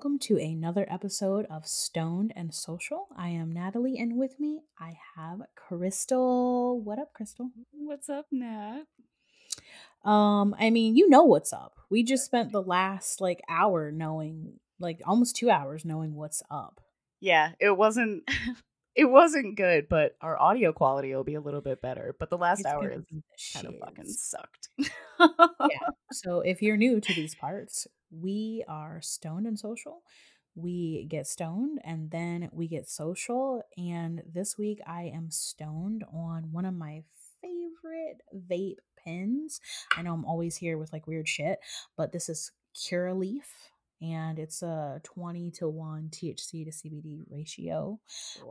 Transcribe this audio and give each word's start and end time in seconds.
welcome 0.00 0.18
to 0.18 0.38
another 0.38 0.86
episode 0.90 1.44
of 1.50 1.66
Stoned 1.66 2.32
and 2.34 2.54
Social. 2.54 3.08
I 3.18 3.28
am 3.28 3.52
Natalie, 3.52 3.98
and 3.98 4.16
with 4.16 4.40
me 4.40 4.60
I 4.78 4.94
have 5.14 5.42
Crystal. 5.54 6.80
What 6.80 6.98
up, 6.98 7.12
Crystal? 7.12 7.50
What's 7.70 8.08
up, 8.08 8.24
Nat? 8.32 8.84
Um, 10.02 10.56
I 10.58 10.70
mean, 10.70 10.96
you 10.96 11.10
know 11.10 11.24
what's 11.24 11.52
up. 11.52 11.74
We 11.90 12.02
just 12.02 12.24
spent 12.24 12.50
the 12.50 12.62
last 12.62 13.20
like 13.20 13.42
hour 13.46 13.92
knowing, 13.92 14.54
like 14.78 15.02
almost 15.04 15.36
two 15.36 15.50
hours 15.50 15.84
knowing 15.84 16.14
what's 16.14 16.42
up. 16.50 16.80
Yeah, 17.20 17.50
it 17.60 17.76
wasn't 17.76 18.22
it 18.94 19.04
wasn't 19.04 19.58
good, 19.58 19.86
but 19.90 20.16
our 20.22 20.40
audio 20.40 20.72
quality 20.72 21.14
will 21.14 21.24
be 21.24 21.34
a 21.34 21.42
little 21.42 21.60
bit 21.60 21.82
better. 21.82 22.16
But 22.18 22.30
the 22.30 22.38
last 22.38 22.60
It's 22.60 22.68
hour 22.68 22.90
is 22.90 23.04
kind 23.52 23.66
of 23.66 23.74
fucking 23.78 24.06
sucked. 24.06 24.70
yeah. 25.18 25.90
So 26.12 26.40
if 26.40 26.62
you're 26.62 26.78
new 26.78 27.02
to 27.02 27.12
these 27.12 27.34
parts, 27.34 27.86
we 28.10 28.64
are 28.68 29.00
stoned 29.00 29.46
and 29.46 29.58
social. 29.58 30.02
We 30.54 31.06
get 31.08 31.26
stoned 31.26 31.80
and 31.84 32.10
then 32.10 32.48
we 32.52 32.68
get 32.68 32.88
social. 32.88 33.62
And 33.76 34.22
this 34.30 34.58
week 34.58 34.80
I 34.86 35.04
am 35.14 35.30
stoned 35.30 36.04
on 36.12 36.52
one 36.52 36.64
of 36.64 36.74
my 36.74 37.04
favorite 37.40 38.22
vape 38.34 38.78
pens. 39.02 39.60
I 39.96 40.02
know 40.02 40.12
I'm 40.12 40.24
always 40.24 40.56
here 40.56 40.76
with 40.76 40.92
like 40.92 41.06
weird 41.06 41.28
shit, 41.28 41.60
but 41.96 42.12
this 42.12 42.28
is 42.28 42.52
Curaleaf 42.76 43.46
and 44.02 44.38
it's 44.38 44.62
a 44.62 45.00
20 45.04 45.50
to 45.52 45.68
1 45.68 46.08
THC 46.10 46.64
to 46.64 46.70
CBD 46.70 47.22
ratio. 47.30 48.00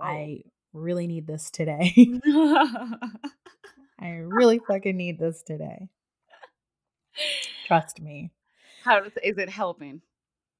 I 0.01 0.44
really 0.73 1.07
need 1.07 1.27
this 1.27 1.49
today. 1.49 1.94
I 3.99 4.09
really 4.23 4.59
fucking 4.59 4.95
need 4.95 5.19
this 5.19 5.44
today. 5.44 5.89
Trust 7.67 7.99
me. 7.99 8.31
How 8.89 9.01
does, 9.01 9.11
is 9.23 9.37
it 9.37 9.49
helping? 9.49 10.01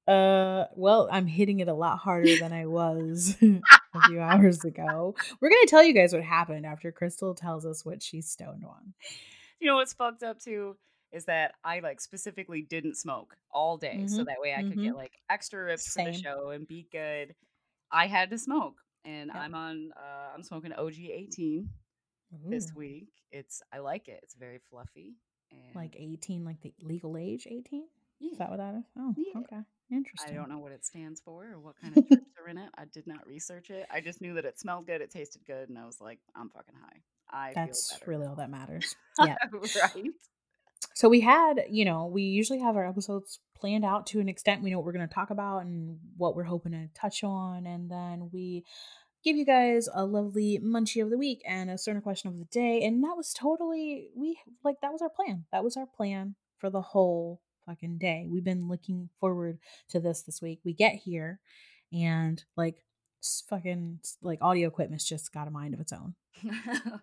Uh, 0.06 0.66
well, 0.76 1.08
I'm 1.10 1.26
hitting 1.26 1.58
it 1.58 1.66
a 1.66 1.74
lot 1.74 1.98
harder 1.98 2.36
than 2.36 2.52
I 2.52 2.66
was 2.66 3.36
a 3.42 4.02
few 4.06 4.20
hours 4.20 4.64
ago. 4.64 5.16
We're 5.40 5.50
gonna 5.50 5.66
tell 5.66 5.82
you 5.82 5.92
guys 5.92 6.12
what 6.12 6.22
happened 6.22 6.64
after 6.64 6.92
Crystal 6.92 7.34
tells 7.34 7.66
us 7.66 7.84
what 7.84 8.02
she's 8.04 8.30
stoned 8.30 8.64
on. 8.64 8.94
You 9.58 9.66
know 9.66 9.74
what's 9.76 9.92
fucked 9.92 10.22
up 10.22 10.38
too 10.38 10.76
is 11.12 11.24
that 11.24 11.54
I 11.64 11.80
like 11.80 12.00
specifically 12.00 12.62
didn't 12.62 12.96
smoke 12.96 13.36
all 13.50 13.76
day, 13.76 14.04
so 14.06 14.22
Mhm, 14.22 14.26
that 14.26 14.40
way 14.40 14.54
I 14.54 14.62
could 14.62 14.80
get 14.80 14.94
like 14.94 15.12
extra 15.28 15.64
rips 15.64 15.92
for 15.92 16.04
the 16.04 16.12
show 16.12 16.50
and 16.50 16.68
be 16.68 16.86
good. 16.92 17.34
I 17.90 18.06
had 18.06 18.30
to 18.30 18.38
smoke, 18.38 18.76
and 19.04 19.26
Yep. 19.34 19.42
I'm 19.42 19.54
on. 19.56 19.90
Uh, 19.96 20.34
I'm 20.34 20.44
smoking 20.44 20.72
OG 20.72 21.10
18 21.10 21.68
this 22.48 22.72
week. 22.76 23.08
It's 23.32 23.60
I 23.72 23.78
like 23.78 24.06
it. 24.06 24.20
It's 24.22 24.34
very 24.34 24.60
fluffy 24.70 25.16
and 25.50 25.74
like 25.74 25.96
18, 25.98 26.44
like 26.44 26.60
the 26.60 26.72
legal 26.80 27.16
age 27.16 27.48
18. 27.50 27.86
Yeah. 28.20 28.30
Is 28.32 28.38
that 28.38 28.50
what 28.50 28.58
that 28.58 28.74
is? 28.74 28.84
Oh, 28.98 29.14
Yeah. 29.16 29.40
okay, 29.40 29.62
Interesting. 29.90 30.32
I 30.32 30.36
don't 30.36 30.48
know 30.48 30.58
what 30.58 30.72
it 30.72 30.84
stands 30.84 31.20
for 31.20 31.44
or 31.52 31.58
what 31.58 31.74
kind 31.80 31.96
of 31.96 32.06
trips 32.08 32.26
are 32.42 32.48
in 32.48 32.58
it. 32.58 32.68
I 32.76 32.84
did 32.84 33.06
not 33.06 33.26
research 33.26 33.70
it. 33.70 33.86
I 33.90 34.00
just 34.00 34.20
knew 34.20 34.34
that 34.34 34.44
it 34.44 34.58
smelled 34.58 34.86
good, 34.86 35.00
it 35.00 35.10
tasted 35.10 35.42
good, 35.46 35.68
and 35.68 35.78
I 35.78 35.86
was 35.86 36.00
like, 36.00 36.18
I'm 36.34 36.50
fucking 36.50 36.74
high. 36.80 37.00
I 37.32 37.52
That's 37.54 37.98
really 38.06 38.26
all 38.26 38.36
that 38.36 38.50
matters. 38.50 38.94
Yeah. 39.18 39.36
right. 39.52 40.04
So 40.94 41.08
we 41.08 41.20
had, 41.20 41.64
you 41.68 41.84
know, 41.84 42.06
we 42.06 42.22
usually 42.22 42.60
have 42.60 42.76
our 42.76 42.86
episodes 42.86 43.38
planned 43.56 43.84
out 43.84 44.06
to 44.08 44.20
an 44.20 44.28
extent. 44.28 44.62
We 44.62 44.70
know 44.70 44.78
what 44.78 44.86
we're 44.86 44.92
going 44.92 45.08
to 45.08 45.14
talk 45.14 45.30
about 45.30 45.58
and 45.58 45.98
what 46.16 46.34
we're 46.34 46.44
hoping 46.44 46.72
to 46.72 46.88
touch 46.98 47.22
on. 47.22 47.66
And 47.66 47.90
then 47.90 48.30
we 48.32 48.64
give 49.22 49.36
you 49.36 49.44
guys 49.44 49.88
a 49.92 50.04
lovely 50.04 50.58
munchie 50.62 51.02
of 51.02 51.10
the 51.10 51.18
week 51.18 51.42
and 51.46 51.70
a 51.70 51.76
certain 51.78 52.00
question 52.00 52.28
of 52.28 52.38
the 52.38 52.46
day. 52.46 52.82
And 52.82 53.04
that 53.04 53.16
was 53.16 53.34
totally, 53.34 54.08
we 54.16 54.38
like, 54.64 54.76
that 54.80 54.92
was 54.92 55.02
our 55.02 55.10
plan. 55.10 55.44
That 55.52 55.64
was 55.64 55.76
our 55.76 55.86
plan 55.86 56.34
for 56.58 56.70
the 56.70 56.80
whole 56.82 57.40
fucking 57.66 57.98
day. 57.98 58.26
We've 58.28 58.44
been 58.44 58.68
looking 58.68 59.08
forward 59.20 59.58
to 59.90 60.00
this 60.00 60.22
this 60.22 60.40
week. 60.42 60.60
We 60.64 60.72
get 60.72 60.94
here 60.94 61.40
and 61.92 62.42
like, 62.56 62.82
fucking 63.48 64.00
like 64.22 64.38
audio 64.40 64.68
equipment's 64.68 65.04
just 65.08 65.32
got 65.32 65.46
a 65.48 65.50
mind 65.50 65.74
of 65.74 65.80
its 65.80 65.92
own. 65.92 66.14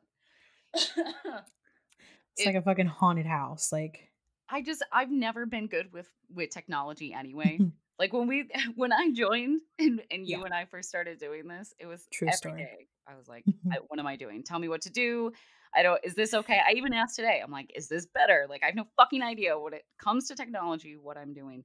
It's 0.73 2.46
It- 2.46 2.46
like 2.47 2.56
a 2.56 2.62
fucking 2.62 2.85
haunted 2.88 3.25
house. 3.25 3.72
Like, 3.72 4.09
I 4.50 4.62
just 4.62 4.84
I've 4.91 5.09
never 5.12 5.46
been 5.46 5.67
good 5.67 5.91
with 5.91 6.07
with 6.34 6.51
technology 6.51 7.13
anyway. 7.13 7.59
like 8.00 8.13
when 8.13 8.28
we 8.28 8.50
when 8.75 8.94
I 8.94 9.12
joined 9.12 9.62
and, 9.79 10.01
and 10.12 10.28
you 10.28 10.38
Yeah. 10.40 10.46
and 10.46 10.53
I 10.53 10.66
first 10.66 10.88
started 10.90 11.19
doing 11.19 11.47
this, 11.47 11.73
it 11.79 11.85
was 11.88 12.07
True 12.13 12.28
every 12.28 12.38
story. 12.38 12.57
day. 12.63 12.88
I 13.07 13.16
was 13.16 13.28
like, 13.28 13.44
I, 13.72 13.78
what 13.88 14.00
am 14.00 14.06
I 14.07 14.17
doing? 14.17 14.44
Tell 14.44 14.59
me 14.59 14.67
what 14.69 14.81
to 14.81 14.90
do. 14.90 15.31
I 15.75 15.83
don't 15.83 16.00
is 16.03 16.16
this 16.16 16.33
okay? 16.33 16.59
I 16.67 16.73
even 16.73 16.94
asked 16.94 17.16
today. 17.16 17.41
I'm 17.44 17.51
like, 17.51 17.72
is 17.75 17.88
this 17.88 18.05
better? 18.05 18.45
Like 18.50 18.63
I 18.63 18.67
have 18.67 18.75
no 18.75 18.88
fucking 18.97 19.22
idea 19.22 19.57
what 19.57 19.73
it 19.73 19.83
comes 20.00 20.28
to 20.28 20.35
technology, 20.35 20.95
what 20.95 21.17
I'm 21.17 21.33
doing. 21.33 21.63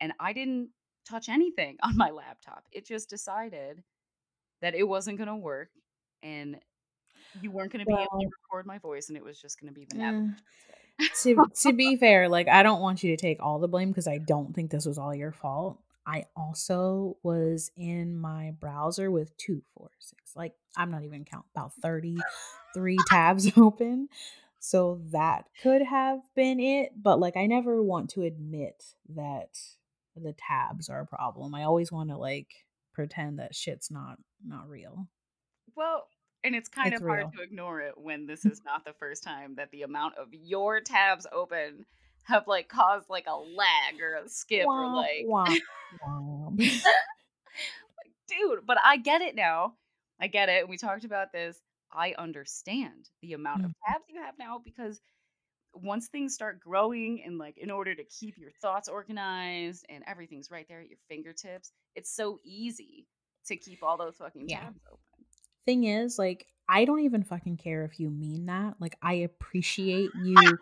And 0.00 0.12
I 0.18 0.32
didn't 0.32 0.70
touch 1.08 1.28
anything 1.28 1.78
on 1.82 1.96
my 1.96 2.10
laptop. 2.10 2.64
It 2.72 2.86
just 2.86 3.10
decided 3.10 3.82
that 4.62 4.74
it 4.74 4.84
wasn't 4.84 5.18
gonna 5.18 5.36
work 5.36 5.70
and 6.22 6.56
you 7.40 7.50
weren't 7.50 7.72
gonna 7.72 7.84
be 7.84 7.92
able 7.92 8.20
to 8.20 8.26
record 8.26 8.66
my 8.66 8.78
voice 8.78 9.08
and 9.08 9.16
it 9.16 9.24
was 9.24 9.40
just 9.40 9.60
gonna 9.60 9.72
be 9.72 9.86
the 9.88 9.96
eh, 9.96 9.98
navigation 9.98 10.36
to 11.22 11.46
to 11.62 11.72
be 11.76 11.96
fair, 11.96 12.28
like 12.28 12.48
I 12.48 12.62
don't 12.62 12.80
want 12.80 13.02
you 13.02 13.16
to 13.16 13.20
take 13.20 13.42
all 13.42 13.58
the 13.58 13.68
blame 13.68 13.90
because 13.90 14.08
I 14.08 14.18
don't 14.18 14.54
think 14.54 14.70
this 14.70 14.86
was 14.86 14.98
all 14.98 15.14
your 15.14 15.32
fault. 15.32 15.78
I 16.10 16.24
also 16.34 17.16
was 17.22 17.70
in 17.76 18.16
my 18.18 18.52
browser 18.58 19.12
with 19.12 19.36
two, 19.36 19.62
four, 19.76 19.90
six. 20.00 20.34
Like 20.34 20.54
I'm 20.76 20.90
not 20.90 21.04
even 21.04 21.24
count 21.24 21.44
about 21.54 21.72
thirty 21.80 22.18
three 22.74 22.98
tabs 23.08 23.52
open. 23.56 24.08
So 24.58 25.00
that 25.12 25.44
could 25.62 25.82
have 25.82 26.18
been 26.34 26.58
it, 26.58 26.90
but 27.00 27.20
like 27.20 27.36
I 27.36 27.46
never 27.46 27.80
want 27.80 28.10
to 28.10 28.22
admit 28.22 28.82
that 29.10 29.56
the 30.16 30.34
tabs 30.34 30.88
are 30.88 31.02
a 31.02 31.06
problem. 31.06 31.54
I 31.54 31.62
always 31.62 31.92
want 31.92 32.10
to 32.10 32.16
like 32.16 32.48
pretend 32.92 33.38
that 33.38 33.54
shit's 33.54 33.88
not 33.88 34.18
not 34.44 34.68
real. 34.68 35.06
Well, 35.76 36.08
and 36.42 36.56
it's 36.56 36.68
kind 36.68 36.92
It's 36.92 37.00
of 37.00 37.06
hard 37.06 37.32
to 37.34 37.42
ignore 37.42 37.82
it 37.82 37.94
when 37.96 38.26
this 38.26 38.44
is 38.46 38.62
not 38.64 38.84
the 38.84 38.94
first 38.94 39.22
time 39.22 39.54
that 39.54 39.70
the 39.70 39.82
amount 39.82 40.16
of 40.16 40.26
your 40.32 40.80
tabs 40.80 41.28
open 41.32 41.86
have 42.24 42.46
like 42.46 42.68
caused 42.68 43.08
like 43.08 43.26
a 43.26 43.36
lag 43.36 44.00
or 44.00 44.14
a 44.16 44.28
skip 44.28 44.66
or 44.76 44.88
like 44.88 45.28
womp, 45.28 45.62
womp. 46.02 46.60
dude, 48.28 48.66
but 48.66 48.78
I 48.82 48.96
get 48.96 49.22
it 49.22 49.34
now. 49.34 49.76
I 50.20 50.26
get 50.26 50.48
it. 50.48 50.68
We 50.68 50.76
talked 50.76 51.04
about 51.04 51.32
this. 51.32 51.60
I 51.92 52.14
understand 52.18 53.08
the 53.20 53.32
amount 53.32 53.64
of 53.64 53.70
Mhm. 53.70 53.74
tabs 53.86 54.04
you 54.08 54.20
have 54.22 54.38
now 54.38 54.58
because 54.64 55.00
once 55.74 56.08
things 56.08 56.34
start 56.34 56.60
growing 56.60 57.22
and 57.24 57.38
like 57.38 57.58
in 57.58 57.70
order 57.70 57.94
to 57.94 58.04
keep 58.04 58.38
your 58.38 58.52
thoughts 58.52 58.88
organized 58.88 59.86
and 59.88 60.04
everything's 60.06 60.50
right 60.50 60.66
there 60.68 60.80
at 60.80 60.88
your 60.88 60.98
fingertips, 61.08 61.72
it's 61.96 62.14
so 62.14 62.38
easy 62.44 63.08
to 63.46 63.56
keep 63.56 63.82
all 63.82 63.96
those 63.98 64.16
fucking 64.18 64.46
Yeah. 64.46 64.58
tabs 64.64 64.80
open. 64.90 65.26
thing 65.66 65.84
is, 65.84 66.18
like, 66.18 66.46
I 66.72 66.84
don't 66.84 67.00
even 67.00 67.24
fucking 67.24 67.56
care 67.56 67.84
if 67.84 67.98
you 67.98 68.10
mean 68.10 68.46
that. 68.46 68.74
Like, 68.78 68.96
I 69.02 69.14
appreciate 69.14 70.10
you 70.22 70.56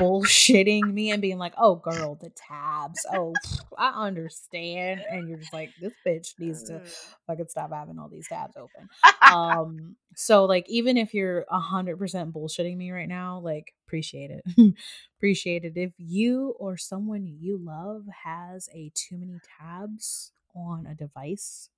bullshitting 0.00 0.90
me 0.90 1.10
and 1.10 1.20
being 1.20 1.36
like, 1.36 1.52
oh, 1.58 1.74
girl, 1.76 2.14
the 2.14 2.30
tabs. 2.30 3.04
Oh, 3.12 3.34
I 3.76 4.06
understand. 4.06 5.02
And 5.10 5.28
you're 5.28 5.38
just 5.38 5.52
like, 5.52 5.68
this 5.82 5.92
bitch 6.06 6.38
needs 6.38 6.62
to 6.64 6.80
fucking 7.26 7.48
stop 7.50 7.72
having 7.72 7.98
all 7.98 8.08
these 8.08 8.26
tabs 8.26 8.56
open. 8.56 8.88
Um, 9.30 9.96
so 10.16 10.46
like, 10.46 10.64
even 10.70 10.96
if 10.96 11.12
you're 11.12 11.44
a 11.50 11.60
hundred 11.60 11.98
percent 11.98 12.32
bullshitting 12.32 12.78
me 12.78 12.90
right 12.90 13.08
now, 13.08 13.40
like, 13.40 13.74
appreciate 13.86 14.30
it. 14.30 14.74
appreciate 15.18 15.64
it. 15.64 15.74
If 15.76 15.92
you 15.98 16.54
or 16.58 16.78
someone 16.78 17.26
you 17.26 17.60
love 17.62 18.04
has 18.24 18.70
a 18.74 18.90
too 18.94 19.18
many 19.18 19.38
tabs 19.60 20.32
on 20.56 20.86
a 20.86 20.94
device 20.94 21.68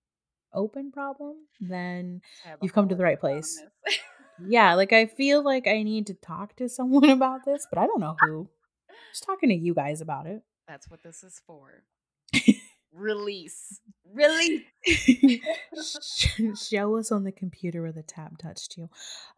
open 0.56 0.90
problem, 0.90 1.36
then 1.60 2.20
I 2.44 2.48
have 2.50 2.58
a 2.60 2.64
you've 2.64 2.72
come 2.72 2.88
to 2.88 2.94
the 2.96 3.04
right 3.04 3.20
place. 3.20 3.62
yeah, 4.44 4.74
like 4.74 4.92
I 4.92 5.06
feel 5.18 5.42
like 5.44 5.66
I 5.68 5.82
need 5.82 6.06
to 6.08 6.14
talk 6.14 6.56
to 6.56 6.68
someone 6.68 7.10
about 7.10 7.44
this, 7.44 7.66
but 7.70 7.78
I 7.78 7.86
don't 7.86 8.00
know 8.00 8.16
who. 8.20 8.48
Just 9.12 9.24
talking 9.24 9.50
to 9.50 9.54
you 9.54 9.74
guys 9.74 10.00
about 10.00 10.26
it. 10.26 10.42
That's 10.66 10.90
what 10.90 11.02
this 11.02 11.22
is 11.22 11.40
for. 11.46 11.84
Release. 12.92 13.80
Release. 14.10 14.62
Show 16.68 16.96
us 16.96 17.12
on 17.12 17.24
the 17.24 17.32
computer 17.32 17.82
where 17.82 17.92
the 17.92 18.02
tab 18.02 18.38
touched 18.38 18.76
you. 18.78 18.88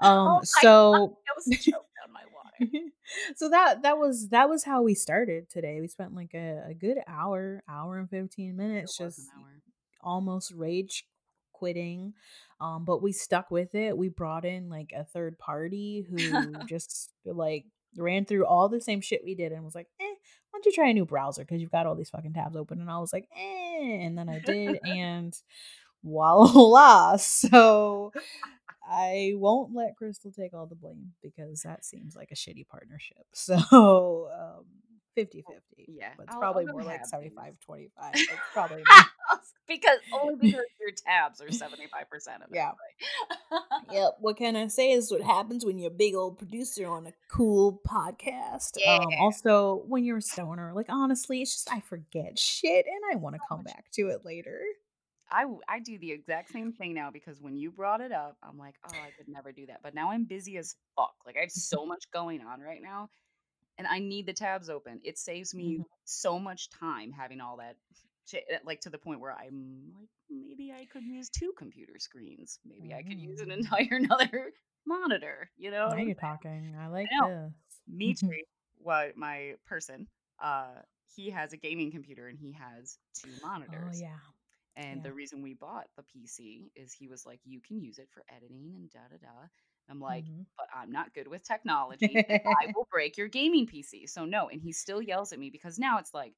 Oh 0.00 0.06
Um 0.08 0.26
my 0.36 0.40
so 0.44 0.94
I 0.94 1.32
was 1.36 1.58
choked 1.60 1.88
on 2.06 2.12
my 2.12 2.22
water. 2.32 2.72
so 3.36 3.48
that 3.48 3.82
that 3.82 3.98
was 3.98 4.28
that 4.28 4.48
was 4.48 4.62
how 4.64 4.82
we 4.82 4.94
started 4.94 5.50
today. 5.50 5.80
We 5.80 5.88
spent 5.88 6.14
like 6.14 6.34
a, 6.34 6.66
a 6.70 6.74
good 6.74 6.98
hour, 7.08 7.62
hour 7.68 7.98
and 7.98 8.08
15 8.08 8.48
It 8.50 8.54
minutes 8.56 8.98
was 9.00 9.16
just 9.16 9.28
an 9.28 9.40
hour. 9.40 9.62
Almost 10.00 10.52
rage 10.52 11.04
quitting. 11.52 12.14
Um, 12.60 12.84
but 12.84 13.02
we 13.02 13.12
stuck 13.12 13.50
with 13.50 13.74
it. 13.74 13.96
We 13.96 14.08
brought 14.08 14.44
in 14.44 14.68
like 14.68 14.92
a 14.96 15.04
third 15.04 15.38
party 15.38 16.06
who 16.08 16.54
just 16.68 17.12
like 17.24 17.64
ran 17.96 18.24
through 18.24 18.46
all 18.46 18.68
the 18.68 18.80
same 18.80 19.00
shit 19.00 19.22
we 19.24 19.34
did 19.34 19.52
and 19.52 19.64
was 19.64 19.74
like, 19.74 19.88
eh, 20.00 20.04
why 20.04 20.14
don't 20.56 20.66
you 20.66 20.72
try 20.72 20.88
a 20.88 20.94
new 20.94 21.04
browser? 21.04 21.42
Because 21.42 21.60
you've 21.60 21.70
got 21.70 21.86
all 21.86 21.94
these 21.94 22.10
fucking 22.10 22.32
tabs 22.32 22.56
open. 22.56 22.80
And 22.80 22.90
I 22.90 22.98
was 22.98 23.12
like, 23.12 23.28
eh. 23.36 24.00
And 24.00 24.16
then 24.16 24.28
I 24.28 24.40
did, 24.40 24.80
and 24.84 25.34
voila. 26.02 27.16
So 27.18 28.12
I 28.90 29.32
won't 29.34 29.74
let 29.74 29.96
Crystal 29.96 30.32
take 30.32 30.54
all 30.54 30.66
the 30.66 30.74
blame 30.74 31.12
because 31.22 31.62
that 31.62 31.84
seems 31.84 32.16
like 32.16 32.30
a 32.32 32.34
shitty 32.34 32.66
partnership. 32.68 33.26
So 33.34 34.28
um, 34.34 34.64
50 35.22 35.42
50. 35.42 35.92
Yeah, 35.92 36.10
But 36.16 36.24
it's 36.24 36.34
I'll- 36.34 36.40
probably 36.40 36.66
I'll 36.66 36.72
more 36.72 36.82
like 36.84 37.00
halvesies. 37.02 37.06
75 37.06 37.54
25. 37.66 38.10
It's 38.14 38.28
probably 38.52 38.82
because 39.66 39.98
only 40.12 40.36
because 40.36 40.64
your 40.80 40.90
tabs 41.06 41.40
are 41.40 41.50
seventy 41.50 41.86
five 41.86 42.08
percent 42.10 42.42
of 42.42 42.50
it. 42.50 42.54
Yeah. 42.56 42.72
Yep. 43.92 44.16
What 44.20 44.36
can 44.36 44.56
I 44.56 44.68
say 44.68 44.90
is 44.92 45.10
what 45.10 45.22
happens 45.22 45.64
when 45.64 45.78
you're 45.78 45.90
a 45.90 45.94
big 45.94 46.14
old 46.14 46.38
producer 46.38 46.86
on 46.86 47.06
a 47.06 47.12
cool 47.30 47.80
podcast. 47.86 48.76
Um, 48.86 49.08
also, 49.18 49.82
when 49.86 50.04
you're 50.04 50.18
a 50.18 50.22
stoner, 50.22 50.72
like 50.74 50.86
honestly, 50.88 51.42
it's 51.42 51.52
just 51.52 51.72
I 51.72 51.80
forget 51.80 52.38
shit 52.38 52.86
and 52.86 53.12
I 53.12 53.16
want 53.16 53.34
to 53.36 53.40
come 53.48 53.62
back 53.62 53.86
to 53.94 54.08
it 54.08 54.24
later. 54.24 54.60
I, 55.30 55.44
I 55.68 55.80
do 55.80 55.98
the 55.98 56.10
exact 56.10 56.50
same 56.52 56.72
thing 56.72 56.94
now 56.94 57.10
because 57.10 57.38
when 57.42 57.54
you 57.54 57.70
brought 57.70 58.00
it 58.00 58.12
up, 58.12 58.38
I'm 58.42 58.56
like, 58.56 58.76
oh, 58.86 58.90
I 58.94 59.10
could 59.18 59.28
never 59.28 59.52
do 59.52 59.66
that. 59.66 59.80
But 59.82 59.94
now 59.94 60.10
I'm 60.10 60.24
busy 60.24 60.56
as 60.56 60.74
fuck. 60.96 61.12
Like 61.26 61.36
I 61.36 61.40
have 61.40 61.50
so 61.50 61.84
much 61.84 62.04
going 62.14 62.40
on 62.40 62.60
right 62.62 62.80
now, 62.82 63.10
and 63.78 63.86
I 63.86 63.98
need 64.00 64.26
the 64.26 64.32
tabs 64.32 64.68
open. 64.68 65.00
It 65.04 65.18
saves 65.18 65.54
me 65.54 65.78
Mhm. 65.78 65.84
so 66.04 66.38
much 66.38 66.68
time 66.70 67.12
having 67.12 67.40
all 67.40 67.56
that 67.58 67.76
shit. 68.26 68.44
eh, 68.50 68.58
Like 68.64 68.80
to 68.82 68.90
the 68.90 68.98
point 68.98 69.20
where 69.20 69.32
I'm 69.32 69.92
like, 69.98 70.08
maybe 70.28 70.72
I 70.72 70.84
could 70.86 71.04
use 71.04 71.30
two 71.30 71.52
computer 71.56 71.98
screens. 71.98 72.58
Maybe 72.64 72.92
I 72.92 73.02
could 73.02 73.18
use 73.20 73.40
an 73.40 73.48
Mm. 73.50 73.58
entire 73.58 73.96
another 73.96 74.52
monitor. 74.84 75.50
You 75.56 75.70
know? 75.70 75.88
now 75.88 75.94
I'm 75.94 76.06
you're 76.06 76.14
talking. 76.14 76.74
I 76.78 76.88
like 76.88 77.08
know. 77.20 77.28
this. 77.28 77.80
Mitri, 77.86 78.44
what 78.78 79.16
my 79.16 79.54
person, 79.66 80.08
uh, 80.40 80.82
he 81.14 81.30
has 81.30 81.52
a 81.52 81.56
gaming 81.56 81.90
computer 81.90 82.28
and 82.28 82.38
he 82.38 82.52
has 82.52 82.98
two 83.14 83.30
monitors. 83.42 83.96
Oh 83.96 84.00
yeah. 84.00 84.18
And 84.76 84.98
Yeah. 84.98 85.08
the 85.08 85.12
reason 85.14 85.42
we 85.42 85.54
bought 85.54 85.88
the 85.96 86.02
PC 86.04 86.70
is 86.76 86.92
he 86.92 87.08
was 87.08 87.24
like, 87.26 87.40
you 87.44 87.60
can 87.60 87.80
use 87.80 87.98
it 87.98 88.08
for 88.10 88.24
editing 88.28 88.74
and 88.74 88.90
da 88.90 89.00
da 89.10 89.16
da. 89.16 89.48
I'm 89.90 90.00
like, 90.00 90.24
Mhm. 90.24 90.46
but 90.56 90.66
I'm 90.74 90.90
not 90.92 91.14
good 91.14 91.28
with 91.28 91.42
technology. 91.44 92.24
I 92.28 92.66
will 92.74 92.88
break 92.90 93.16
your 93.16 93.28
gaming 93.28 93.66
PC. 93.66 94.06
So 94.08 94.24
no. 94.24 94.48
And 94.48 94.60
he 94.60 94.72
still 94.72 95.00
yells 95.02 95.32
at 95.32 95.38
me 95.38 95.50
because 95.50 95.78
now 95.78 95.98
it's 95.98 96.12
like, 96.14 96.34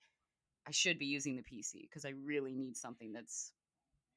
I 0.66 0.70
should 0.72 0.98
be 0.98 1.06
using 1.06 1.36
the 1.36 1.42
PC 1.42 1.82
because 1.82 2.04
I 2.04 2.10
really 2.10 2.54
need 2.54 2.76
something 2.76 3.12
that's 3.12 3.52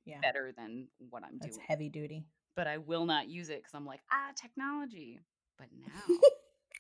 Yeah. 0.06 0.22
better 0.22 0.52
than 0.56 0.88
what 1.10 1.24
I'm 1.24 1.38
That's 1.40 1.56
doing. 1.56 1.68
heavy 1.68 1.90
duty. 1.90 2.26
But 2.56 2.68
I 2.68 2.78
will 2.78 3.06
not 3.06 3.30
use 3.30 3.50
it 3.50 3.58
because 3.60 3.74
I'm 3.74 3.86
like, 3.86 4.02
ah, 4.12 4.32
technology. 4.36 5.20
But 5.58 5.68
now, 5.80 6.16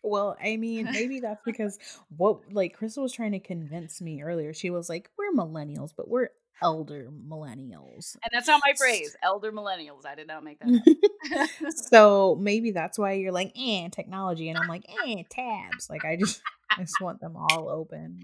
Well, 0.05 0.35
I 0.43 0.57
mean, 0.57 0.89
maybe 0.91 1.21
that's 1.21 1.41
because 1.45 1.79
what 2.17 2.51
like 2.53 2.73
Crystal 2.73 3.03
was 3.03 3.13
trying 3.13 3.31
to 3.31 3.39
convince 3.39 4.01
me 4.01 4.21
earlier. 4.21 4.53
She 4.53 4.69
was 4.69 4.89
like, 4.89 5.09
"We're 5.17 5.31
millennials, 5.31 5.93
but 5.95 6.09
we're 6.09 6.29
elder 6.61 7.09
millennials." 7.27 8.15
and 8.23 8.31
that's 8.31 8.47
not 8.47 8.61
my 8.65 8.73
phrase, 8.77 9.15
elder 9.23 9.51
millennials. 9.51 10.05
I 10.05 10.15
did 10.15 10.27
not 10.27 10.43
make 10.43 10.59
that 10.59 11.49
up. 11.61 11.71
so 11.75 12.37
maybe 12.39 12.71
that's 12.71 12.97
why 12.97 13.13
you're 13.13 13.31
like, 13.31 13.51
"Eh, 13.57 13.89
technology," 13.89 14.49
and 14.49 14.57
I'm 14.57 14.67
like, 14.67 14.85
"Eh, 15.05 15.23
tabs." 15.29 15.89
Like 15.89 16.05
I 16.05 16.15
just, 16.15 16.41
I 16.69 16.81
just 16.81 16.99
want 17.01 17.19
them 17.19 17.35
all 17.35 17.69
open. 17.69 18.23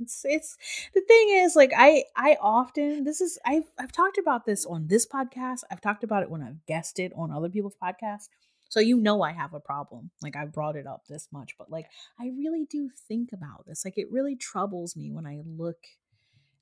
It's 0.00 0.22
it's 0.24 0.56
the 0.94 1.00
thing 1.00 1.28
is 1.30 1.56
like 1.56 1.72
I 1.76 2.04
I 2.16 2.36
often 2.40 3.04
this 3.04 3.20
is 3.20 3.38
I've 3.46 3.64
I've 3.78 3.92
talked 3.92 4.18
about 4.18 4.44
this 4.44 4.66
on 4.66 4.88
this 4.88 5.06
podcast. 5.06 5.60
I've 5.70 5.80
talked 5.80 6.04
about 6.04 6.22
it 6.22 6.30
when 6.30 6.42
I've 6.42 6.64
guested 6.66 7.12
on 7.16 7.30
other 7.30 7.48
people's 7.48 7.76
podcasts. 7.82 8.28
So 8.68 8.80
you 8.80 8.98
know 8.98 9.22
I 9.22 9.32
have 9.32 9.54
a 9.54 9.60
problem. 9.60 10.10
Like 10.22 10.36
I 10.36 10.44
brought 10.44 10.76
it 10.76 10.86
up 10.86 11.04
this 11.08 11.28
much, 11.32 11.56
but 11.56 11.70
like 11.70 11.86
I 12.20 12.30
really 12.36 12.66
do 12.68 12.90
think 13.08 13.30
about 13.32 13.64
this. 13.66 13.84
Like 13.84 13.96
it 13.96 14.10
really 14.10 14.36
troubles 14.36 14.96
me 14.96 15.10
when 15.10 15.26
I 15.26 15.40
look 15.46 15.78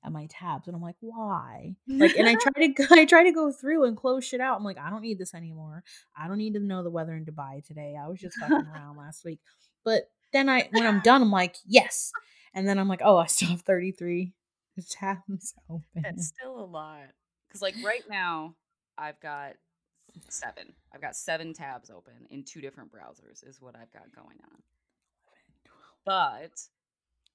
at 0.05 0.11
my 0.11 0.27
tabs 0.29 0.67
and 0.67 0.75
I'm 0.75 0.81
like, 0.81 0.95
why? 0.99 1.75
Like 1.87 2.15
and 2.15 2.27
I 2.27 2.35
try 2.35 2.51
to 2.61 2.67
go, 2.67 2.85
I 2.91 3.05
try 3.05 3.23
to 3.23 3.31
go 3.31 3.51
through 3.51 3.85
and 3.85 3.97
close 3.97 4.25
shit 4.25 4.39
out. 4.39 4.57
I'm 4.57 4.63
like, 4.63 4.77
I 4.77 4.89
don't 4.89 5.01
need 5.01 5.17
this 5.17 5.33
anymore. 5.33 5.83
I 6.17 6.27
don't 6.27 6.37
need 6.37 6.53
to 6.53 6.59
know 6.59 6.83
the 6.83 6.89
weather 6.89 7.15
in 7.15 7.25
Dubai 7.25 7.65
today. 7.65 7.95
I 8.01 8.07
was 8.07 8.19
just 8.19 8.37
fucking 8.37 8.67
around 8.73 8.97
last 8.97 9.25
week. 9.25 9.39
But 9.83 10.09
then 10.31 10.49
I 10.49 10.69
when 10.71 10.85
I'm 10.85 11.01
done, 11.01 11.21
I'm 11.21 11.31
like, 11.31 11.55
yes. 11.65 12.11
And 12.53 12.67
then 12.67 12.77
I'm 12.77 12.87
like, 12.87 13.01
oh, 13.03 13.17
I 13.17 13.25
still 13.25 13.49
have 13.49 13.61
33 13.61 14.33
tabs 14.89 15.53
open. 15.69 15.83
That's 15.95 16.27
still 16.27 16.59
a 16.59 16.65
lot. 16.65 17.07
Because 17.47 17.61
like 17.61 17.75
right 17.83 18.03
now, 18.09 18.55
I've 18.97 19.19
got 19.19 19.53
seven. 20.29 20.73
I've 20.93 21.01
got 21.01 21.15
seven 21.15 21.53
tabs 21.53 21.89
open 21.89 22.27
in 22.29 22.43
two 22.43 22.61
different 22.61 22.91
browsers. 22.91 23.47
Is 23.47 23.61
what 23.61 23.75
I've 23.75 23.91
got 23.91 24.13
going 24.15 24.37
on. 24.43 24.61
But 26.05 26.61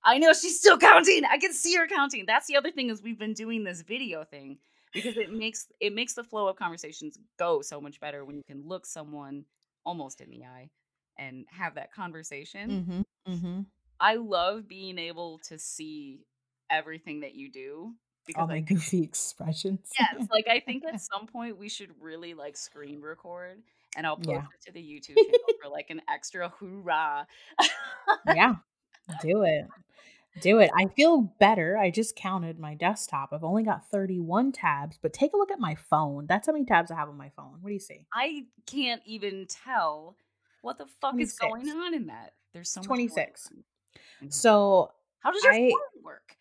I 0.05 0.19
know 0.19 0.33
she's 0.33 0.59
still 0.59 0.79
counting. 0.79 1.25
I 1.25 1.39
can 1.39 1.53
see 1.53 1.75
her 1.77 1.87
counting. 1.87 2.25
That's 2.27 2.47
the 2.47 2.57
other 2.57 2.71
thing 2.71 2.91
is 2.91 3.03
we've 3.03 3.19
been 3.19 3.35
doing 3.35 3.65
this 3.65 3.83
video 3.83 4.25
thing 4.25 4.59
because 4.95 5.17
it 5.17 5.33
makes 5.33 5.67
it 5.81 5.95
makes 5.95 6.15
the 6.15 6.25
flow 6.25 6.49
of 6.49 6.57
conversations 6.57 7.19
go 7.39 7.61
so 7.63 7.81
much 7.81 8.01
better 8.01 8.25
when 8.25 8.37
you 8.37 8.43
can 8.45 8.67
look 8.67 8.87
someone 8.87 9.45
almost 9.85 10.21
in 10.21 10.31
the 10.31 10.45
eye 10.45 10.71
and 11.19 11.45
have 11.51 11.75
that 11.75 11.93
conversation. 11.93 13.05
Mm-hmm. 13.27 13.33
Mm-hmm. 13.33 13.61
I 14.01 14.15
love 14.15 14.67
being 14.67 14.99
able 14.99 15.39
to 15.49 15.59
see 15.59 16.25
everything 16.71 17.21
that 17.21 17.35
you 17.35 17.51
do 17.51 17.95
because 18.27 18.41
All 18.43 18.49
my 18.49 18.57
I 18.57 18.61
goofy 18.61 19.03
expressions. 19.05 19.91
yes, 19.99 20.27
like 20.33 20.49
I 20.49 20.61
think 20.61 20.85
at 20.85 21.01
some 21.01 21.27
point 21.27 21.59
we 21.59 21.69
should 21.69 21.91
really 22.01 22.33
like 22.35 22.57
screen 22.57 23.01
record 23.03 23.59
and 23.97 24.07
I'll 24.07 24.17
post 24.17 24.29
Yeah. 24.31 24.39
it 24.55 24.63
to 24.67 24.73
the 24.73 24.81
YouTube 24.81 25.17
channel 25.17 25.41
for 25.63 25.69
like 25.71 25.91
an 25.91 26.01
extra 26.09 26.49
hoorah. 26.59 27.27
yeah. 28.35 28.55
Do 29.23 29.43
it. 29.43 29.67
Do 30.41 30.61
it. 30.61 30.71
I 30.77 30.87
feel 30.87 31.23
better. 31.41 31.77
I 31.77 31.91
just 31.91 32.15
counted 32.17 32.59
my 32.59 32.75
desktop. 32.75 33.31
I've 33.33 33.43
only 33.45 33.63
got 33.65 33.91
31 33.91 34.53
tabs, 34.53 34.99
but 35.01 35.13
take 35.13 35.33
a 35.33 35.37
look 35.37 35.51
at 35.51 35.59
my 35.59 35.75
phone. 35.75 36.27
That's 36.27 36.47
how 36.47 36.53
many 36.53 36.65
tabs 36.65 36.91
I 36.91 36.95
have 36.95 37.09
on 37.09 37.17
my 37.17 37.31
phone. 37.37 37.59
What 37.61 37.69
do 37.69 37.75
you 37.75 37.81
see? 37.81 38.07
I 38.15 38.45
can't 38.67 39.03
even 39.05 39.47
tell 39.49 40.17
what 40.63 40.79
the 40.79 40.87
fuck 41.01 41.19
is 41.21 41.33
going 41.39 41.69
on 41.69 41.95
in 41.95 42.07
that. 42.07 42.35
There's 42.55 42.71
so 42.71 42.81
26. 42.81 43.49
on. 43.51 43.65
Mhm. 44.29 44.33
So, 44.33 44.93
How 45.21 45.33
does 45.33 45.43
your 45.43 45.53
I- 45.53 45.71
phone 45.71 46.03
work? 46.05 46.37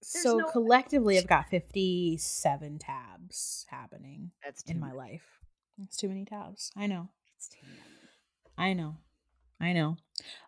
There's 0.00 0.22
so 0.22 0.38
no 0.38 0.46
way. 0.46 0.52
collectively, 0.52 1.18
I've 1.18 1.26
got 1.28 1.48
57 1.50 2.78
tabs 2.78 3.66
happening 3.68 4.30
That's 4.44 4.62
in 4.62 4.78
my 4.80 4.86
many. 4.88 4.98
life. 4.98 5.40
It's 5.82 5.96
too 5.96 6.08
many 6.08 6.24
tabs. 6.24 6.70
I 6.76 6.86
know. 6.86 7.08
It's 7.36 7.48
too 7.48 7.58
many. 7.66 7.78
I 8.56 8.72
know. 8.74 8.96
I 9.60 9.72
know. 9.72 9.96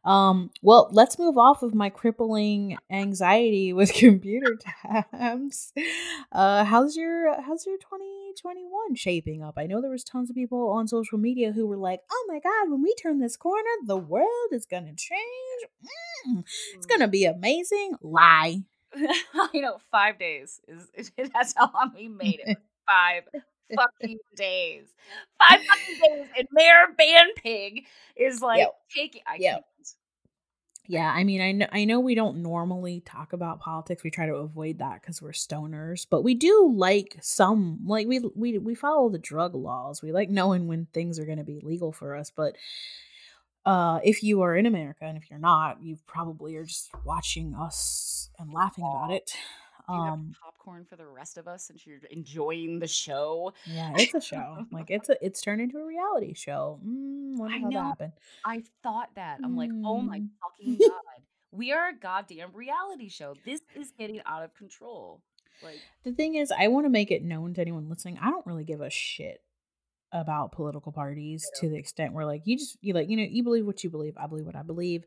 Um, 0.04 0.50
well, 0.62 0.88
let's 0.92 1.18
move 1.18 1.36
off 1.36 1.62
of 1.62 1.74
my 1.74 1.90
crippling 1.90 2.78
anxiety 2.90 3.72
with 3.72 3.92
computer 3.94 4.56
tabs. 4.82 5.72
Uh, 6.32 6.64
how's 6.64 6.96
your 6.96 7.40
how's 7.42 7.66
your 7.66 7.76
2021 7.76 8.94
shaping 8.94 9.42
up? 9.42 9.54
I 9.56 9.66
know 9.66 9.80
there 9.80 9.90
was 9.90 10.04
tons 10.04 10.30
of 10.30 10.36
people 10.36 10.70
on 10.70 10.88
social 10.88 11.18
media 11.18 11.52
who 11.52 11.66
were 11.66 11.76
like, 11.76 12.00
"Oh 12.10 12.24
my 12.28 12.40
god, 12.40 12.70
when 12.70 12.82
we 12.82 12.94
turn 12.94 13.20
this 13.20 13.36
corner, 13.36 13.70
the 13.84 13.96
world 13.96 14.52
is 14.52 14.66
going 14.66 14.86
to 14.86 14.94
change. 14.94 15.20
Mm, 16.28 16.44
it's 16.74 16.86
going 16.86 17.00
to 17.00 17.08
be 17.08 17.24
amazing." 17.24 17.94
Lie. 18.00 18.62
you 19.52 19.60
know 19.60 19.78
five 19.92 20.18
days 20.18 20.60
is 20.66 21.12
that's 21.32 21.54
how 21.56 21.70
long 21.72 21.92
we 21.94 22.08
made 22.08 22.40
it. 22.44 22.58
Five 22.88 23.24
fucking 23.76 24.18
days. 24.36 24.84
Five 25.38 25.60
fucking 25.68 25.96
days. 26.02 26.28
And 26.38 26.48
Mayor 26.52 26.86
Bandpig 26.98 27.84
is 28.16 28.40
like 28.42 28.58
Yep. 28.60 28.74
taking. 28.94 29.22
I 29.26 29.36
Yep. 29.38 29.54
can't. 29.54 29.64
Yeah, 30.86 31.12
I 31.12 31.22
mean, 31.22 31.40
I 31.40 31.52
know, 31.52 31.66
I 31.70 31.84
know 31.84 32.00
we 32.00 32.16
don't 32.16 32.42
normally 32.42 33.00
talk 33.06 33.32
about 33.32 33.60
politics. 33.60 34.02
We 34.02 34.10
try 34.10 34.26
to 34.26 34.34
avoid 34.36 34.78
that 34.78 35.00
because 35.00 35.22
we're 35.22 35.30
stoners, 35.30 36.04
but 36.10 36.22
we 36.22 36.34
do 36.34 36.72
like 36.74 37.16
some, 37.20 37.78
like 37.86 38.08
we 38.08 38.18
we 38.34 38.58
we 38.58 38.74
follow 38.74 39.08
the 39.08 39.18
drug 39.18 39.54
laws. 39.54 40.02
We 40.02 40.10
like 40.10 40.30
knowing 40.30 40.66
when 40.66 40.86
things 40.86 41.20
are 41.20 41.26
going 41.26 41.38
to 41.38 41.44
be 41.44 41.60
legal 41.60 41.92
for 41.92 42.16
us. 42.16 42.32
But 42.34 42.56
uh, 43.64 44.00
if 44.02 44.22
you 44.22 44.40
are 44.42 44.56
in 44.56 44.66
America 44.66 45.04
and 45.04 45.16
if 45.16 45.30
you're 45.30 45.38
not, 45.38 45.82
you 45.82 45.98
probably 46.06 46.56
are 46.56 46.64
just 46.64 46.90
watching 47.04 47.54
us 47.54 48.30
and 48.38 48.52
laughing 48.52 48.84
about 48.84 49.12
it. 49.12 49.32
Do 49.90 49.96
you 49.96 50.04
have 50.04 50.14
Um, 50.14 50.34
popcorn 50.42 50.84
for 50.84 50.96
the 50.96 51.06
rest 51.06 51.36
of 51.38 51.48
us 51.48 51.64
since 51.64 51.86
you're 51.86 51.98
enjoying 52.10 52.78
the 52.78 52.86
show? 52.86 53.52
yeah, 53.66 53.92
it's 53.96 54.14
a 54.14 54.20
show. 54.20 54.64
like 54.72 54.90
it's 54.90 55.08
a 55.08 55.16
it's 55.24 55.40
turned 55.40 55.60
into 55.60 55.78
a 55.78 55.86
reality 55.86 56.34
show. 56.34 56.78
Mm, 56.86 57.36
wonder 57.38 57.56
I 57.56 57.58
how 57.60 57.70
that 57.70 57.74
know. 57.74 57.82
happened. 57.82 58.12
I 58.44 58.62
thought 58.82 59.10
that. 59.16 59.40
I'm 59.44 59.56
like, 59.56 59.70
oh 59.84 60.00
my 60.00 60.20
Mm. 60.20 60.28
fucking 60.42 60.78
god. 60.80 61.22
We 61.52 61.72
are 61.72 61.88
a 61.88 61.94
goddamn 61.98 62.50
reality 62.54 63.08
show. 63.08 63.34
This 63.44 63.60
is 63.74 63.90
getting 63.98 64.20
out 64.26 64.44
of 64.44 64.54
control. 64.54 65.20
Like, 65.62 65.80
The 66.04 66.12
thing 66.12 66.36
is, 66.36 66.52
I 66.56 66.68
want 66.68 66.86
to 66.86 66.90
make 66.90 67.10
it 67.10 67.24
known 67.24 67.54
to 67.54 67.60
anyone 67.60 67.88
listening. 67.88 68.18
I 68.22 68.30
don't 68.30 68.46
really 68.46 68.64
give 68.64 68.80
a 68.80 68.88
shit 68.90 69.42
about 70.12 70.52
political 70.52 70.90
parties 70.92 71.48
to 71.60 71.68
the 71.68 71.76
extent 71.76 72.12
where 72.12 72.26
like 72.26 72.42
you 72.44 72.58
just 72.58 72.76
you 72.80 72.92
like 72.92 73.08
you 73.08 73.16
know 73.16 73.22
you 73.22 73.44
believe 73.44 73.64
what 73.64 73.84
you 73.84 73.90
believe 73.90 74.16
i 74.16 74.26
believe 74.26 74.44
what 74.44 74.56
i 74.56 74.62
believe 74.62 75.04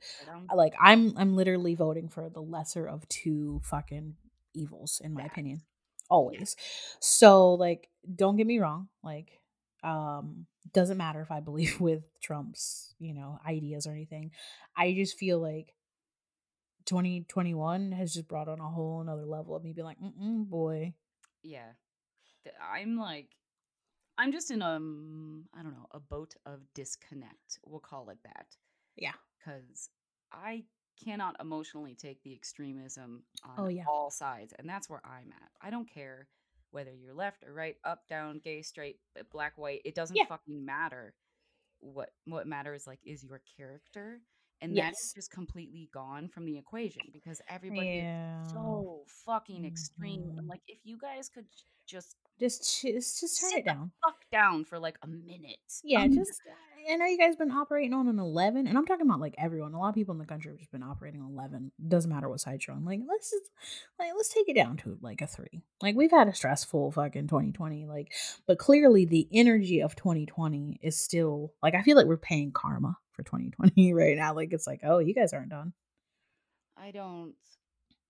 I- 0.50 0.56
like 0.56 0.74
i'm 0.80 1.12
i'm 1.18 1.36
literally 1.36 1.76
voting 1.76 2.08
for 2.08 2.30
the 2.30 2.40
lesser 2.42 2.88
of 2.88 3.06
two 3.10 3.60
fucking 3.66 4.16
evils 4.54 5.02
in 5.04 5.14
my 5.14 5.22
Facts. 5.24 5.34
opinion 5.34 5.62
always 6.10 6.56
so 7.00 7.54
like 7.54 7.90
don't 8.16 8.36
get 8.36 8.48
me 8.48 8.60
wrong 8.60 8.88
like 9.04 9.40
um 9.84 10.46
doesn't 10.74 10.98
matter 10.98 11.22
if 11.22 11.32
i 11.32 11.40
believe 11.40 11.80
with 11.80 12.04
trump's 12.22 12.94
you 13.00 13.14
know 13.14 13.40
ideas 13.48 13.88
or 13.88 13.92
anything 13.92 14.32
i 14.78 14.94
just 14.94 15.18
feel 15.18 15.40
like 15.40 15.74
2021 16.86 17.94
has 17.94 18.14
just 18.14 18.28
brought 18.28 18.50
on 18.50 18.60
a 18.60 18.68
whole 18.68 19.00
another 19.02 19.26
level 19.26 19.56
of 19.56 19.64
me 19.64 19.72
being 19.72 19.86
like 19.86 20.00
mm 20.00 20.46
boy 20.46 20.94
yeah. 21.44 21.74
I'm 22.62 22.98
like, 22.98 23.28
I'm 24.18 24.32
just 24.32 24.52
in 24.52 24.62
um, 24.62 25.46
I 25.58 25.62
don't 25.62 25.74
know, 25.74 25.88
a 25.92 26.00
boat 26.00 26.36
of 26.46 26.60
disconnect. 26.74 27.60
We'll 27.66 27.80
call 27.80 28.10
it 28.10 28.18
that. 28.24 28.48
yeah 28.96 29.14
Because 29.40 29.90
I 30.32 30.64
cannot 31.02 31.36
emotionally 31.40 31.96
take 31.96 32.22
the 32.24 32.34
extremism 32.34 33.24
on 33.44 33.56
Oh 33.58 33.68
yeah. 33.68 33.84
all 33.88 34.10
sides, 34.12 34.54
and 34.60 34.68
that's 34.68 34.90
where 34.90 35.02
I'm 35.06 35.32
at. 35.32 35.50
I 35.62 35.70
don't 35.70 35.90
care 35.90 36.28
whether 36.72 36.94
you're 36.94 37.14
left 37.14 37.44
or 37.44 37.54
right, 37.54 37.78
up, 37.84 38.08
down, 38.08 38.40
gay, 38.44 38.62
straight, 38.62 39.00
black, 39.32 39.58
white. 39.58 39.82
It 39.86 39.96
doesn't 39.96 40.16
Yeah. 40.16 40.26
fucking 40.26 40.66
matter. 40.66 41.16
What 41.80 42.14
what 42.26 42.48
matters 42.48 42.88
like 42.88 43.00
is 43.06 43.24
your 43.24 43.40
character, 43.58 44.22
and 44.62 44.76
that 44.78 44.94
is 44.94 45.14
just 45.14 45.32
completely 45.32 45.90
gone 45.94 46.30
from 46.30 46.46
the 46.46 46.58
equation 46.58 47.04
because 47.12 47.42
everybody 47.50 48.00
is 48.00 48.52
so 48.52 49.04
fucking 49.26 49.66
extreme. 49.66 50.30
And 50.38 50.48
Mhm. 50.48 50.50
like, 50.50 50.62
if 50.68 50.80
you 50.86 50.98
guys 50.98 51.30
could 51.30 51.48
just 51.86 52.16
Just 52.40 52.82
just 52.82 53.20
just 53.20 53.42
turn 53.42 53.52
it 53.60 53.66
down. 53.66 53.92
fuck 54.04 54.26
down 54.32 54.64
for 54.66 54.80
like 54.80 54.98
a 55.04 55.08
minute. 55.08 55.82
Yeah, 55.84 56.04
Um, 56.04 56.14
just 56.14 56.42
I 56.90 56.96
know 56.96 57.06
you 57.06 57.18
guys 57.18 57.36
been 57.36 57.52
operating 57.52 57.94
on 57.94 58.08
an 58.08 58.20
11, 58.20 58.68
and 58.68 58.78
I'm 58.78 58.86
talking 58.86 59.06
about 59.06 59.20
like 59.20 59.36
everyone. 59.38 59.74
A 59.74 59.80
lot 59.80 59.90
of 59.90 59.96
people 59.96 60.14
in 60.14 60.20
the 60.20 60.26
country 60.26 60.52
have 60.52 60.60
just 60.60 60.72
been 60.72 60.84
operating 60.84 61.22
on 61.22 61.32
11. 61.32 61.72
Doesn't 61.88 62.10
matter 62.10 62.30
what 62.30 62.40
side 62.40 62.64
you're 62.66 62.76
on. 62.76 62.86
Like 62.86 63.00
let's 63.08 63.32
just 63.32 63.52
like 64.00 64.12
let's 64.16 64.30
take 64.30 64.50
it 64.50 64.56
down 64.56 64.78
to 64.78 64.98
like 65.02 65.22
a 65.22 65.28
three. 65.28 65.64
Like 65.82 65.96
we've 65.96 66.12
had 66.12 66.28
a 66.28 66.36
stressful 66.36 66.92
fucking 66.92 67.28
2020. 67.28 67.86
Like, 67.86 68.14
but 68.48 68.58
clearly 68.58 69.06
the 69.06 69.28
energy 69.32 69.82
of 69.82 69.96
2020 69.96 70.80
is 70.82 71.00
still 71.00 71.54
like 71.62 71.76
I 71.76 71.82
feel 71.82 71.96
like 71.96 72.08
we're 72.08 72.18
paying 72.18 72.52
karma 72.52 72.98
for 73.12 73.24
2020 73.24 73.94
right 73.94 74.18
now. 74.18 74.34
Like 74.34 74.54
it's 74.54 74.68
like 74.68 74.82
oh 74.84 75.00
you 75.00 75.14
guys 75.14 75.34
aren't 75.34 75.50
done. 75.50 75.74
I 76.78 76.92
don't 76.92 77.34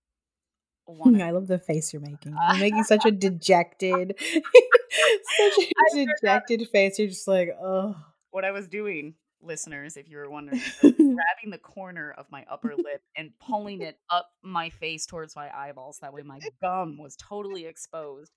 want 0.86 1.20
I 1.20 1.30
love 1.30 1.46
the 1.46 1.58
face 1.58 1.92
you're 1.92 2.02
making. 2.02 2.36
You're 2.50 2.60
making 2.60 2.84
such 2.84 3.04
a 3.04 3.10
dejected, 3.12 4.14
such 4.18 5.68
a 5.96 6.06
dejected 6.06 6.68
face. 6.70 6.98
You're 6.98 7.08
just 7.08 7.28
like 7.28 7.50
oh. 7.60 7.96
What 8.34 8.44
I 8.44 8.50
was 8.50 8.66
doing, 8.66 9.14
listeners, 9.40 9.96
if 9.96 10.08
you 10.08 10.16
were 10.16 10.28
wondering. 10.28 10.60
Grabbing 10.80 11.50
the 11.50 11.58
corner 11.58 12.12
of 12.18 12.26
my 12.32 12.44
upper 12.50 12.74
lip 12.76 13.00
and 13.16 13.30
pulling 13.38 13.80
it 13.80 13.96
up 14.10 14.28
my 14.42 14.70
face 14.70 15.06
towards 15.06 15.36
my 15.36 15.48
eyeballs. 15.56 15.98
That 16.02 16.12
way 16.12 16.22
my 16.22 16.40
gum 16.60 16.98
was 16.98 17.16
totally 17.16 17.66
exposed. 17.66 18.32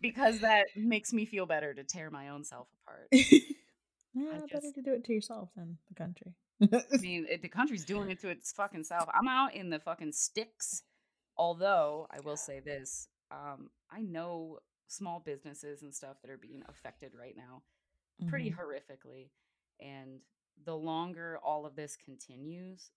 Because 0.00 0.40
that 0.40 0.66
makes 0.76 1.12
me 1.12 1.26
feel 1.26 1.46
better 1.46 1.74
to 1.74 1.82
tear 1.82 2.08
my 2.08 2.28
own 2.28 2.44
self 2.44 2.68
apart. 2.82 3.08
Yeah, 4.14 4.40
better 4.52 4.72
to 4.74 4.82
do 4.82 4.92
it 4.92 5.04
to 5.06 5.12
yourself 5.12 5.50
than 5.56 5.78
the 5.88 5.94
country. 5.94 6.32
I 6.62 6.96
mean, 7.00 7.26
it, 7.28 7.42
the 7.42 7.48
country's 7.48 7.84
doing 7.84 8.10
it 8.10 8.20
to 8.20 8.28
its 8.28 8.52
fucking 8.52 8.84
self. 8.84 9.08
I'm 9.12 9.26
out 9.26 9.54
in 9.54 9.70
the 9.70 9.80
fucking 9.80 10.12
sticks. 10.12 10.84
Although 11.36 12.06
I 12.10 12.20
will 12.20 12.36
say 12.36 12.60
this, 12.64 13.08
um, 13.30 13.68
I 13.90 14.02
know 14.02 14.60
small 14.86 15.20
businesses 15.20 15.82
and 15.82 15.92
stuff 15.92 16.16
that 16.22 16.30
are 16.30 16.38
being 16.38 16.62
affected 16.68 17.12
right 17.18 17.34
now 17.36 17.62
pretty 18.26 18.50
Mhm. 18.50 18.56
horrifically. 18.56 19.30
And 19.80 20.20
the 20.64 20.76
longer 20.76 21.38
all 21.42 21.66
of 21.66 21.76
this 21.76 21.96
continues, 21.96 22.90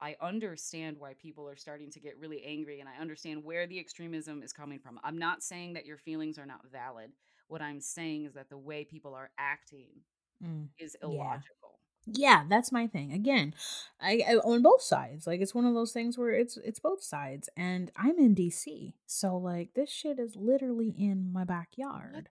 I 0.00 0.16
understand 0.20 0.98
why 0.98 1.14
people 1.14 1.48
are 1.48 1.56
starting 1.56 1.90
to 1.92 2.00
get 2.00 2.18
really 2.18 2.42
angry 2.44 2.80
and 2.80 2.88
I 2.88 2.96
understand 2.98 3.42
where 3.44 3.66
the 3.66 3.78
extremism 3.78 4.42
is 4.42 4.52
coming 4.52 4.78
from. 4.78 5.00
I'm 5.02 5.16
not 5.18 5.42
saying 5.42 5.72
that 5.74 5.86
your 5.86 5.96
feelings 5.96 6.38
are 6.38 6.44
not 6.46 6.66
valid. 6.70 7.12
What 7.48 7.62
I'm 7.62 7.80
saying 7.80 8.26
is 8.26 8.34
that 8.34 8.50
the 8.50 8.58
way 8.58 8.84
people 8.84 9.14
are 9.14 9.30
acting 9.38 10.04
Mm. 10.42 10.68
is 10.78 10.96
illogical. 11.02 11.80
Yeah, 12.08 12.44
that's 12.48 12.70
my 12.70 12.86
thing. 12.86 13.12
Again, 13.12 13.54
I, 14.00 14.22
I 14.28 14.36
on 14.36 14.62
both 14.62 14.82
sides. 14.82 15.26
Like 15.26 15.40
it's 15.40 15.54
one 15.54 15.64
of 15.64 15.74
those 15.74 15.92
things 15.92 16.16
where 16.18 16.30
it's 16.30 16.56
it's 16.58 16.78
both 16.78 17.02
sides, 17.02 17.48
and 17.56 17.90
I'm 17.96 18.18
in 18.18 18.34
DC, 18.34 18.94
so 19.06 19.36
like 19.36 19.74
this 19.74 19.90
shit 19.90 20.18
is 20.20 20.36
literally 20.36 20.90
in 20.90 21.32
my 21.32 21.44
backyard. 21.44 22.28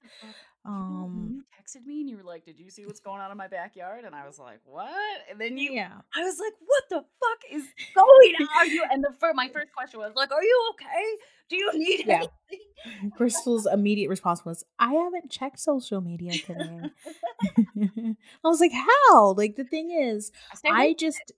You 0.88 1.02
Um, 1.02 1.38
you 1.38 1.44
texted 1.60 1.86
me 1.86 2.02
and 2.02 2.10
you 2.10 2.18
were 2.18 2.24
like, 2.24 2.46
"Did 2.46 2.60
you 2.60 2.70
see 2.70 2.86
what's 2.86 3.00
going 3.00 3.20
on 3.22 3.32
in 3.32 3.38
my 3.38 3.48
backyard?" 3.48 4.04
And 4.06 4.14
I 4.16 4.26
was 4.28 4.38
like, 4.38 4.60
"What?" 4.66 5.18
And 5.30 5.40
then 5.42 5.58
you, 5.58 5.72
yeah, 5.74 6.02
I 6.16 6.24
was 6.24 6.40
like, 6.40 6.54
"What 6.60 6.84
the 6.90 6.98
fuck 7.20 7.40
is 7.52 7.64
going 7.96 8.36
on?" 8.40 8.48
Are 8.60 8.68
you? 8.68 8.84
And 8.92 9.04
the 9.04 9.14
fir- 9.20 9.34
my 9.34 9.48
first 9.50 9.74
question 9.74 10.00
was 10.00 10.14
like, 10.16 10.32
"Are 10.32 10.44
you 10.44 10.74
okay? 10.74 11.04
Do 11.50 11.56
you 11.56 11.72
need 11.80 12.06
Yeah. 12.06 12.16
anything?" 12.18 13.12
Crystal's 13.16 13.66
immediate 13.66 14.10
response 14.10 14.46
was, 14.46 14.64
"I 14.78 14.94
haven't 14.94 15.32
checked 15.32 15.60
social 15.60 16.02
media 16.02 16.38
today." 16.38 16.92
I 17.78 18.48
was 18.48 18.60
like, 18.60 18.74
"How?" 18.74 19.34
Like 19.36 19.56
the 19.56 19.64
thing 19.64 19.92
is, 19.92 20.32
I, 20.66 20.88
I 20.90 20.94
just 20.94 21.32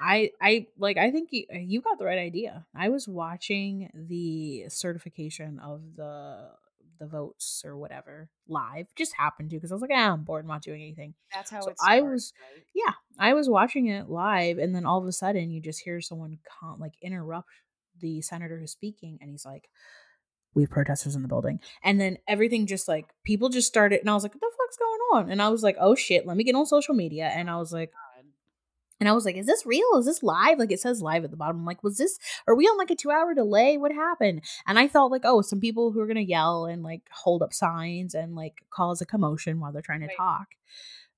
I 0.00 0.30
I 0.40 0.66
like 0.78 0.96
I 0.96 1.10
think 1.10 1.30
you, 1.32 1.46
you 1.50 1.80
got 1.80 1.98
the 1.98 2.04
right 2.04 2.18
idea. 2.18 2.66
I 2.74 2.88
was 2.88 3.08
watching 3.08 3.90
the 3.94 4.66
certification 4.68 5.58
of 5.58 5.96
the 5.96 6.50
the 6.98 7.06
votes 7.06 7.62
or 7.64 7.76
whatever 7.76 8.28
live. 8.48 8.86
Just 8.96 9.14
happened 9.16 9.50
to 9.50 9.56
because 9.56 9.70
I 9.70 9.74
was 9.74 9.82
like, 9.82 9.90
ah, 9.92 10.12
I'm 10.12 10.24
bored, 10.24 10.44
I'm 10.44 10.48
not 10.48 10.62
doing 10.62 10.82
anything. 10.82 11.14
That's 11.32 11.50
how 11.50 11.60
So 11.60 11.70
it 11.70 11.76
I 11.80 12.00
was- 12.02 12.32
right? 12.54 12.64
Yeah, 12.74 12.94
I 13.18 13.34
was 13.34 13.48
watching 13.48 13.86
it 13.86 14.08
live, 14.08 14.58
and 14.58 14.74
then 14.74 14.84
all 14.86 14.98
of 15.00 15.06
a 15.06 15.12
sudden, 15.12 15.50
you 15.50 15.60
just 15.60 15.80
hear 15.80 16.00
someone 16.00 16.38
con- 16.60 16.78
like 16.80 16.94
interrupt 17.02 17.48
the 18.00 18.20
senator 18.22 18.58
who's 18.58 18.72
speaking, 18.72 19.18
and 19.20 19.30
he's 19.30 19.44
like, 19.44 19.68
"We 20.54 20.62
have 20.62 20.70
protesters 20.70 21.16
in 21.16 21.22
the 21.22 21.28
building," 21.28 21.60
and 21.82 22.00
then 22.00 22.18
everything 22.28 22.66
just 22.66 22.86
like 22.88 23.06
people 23.24 23.48
just 23.48 23.68
started, 23.68 24.00
and 24.00 24.08
I 24.10 24.14
was 24.14 24.22
like, 24.22 24.34
"What 24.34 24.40
the 24.40 24.56
fuck's 24.56 24.76
going 24.76 25.00
on?" 25.24 25.30
And 25.32 25.42
I 25.42 25.48
was 25.48 25.62
like, 25.62 25.76
"Oh 25.80 25.94
shit, 25.94 26.26
let 26.26 26.36
me 26.36 26.44
get 26.44 26.54
on 26.54 26.66
social 26.66 26.94
media," 26.94 27.26
and 27.26 27.50
I 27.50 27.56
was 27.56 27.72
like. 27.72 27.90
And 29.00 29.08
I 29.08 29.12
was 29.12 29.24
like, 29.24 29.36
is 29.36 29.46
this 29.46 29.64
real? 29.64 29.86
Is 29.98 30.06
this 30.06 30.22
live? 30.22 30.58
Like 30.58 30.72
it 30.72 30.80
says 30.80 31.00
live 31.02 31.24
at 31.24 31.30
the 31.30 31.36
bottom. 31.36 31.58
I'm 31.58 31.64
like, 31.64 31.82
was 31.84 31.98
this 31.98 32.18
are 32.46 32.54
we 32.56 32.64
on 32.66 32.76
like 32.78 32.90
a 32.90 32.96
two 32.96 33.10
hour 33.10 33.34
delay? 33.34 33.76
What 33.76 33.92
happened? 33.92 34.42
And 34.66 34.78
I 34.78 34.88
thought 34.88 35.10
like, 35.10 35.22
oh, 35.24 35.42
some 35.42 35.60
people 35.60 35.92
who 35.92 36.00
are 36.00 36.06
gonna 36.06 36.20
yell 36.20 36.66
and 36.66 36.82
like 36.82 37.02
hold 37.12 37.42
up 37.42 37.52
signs 37.54 38.14
and 38.14 38.34
like 38.34 38.62
cause 38.70 39.00
a 39.00 39.06
commotion 39.06 39.60
while 39.60 39.72
they're 39.72 39.82
trying 39.82 40.00
to 40.00 40.06
Right. 40.06 40.16
talk. 40.16 40.48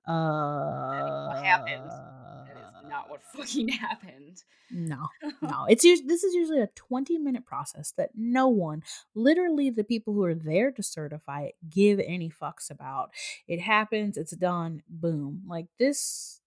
Uh 0.07 1.27
what 1.29 1.45
happened. 1.45 1.85
That 1.91 2.57
is 2.57 2.89
not 2.91 3.09
what 3.11 3.23
fucking 3.35 3.69
happened. 3.69 4.43
no, 4.71 5.07
no. 5.43 5.67
It's 5.69 5.83
this 5.83 6.25
is 6.25 6.35
usually 6.35 6.61
a 6.61 6.69
20 6.75 7.19
minute 7.19 7.45
process 7.47 7.93
that 7.97 8.11
no 8.17 8.49
one, 8.49 8.83
literally 9.15 9.71
the 9.71 9.85
people 9.85 10.15
who 10.15 10.25
are 10.25 10.35
there 10.35 10.71
to 10.73 10.83
certify 10.83 11.43
it, 11.43 11.55
give 11.69 12.01
any 12.01 12.31
fucks 12.31 12.71
about. 12.71 13.11
It 13.47 13.61
happens, 13.61 14.17
it's 14.17 14.35
done, 14.37 14.83
boom. 14.89 15.43
Like 15.47 15.67
this 15.79 16.40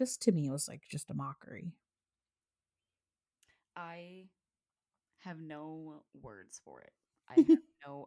this 0.00 0.18
to 0.18 0.32
me 0.32 0.50
was 0.50 0.68
like 0.68 0.82
just 0.90 1.10
a 1.10 1.14
mockery. 1.14 1.74
I 3.76 4.26
have 5.20 5.40
no 5.40 6.04
words 6.20 6.60
for 6.64 6.82
it. 6.82 6.92
I 7.28 7.36
have 7.36 7.46
no. 7.86 8.06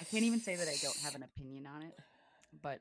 I 0.00 0.04
can't 0.04 0.24
even 0.24 0.40
say 0.40 0.56
that 0.56 0.68
I 0.68 0.76
don't 0.82 0.98
have 0.98 1.14
an 1.16 1.22
opinion 1.24 1.66
on 1.66 1.82
it, 1.82 1.94
but 2.62 2.80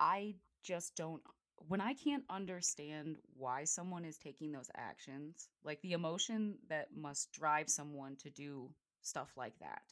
I 0.00 0.36
just 0.62 0.96
don't. 0.96 1.22
When 1.68 1.80
I 1.80 1.94
can't 1.94 2.24
understand 2.30 3.18
why 3.36 3.64
someone 3.64 4.04
is 4.04 4.18
taking 4.18 4.52
those 4.52 4.70
actions, 4.76 5.48
like 5.64 5.80
the 5.82 5.92
emotion 5.92 6.58
that 6.68 6.88
must 6.96 7.32
drive 7.32 7.68
someone 7.70 8.16
to 8.18 8.30
do 8.30 8.70
stuff 9.02 9.32
like 9.36 9.58
that, 9.60 9.82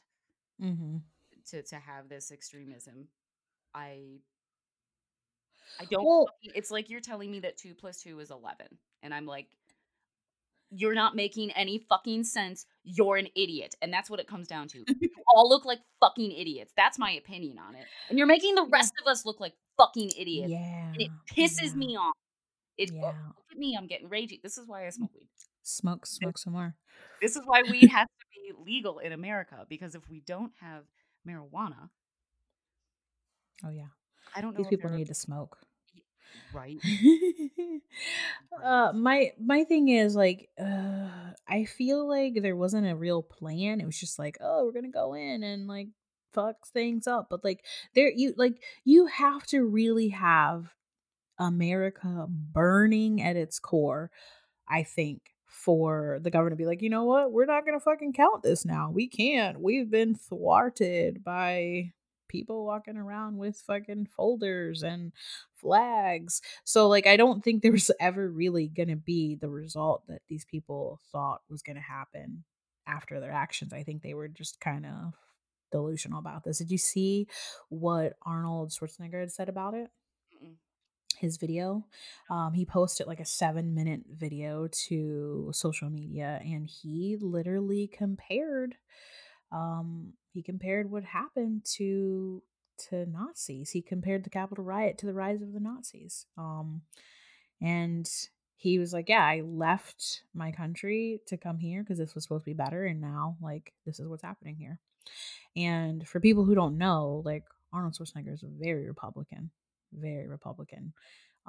Mm-hmm. 0.61 0.97
to 1.49 1.63
to 1.63 1.75
have 1.77 2.09
this 2.09 2.31
extremism, 2.31 3.09
I. 3.73 4.19
I 5.79 5.85
don't. 5.85 6.05
Well- 6.05 6.29
it's 6.43 6.71
like 6.71 6.89
you're 6.89 7.01
telling 7.01 7.31
me 7.31 7.39
that 7.41 7.57
two 7.57 7.73
plus 7.73 8.01
two 8.01 8.19
is 8.19 8.31
eleven, 8.31 8.67
and 9.03 9.13
I'm 9.13 9.25
like, 9.25 9.47
you're 10.71 10.93
not 10.93 11.15
making 11.15 11.51
any 11.51 11.79
fucking 11.89 12.23
sense. 12.23 12.65
You're 12.83 13.17
an 13.17 13.27
idiot. 13.35 13.75
And 13.81 13.91
that's 13.91 14.09
what 14.09 14.19
it 14.19 14.27
comes 14.27 14.47
down 14.47 14.67
to. 14.69 14.83
you 14.99 15.09
all 15.35 15.49
look 15.49 15.65
like 15.65 15.79
fucking 15.99 16.31
idiots. 16.31 16.71
That's 16.77 16.99
my 16.99 17.11
opinion 17.11 17.57
on 17.57 17.75
it. 17.75 17.85
And 18.09 18.17
you're 18.17 18.27
making 18.27 18.55
the 18.55 18.67
rest 18.71 18.93
of 19.01 19.09
us 19.09 19.25
look 19.25 19.39
like 19.39 19.53
fucking 19.77 20.11
idiots. 20.17 20.51
Yeah. 20.51 20.91
And 20.93 21.01
it 21.01 21.09
pisses 21.35 21.69
yeah, 21.69 21.75
me 21.75 21.97
off. 21.97 22.13
It 22.77 22.91
oh, 22.93 22.97
Yeah. 22.97 23.07
look 23.07 23.45
at 23.51 23.57
me, 23.57 23.75
I'm 23.77 23.87
getting 23.87 24.09
ragey. 24.09 24.41
This 24.41 24.57
is 24.57 24.67
why 24.67 24.85
I 24.85 24.89
mm. 24.89 24.93
smoke 24.93 25.11
weed. 25.15 25.29
Smoke, 25.63 26.05
smoke 26.05 26.37
some 26.37 26.53
more. 26.53 26.75
This 27.21 27.35
is 27.35 27.41
why 27.45 27.63
weed 27.63 27.89
has 27.89 28.07
to 28.07 28.25
be 28.31 28.71
legal 28.71 28.99
in 28.99 29.11
America. 29.11 29.65
Because 29.67 29.95
if 29.95 30.07
we 30.09 30.21
don't 30.21 30.51
have 30.61 30.83
marijuana, 31.27 31.89
Oh 33.65 33.69
yeah. 33.69 33.87
I 34.35 34.41
don't 34.41 34.53
know 34.53 34.57
These 34.57 34.67
people 34.67 34.89
need 34.89 35.07
to 35.07 35.13
smoke. 35.13 35.57
right. 36.53 36.77
uh 38.63 38.91
my 38.93 39.31
my 39.39 39.63
thing 39.63 39.89
is 39.89 40.15
like 40.15 40.49
uh 40.59 41.09
I 41.47 41.65
feel 41.65 42.07
like 42.07 42.41
there 42.41 42.55
wasn't 42.55 42.87
a 42.87 42.95
real 42.95 43.23
plan. 43.23 43.81
It 43.81 43.85
was 43.85 43.99
just 43.99 44.19
like, 44.19 44.37
oh, 44.41 44.65
we're 44.65 44.71
gonna 44.71 44.89
go 44.89 45.13
in 45.13 45.43
and 45.43 45.67
like 45.67 45.89
fuck 46.31 46.67
things 46.67 47.07
up. 47.07 47.27
But 47.29 47.43
like 47.43 47.65
there 47.95 48.11
you 48.15 48.33
like 48.37 48.61
you 48.85 49.07
have 49.07 49.45
to 49.47 49.63
really 49.63 50.09
have 50.09 50.73
America 51.39 52.27
burning 52.29 53.21
at 53.21 53.35
its 53.35 53.59
core, 53.59 54.11
I 54.67 54.83
think, 54.83 55.21
for 55.47 56.19
the 56.21 56.29
government 56.29 56.53
to 56.53 56.63
be 56.63 56.67
like, 56.67 56.81
you 56.81 56.89
know 56.89 57.05
what, 57.05 57.31
we're 57.31 57.45
not 57.45 57.65
gonna 57.65 57.79
fucking 57.79 58.13
count 58.13 58.43
this 58.43 58.65
now. 58.65 58.91
We 58.91 59.07
can't. 59.07 59.59
We've 59.59 59.89
been 59.89 60.15
thwarted 60.15 61.23
by 61.23 61.93
people 62.29 62.65
walking 62.65 62.95
around 62.97 63.37
with 63.37 63.61
fucking 63.67 64.07
folders 64.15 64.83
and 64.83 65.11
flags. 65.55 66.41
So 66.63 66.87
like 66.87 67.07
I 67.07 67.17
don't 67.17 67.43
think 67.43 67.61
there 67.61 67.71
was 67.73 67.91
ever 67.99 68.29
really 68.29 68.67
gonna 68.67 68.95
be 68.95 69.35
the 69.35 69.49
result 69.49 70.03
that 70.07 70.21
these 70.29 70.45
people 70.45 71.01
thought 71.11 71.41
was 71.49 71.61
gonna 71.61 71.81
happen 71.81 72.43
after 72.87 73.19
their 73.19 73.31
actions. 73.31 73.73
I 73.73 73.83
think 73.83 74.01
they 74.01 74.13
were 74.13 74.27
just 74.29 74.59
kind 74.61 74.85
of 74.85 75.13
delusional 75.71 76.19
about 76.19 76.43
this. 76.43 76.59
Did 76.59 76.71
you 76.71 76.77
see 76.77 77.27
what 77.69 78.13
Arnold 78.25 78.71
Schwarzenegger 78.71 79.19
had 79.19 79.31
said 79.31 79.49
about 79.49 79.73
it? 79.73 79.89
Mm-mm. 80.33 80.55
his 81.17 81.37
video. 81.37 81.85
Um, 82.29 82.53
he 82.53 82.65
posted 82.65 83.07
like 83.07 83.19
a 83.19 83.25
seven 83.25 83.73
minute 83.75 84.01
video 84.09 84.67
to 84.87 85.49
social 85.53 85.89
media 85.89 86.39
and 86.43 86.67
he 86.67 87.17
literally 87.19 87.87
compared 87.87 88.75
um 89.51 90.13
he 90.31 90.41
compared 90.43 90.91
what 90.91 91.03
happened 91.03 91.65
to 91.77 92.43
to 92.89 93.05
Nazis. 93.05 93.71
He 93.71 93.81
compared 93.81 94.23
the 94.23 94.29
Capitol 94.29 94.63
riot 94.63 94.97
to 94.99 95.05
the 95.05 95.13
rise 95.13 95.41
of 95.41 95.53
the 95.53 95.59
Nazis. 95.59 96.25
Um 96.37 96.81
and 97.61 98.09
he 98.55 98.79
was 98.79 98.91
like, 98.93 99.09
"Yeah, 99.09 99.23
I 99.23 99.41
left 99.41 100.23
my 100.33 100.51
country 100.51 101.21
to 101.27 101.37
come 101.37 101.57
here 101.57 101.81
because 101.81 101.97
this 101.97 102.13
was 102.15 102.23
supposed 102.23 102.43
to 102.43 102.51
be 102.51 102.53
better 102.53 102.85
and 102.85 103.01
now 103.01 103.37
like 103.41 103.73
this 103.85 103.99
is 103.99 104.07
what's 104.07 104.23
happening 104.23 104.55
here." 104.55 104.79
And 105.55 106.07
for 106.07 106.19
people 106.19 106.45
who 106.45 106.55
don't 106.55 106.77
know, 106.77 107.21
like 107.25 107.43
Arnold 107.73 107.93
Schwarzenegger 107.93 108.33
is 108.33 108.43
very 108.43 108.87
Republican, 108.87 109.51
very 109.93 110.27
Republican, 110.27 110.93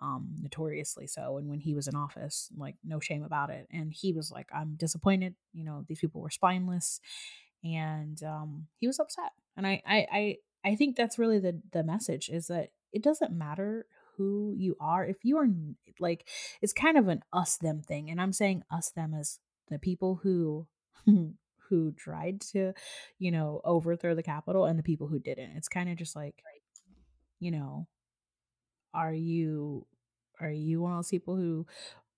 um, 0.00 0.37
notoriously 0.40 1.06
so. 1.06 1.38
And 1.38 1.49
when 1.49 1.60
he 1.60 1.75
was 1.75 1.88
in 1.88 1.94
office, 1.94 2.49
like 2.56 2.76
no 2.84 3.00
shame 3.00 3.22
about 3.22 3.50
it. 3.50 3.66
And 3.70 3.92
he 3.92 4.12
was 4.12 4.30
like, 4.30 4.49
I'm 4.54 4.75
disappointed. 4.76 5.34
You 5.52 5.64
know, 5.64 5.84
these 5.87 6.00
people 6.00 6.20
were 6.20 6.30
spineless, 6.30 7.00
and 7.64 8.22
um, 8.22 8.66
he 8.78 8.86
was 8.86 8.98
upset. 8.98 9.32
And 9.56 9.66
I, 9.66 9.82
I, 9.86 10.06
I, 10.12 10.36
I 10.64 10.74
think 10.74 10.96
that's 10.96 11.18
really 11.18 11.38
the 11.38 11.60
the 11.72 11.82
message 11.82 12.28
is 12.28 12.46
that 12.48 12.70
it 12.92 13.02
doesn't 13.02 13.32
matter 13.32 13.86
who 14.16 14.54
you 14.56 14.76
are 14.80 15.04
if 15.04 15.16
you 15.22 15.38
are 15.38 15.46
like 15.98 16.28
it's 16.60 16.74
kind 16.74 16.98
of 16.98 17.08
an 17.08 17.22
us 17.32 17.56
them 17.56 17.80
thing 17.80 18.10
and 18.10 18.20
i'm 18.20 18.34
saying 18.34 18.62
us 18.70 18.90
them 18.90 19.14
as 19.14 19.38
the 19.70 19.78
people 19.78 20.20
who 20.22 20.66
who 21.70 21.92
tried 21.92 22.40
to, 22.40 22.74
you 23.18 23.30
know, 23.30 23.62
overthrow 23.64 24.14
the 24.14 24.22
Capitol 24.22 24.66
and 24.66 24.78
the 24.78 24.82
people 24.82 25.06
who 25.06 25.18
didn't. 25.18 25.56
It's 25.56 25.68
kind 25.68 25.88
of 25.88 25.96
just 25.96 26.14
like, 26.14 26.42
you 27.38 27.52
know, 27.52 27.86
are 28.92 29.14
you 29.14 29.86
are 30.40 30.50
you 30.50 30.82
one 30.82 30.92
of 30.92 30.98
those 30.98 31.08
people 31.08 31.36
who 31.36 31.66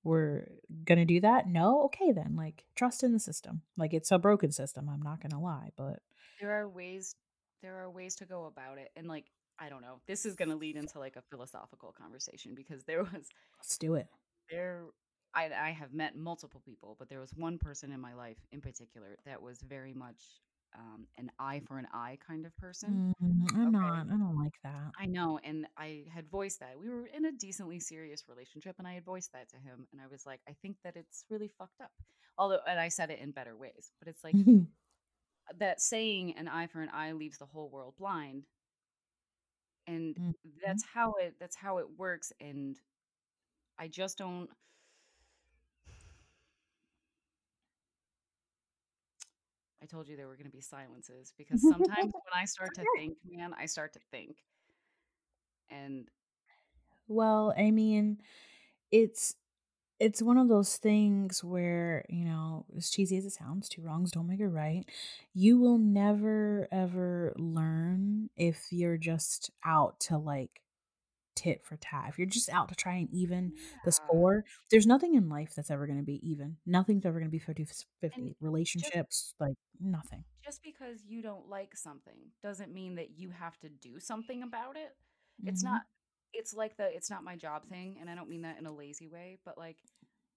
were 0.04 0.50
gonna 0.85 1.04
do 1.04 1.21
that? 1.21 1.49
No, 1.49 1.85
okay 1.85 2.12
then. 2.12 2.35
Like 2.37 2.64
trust 2.75 3.02
in 3.02 3.12
the 3.12 3.18
system. 3.18 3.62
Like 3.76 3.94
it's 3.94 4.11
a 4.11 4.18
broken 4.18 4.52
system. 4.52 4.88
I'm 4.88 5.02
not 5.02 5.21
gonna 5.21 5.42
lie, 5.42 5.71
but 5.76 6.00
there 6.40 6.52
are 6.52 6.68
ways 6.68 7.14
there 7.62 7.76
are 7.76 7.90
ways 7.90 8.16
to 8.16 8.25
go 8.25 8.47
about 8.47 8.78
it, 8.78 8.90
and 8.97 9.06
like 9.06 9.26
I 9.59 9.68
don't 9.68 9.82
know. 9.82 10.00
This 10.06 10.26
is 10.26 10.35
gonna 10.35 10.56
lead 10.56 10.76
into 10.76 10.99
like 10.99 11.16
a 11.16 11.23
philosophical 11.23 11.92
conversation 11.92 12.54
because 12.54 12.85
there 12.85 13.02
was 13.02 13.28
let's 13.59 13.78
do 13.78 13.94
it. 13.94 14.09
There 14.50 14.82
I, 15.35 15.50
I 15.59 15.71
have 15.71 15.94
met 15.94 16.16
multiple 16.16 16.61
people, 16.64 16.97
but 16.99 17.09
there 17.09 17.21
was 17.21 17.32
one 17.35 17.59
person 17.59 17.92
in 17.92 18.00
my 18.00 18.14
life 18.14 18.38
in 18.50 18.61
particular 18.61 19.16
that 19.25 19.40
was 19.40 19.61
very 19.62 19.94
much 19.94 20.21
um, 20.76 21.07
an 21.19 21.31
eye 21.38 21.61
for 21.67 21.79
an 21.79 21.87
eye 21.93 22.19
kind 22.26 22.47
of 22.47 22.57
person. 22.57 23.14
Mm, 23.23 23.47
I'm 23.55 23.69
okay. 23.69 23.71
not. 23.71 24.07
I 24.07 24.17
don't 24.17 24.38
like 24.38 24.55
that. 24.64 24.93
I 24.99 25.07
know. 25.07 25.38
And 25.45 25.67
I 25.76 26.05
had 26.14 26.29
voiced 26.29 26.61
that. 26.61 26.79
We 26.81 26.88
were 26.88 27.07
in 27.07 27.25
a 27.26 27.33
decently 27.33 27.81
serious 27.81 28.25
relationship, 28.29 28.76
and 28.79 28.87
I 28.87 28.95
had 28.95 29.05
voiced 29.05 29.33
that 29.33 29.49
to 29.50 29.57
him. 29.57 29.87
And 29.93 30.00
I 30.00 30.07
was 30.11 30.25
like, 30.26 30.41
I 30.49 30.52
think 30.62 30.76
that 30.85 30.97
it's 30.97 31.25
really 31.31 31.50
fucked 31.59 31.81
up. 31.81 31.91
Although, 32.38 32.61
and 32.66 32.81
I 32.81 32.88
said 32.88 33.11
it 33.11 33.20
in 33.20 33.33
better 33.33 33.57
ways, 33.57 33.92
but 33.99 34.09
it's 34.09 34.25
like 34.25 34.35
that 35.59 35.81
saying 35.81 36.35
an 36.37 36.49
eye 36.49 36.66
for 36.66 36.81
an 36.81 36.90
eye 36.92 37.12
leaves 37.12 37.38
the 37.38 37.46
whole 37.46 37.68
world 37.68 37.94
blind. 37.99 38.44
And 39.87 40.14
mm-hmm. 40.14 40.31
that's 40.64 40.85
how 40.94 41.14
it 41.20 41.35
that's 41.40 41.57
how 41.57 41.79
it 41.79 41.87
works. 41.99 42.33
And 42.40 42.77
I 43.79 43.88
just 43.88 44.16
don't 44.16 44.49
I 49.83 49.87
told 49.87 50.09
you 50.09 50.16
there 50.16 50.29
were 50.29 50.37
going 50.37 50.47
to 50.47 50.53
be 50.53 50.61
silences 50.61 51.33
because 51.37 51.61
sometimes 51.61 51.88
when 52.12 52.35
I 52.35 52.45
start 52.45 52.75
to 52.77 52.85
think, 52.97 53.16
man, 53.29 53.53
I 53.59 53.66
start 53.66 53.92
to 53.95 54.01
think. 54.11 54.37
And 55.71 56.09
well, 57.09 57.53
I 57.59 57.71
mean, 57.71 58.18
it's 58.90 59.35
it's 60.01 60.23
one 60.23 60.38
of 60.38 60.49
those 60.49 60.79
things 60.79 61.45
where, 61.45 62.05
you 62.09 62.25
know, 62.25 62.66
as 62.77 62.90
cheesy 62.90 63.16
as 63.18 63.25
it 63.25 63.33
sounds, 63.33 63.68
two 63.68 63.83
wrongs 63.83 64.11
don't 64.11 64.27
make 64.27 64.40
it 64.40 64.49
right. 64.49 64.85
You 65.35 65.59
will 65.59 65.79
never 65.79 66.68
ever 66.73 67.35
learn 67.37 68.31
if 68.37 68.68
you're 68.73 68.99
just 68.99 69.51
out 69.64 70.01
to 70.01 70.18
like 70.18 70.62
tit 71.42 71.64
for 71.64 71.76
tat. 71.76 72.07
If 72.09 72.18
you're 72.18 72.26
just 72.26 72.48
out 72.50 72.68
to 72.68 72.74
try 72.74 72.94
and 72.94 73.09
even 73.12 73.52
yeah. 73.55 73.78
the 73.85 73.92
score, 73.92 74.44
there's 74.70 74.87
nothing 74.87 75.14
in 75.14 75.28
life 75.28 75.55
that's 75.55 75.70
ever 75.70 75.87
going 75.87 75.98
to 75.98 76.05
be 76.05 76.20
even. 76.28 76.57
Nothing's 76.66 77.05
ever 77.05 77.18
going 77.18 77.31
to 77.31 77.33
be 77.33 77.38
50 77.38 77.66
50. 78.00 78.37
Relationships, 78.40 79.33
just, 79.33 79.35
like 79.40 79.57
nothing. 79.81 80.24
Just 80.44 80.62
because 80.62 81.00
you 81.07 81.22
don't 81.22 81.48
like 81.48 81.76
something 81.76 82.18
doesn't 82.42 82.72
mean 82.72 82.96
that 82.96 83.18
you 83.18 83.31
have 83.31 83.59
to 83.61 83.68
do 83.68 83.98
something 83.98 84.42
about 84.42 84.76
it. 84.76 84.94
Mm-hmm. 85.40 85.48
It's 85.48 85.64
not, 85.64 85.83
it's 86.33 86.55
like 86.55 86.76
the, 86.76 86.94
it's 86.94 87.11
not 87.11 87.24
my 87.24 87.37
job 87.37 87.66
thing. 87.68 87.96
And 88.00 88.09
I 88.09 88.14
don't 88.14 88.28
mean 88.28 88.42
that 88.42 88.59
in 88.59 88.66
a 88.66 88.72
lazy 88.72 89.09
way, 89.09 89.38
but 89.44 89.59
like 89.59 89.78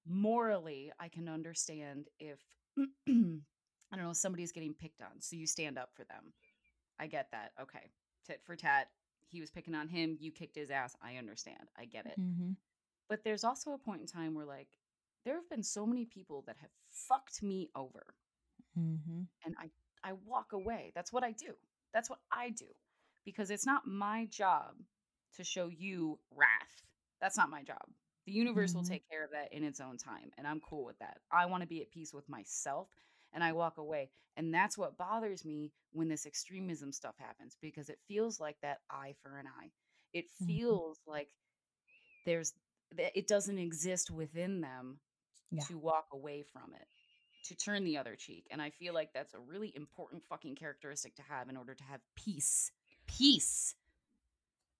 morally, 0.07 0.91
I 0.99 1.07
can 1.09 1.29
understand 1.29 2.07
if, 2.19 2.39
I 2.77 3.95
don't 3.95 4.05
know, 4.05 4.13
somebody's 4.13 4.51
getting 4.51 4.73
picked 4.73 5.01
on. 5.01 5.21
So 5.21 5.35
you 5.35 5.45
stand 5.45 5.77
up 5.77 5.89
for 5.93 6.03
them. 6.03 6.33
I 6.99 7.07
get 7.07 7.27
that. 7.31 7.51
Okay. 7.61 7.91
Tit 8.25 8.41
for 8.43 8.55
tat 8.55 8.87
he 9.27 9.41
was 9.41 9.51
picking 9.51 9.75
on 9.75 9.87
him, 9.87 10.17
you 10.19 10.31
kicked 10.31 10.55
his 10.55 10.71
ass. 10.71 10.95
I 11.01 11.17
understand. 11.17 11.69
I 11.77 11.85
get 11.85 12.05
it. 12.05 12.19
Mm-hmm. 12.19 12.51
But 13.09 13.23
there's 13.23 13.43
also 13.43 13.71
a 13.71 13.77
point 13.77 14.01
in 14.01 14.07
time 14.07 14.33
where, 14.33 14.45
like, 14.45 14.67
there 15.25 15.35
have 15.35 15.49
been 15.49 15.63
so 15.63 15.85
many 15.85 16.05
people 16.05 16.43
that 16.47 16.57
have 16.61 16.69
fucked 16.89 17.41
me 17.43 17.69
over. 17.75 18.05
Mm-hmm. 18.79 19.21
And 19.45 19.55
I, 19.59 19.69
I 20.07 20.13
walk 20.25 20.53
away. 20.53 20.91
That's 20.95 21.11
what 21.11 21.23
I 21.23 21.31
do. 21.31 21.53
That's 21.93 22.09
what 22.09 22.19
I 22.31 22.49
do. 22.49 22.65
Because 23.25 23.49
it's 23.49 23.65
not 23.65 23.87
my 23.87 24.27
job 24.29 24.75
to 25.37 25.43
show 25.43 25.67
you 25.67 26.19
wrath. 26.35 26.83
That's 27.21 27.37
not 27.37 27.49
my 27.49 27.63
job. 27.63 27.81
The 28.25 28.31
universe 28.31 28.71
mm-hmm. 28.71 28.79
will 28.79 28.85
take 28.85 29.09
care 29.09 29.23
of 29.23 29.31
that 29.31 29.51
in 29.51 29.63
its 29.63 29.79
own 29.79 29.97
time. 29.97 30.31
And 30.37 30.47
I'm 30.47 30.59
cool 30.59 30.85
with 30.85 30.97
that. 30.99 31.17
I 31.31 31.45
want 31.45 31.61
to 31.61 31.67
be 31.67 31.81
at 31.81 31.91
peace 31.91 32.13
with 32.13 32.27
myself 32.29 32.89
and 33.35 33.43
I 33.43 33.51
walk 33.51 33.77
away. 33.77 34.09
And 34.37 34.53
that's 34.53 34.77
what 34.77 34.97
bothers 34.97 35.45
me 35.45 35.71
when 35.91 36.09
this 36.09 36.25
extremism 36.25 36.91
stuff 36.91 37.15
happens 37.19 37.57
because 37.61 37.89
it 37.89 37.99
feels 38.07 38.39
like 38.39 38.57
that 38.61 38.79
eye 38.89 39.13
for 39.21 39.37
an 39.37 39.45
eye. 39.45 39.69
It 40.13 40.25
mm-hmm. 40.25 40.47
feels 40.47 40.97
mm-hmm. 40.99 41.11
like 41.11 41.27
there's 42.25 42.53
it 42.97 43.27
doesn't 43.27 43.57
exist 43.57 44.09
within 44.09 44.61
them 44.61 44.99
yeah. 45.51 45.63
to 45.63 45.77
walk 45.77 46.07
away 46.13 46.43
from 46.43 46.73
it, 46.73 46.87
to 47.47 47.55
turn 47.55 47.83
the 47.83 47.97
other 47.97 48.15
cheek. 48.15 48.45
And 48.51 48.61
I 48.61 48.69
feel 48.69 48.93
like 48.93 49.09
that's 49.13 49.33
a 49.33 49.39
really 49.39 49.73
important 49.75 50.23
fucking 50.29 50.55
characteristic 50.55 51.15
to 51.15 51.21
have 51.23 51.49
in 51.49 51.57
order 51.57 51.75
to 51.75 51.83
have 51.83 51.99
peace. 52.15 52.71
Peace. 53.07 53.75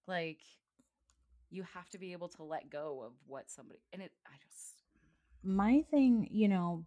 Like 0.06 0.40
you 1.50 1.64
have 1.74 1.88
to 1.90 1.98
be 1.98 2.12
able 2.12 2.28
to 2.28 2.42
let 2.42 2.70
go 2.70 3.02
of 3.06 3.12
what 3.26 3.50
somebody 3.50 3.80
and 3.92 4.02
it 4.02 4.12
I 4.26 4.36
just 4.42 4.76
my 5.42 5.84
thing, 5.90 6.28
you 6.30 6.48
know, 6.48 6.84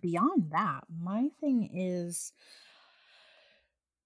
beyond 0.00 0.50
that, 0.50 0.84
my 0.88 1.28
thing 1.40 1.70
is 1.74 2.32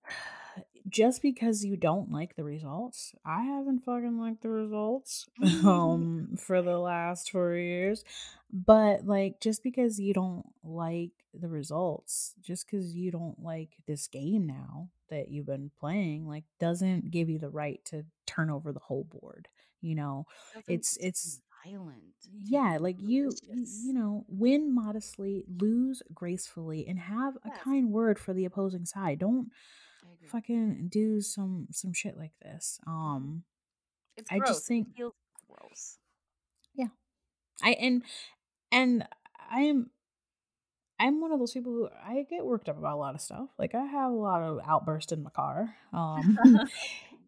just 0.89 1.23
because 1.23 1.65
you 1.65 1.77
don't 1.77 2.11
like 2.11 2.37
the 2.37 2.45
results, 2.45 3.15
I 3.25 3.43
haven't 3.43 3.81
fucking 3.85 4.19
liked 4.19 4.43
the 4.43 4.49
results 4.51 5.29
um 5.65 6.37
for 6.39 6.63
the 6.63 6.79
last 6.79 7.31
4 7.31 7.55
years, 7.55 8.05
but 8.53 9.05
like 9.07 9.41
just 9.41 9.63
because 9.63 10.01
you 10.01 10.15
don't 10.15 10.47
like 10.65 11.13
the 11.35 11.49
results, 11.49 12.35
just 12.41 12.69
cuz 12.69 12.95
you 12.95 13.11
don't 13.11 13.43
like 13.43 13.77
this 13.87 14.09
game 14.09 14.47
now 14.47 14.89
that 15.11 15.29
you've 15.29 15.47
been 15.47 15.71
playing 15.79 16.27
like 16.27 16.45
doesn't 16.59 17.11
give 17.11 17.29
you 17.29 17.39
the 17.39 17.51
right 17.51 17.85
to 17.85 18.05
turn 18.27 18.51
over 18.51 18.73
the 18.73 18.81
whole 18.81 19.05
board, 19.05 19.49
you 19.81 19.95
know. 19.95 20.27
It's 20.67 20.97
it's 20.99 21.41
violent. 21.65 22.03
Yeah, 22.33 22.79
like 22.81 22.97
you, 23.01 23.33
you 23.43 23.93
know, 23.93 24.25
win 24.29 24.75
modestly, 24.75 25.45
lose 25.59 26.03
gracefully, 26.15 26.87
and 26.87 26.99
have 26.99 27.35
yes. 27.45 27.55
a 27.55 27.65
kind 27.65 27.91
word 27.91 28.19
for 28.19 28.33
the 28.33 28.45
opposing 28.45 28.85
side. 28.85 29.19
Don't 29.19 29.49
fucking 30.27 30.89
do 30.91 31.21
some 31.21 31.69
some 31.71 31.93
shit 31.93 32.17
like 32.17 32.33
this. 32.43 32.79
Um, 32.87 33.45
it's 34.17 34.31
gross. 34.31 34.43
I 34.43 34.47
just 34.47 34.67
think 34.67 34.89
it 34.89 34.97
feels 34.97 35.15
gross. 35.49 35.99
Yeah, 36.75 36.89
I 37.63 37.71
and 37.73 38.03
and 38.71 39.07
I 39.51 39.63
am 39.63 39.91
I'm 41.01 41.21
one 41.21 41.33
of 41.33 41.39
those 41.39 41.53
people 41.53 41.73
who 41.73 41.89
I 42.05 42.27
get 42.29 42.45
worked 42.45 42.69
up 42.69 42.79
about 42.79 42.95
a 42.95 43.01
lot 43.01 43.15
of 43.15 43.23
stuff. 43.23 43.49
Like 43.59 43.75
I 43.75 43.85
have 43.85 44.13
a 44.13 44.15
lot 44.15 44.43
of 44.43 44.61
outbursts 44.67 45.13
in 45.13 45.23
my 45.23 45.31
car. 45.31 45.75
Um, 45.93 46.39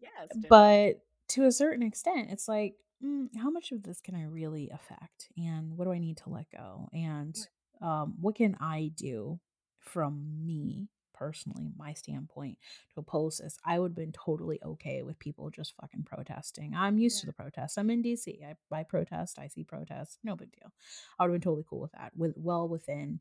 yes, 0.01 0.29
but 0.49 1.01
to 1.29 1.45
a 1.45 1.51
certain 1.51 1.81
extent, 1.81 2.29
it's 2.29 2.47
like 2.47 2.75
mm, 3.03 3.27
how 3.37 3.49
much 3.49 3.71
of 3.71 3.83
this 3.83 4.01
can 4.01 4.15
I 4.15 4.23
really 4.23 4.69
affect? 4.69 5.29
And 5.37 5.77
what 5.77 5.85
do 5.85 5.91
I 5.91 5.99
need 5.99 6.17
to 6.17 6.29
let 6.29 6.49
go? 6.51 6.89
And 6.93 7.35
um, 7.81 8.15
what 8.19 8.35
can 8.35 8.55
I 8.59 8.91
do 8.95 9.39
from 9.79 10.45
me 10.45 10.89
personally, 11.13 11.71
my 11.77 11.93
standpoint, 11.93 12.57
to 12.93 13.01
oppose 13.01 13.37
this? 13.37 13.57
I 13.65 13.79
would 13.79 13.91
have 13.91 13.95
been 13.95 14.13
totally 14.13 14.59
okay 14.63 15.03
with 15.03 15.19
people 15.19 15.49
just 15.49 15.73
fucking 15.79 16.03
protesting. 16.03 16.73
I'm 16.75 16.97
used 16.97 17.17
yeah. 17.17 17.21
to 17.21 17.25
the 17.27 17.33
protests. 17.33 17.77
I'm 17.77 17.89
in 17.89 18.03
DC. 18.03 18.39
I, 18.43 18.55
I 18.75 18.83
protest. 18.83 19.39
I 19.39 19.47
see 19.47 19.63
protests. 19.63 20.17
No 20.23 20.35
big 20.35 20.51
deal. 20.51 20.71
I 21.19 21.23
would 21.23 21.33
have 21.33 21.41
been 21.41 21.49
totally 21.49 21.65
cool 21.69 21.81
with 21.81 21.91
that, 21.93 22.11
with 22.15 22.33
well 22.37 22.67
within 22.67 23.19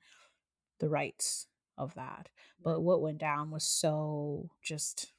the 0.80 0.88
rights 0.88 1.46
of 1.78 1.94
that. 1.94 2.28
But 2.62 2.80
what 2.82 3.02
went 3.02 3.18
down 3.18 3.50
was 3.50 3.64
so 3.64 4.50
just 4.62 5.12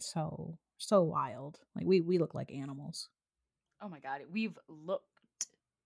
so 0.00 0.58
so 0.78 1.02
wild. 1.02 1.58
Like 1.74 1.86
we 1.86 2.00
we 2.00 2.18
look 2.18 2.34
like 2.34 2.52
animals. 2.52 3.08
Oh 3.80 3.88
my 3.88 4.00
god, 4.00 4.22
we've 4.32 4.58
looked 4.68 5.04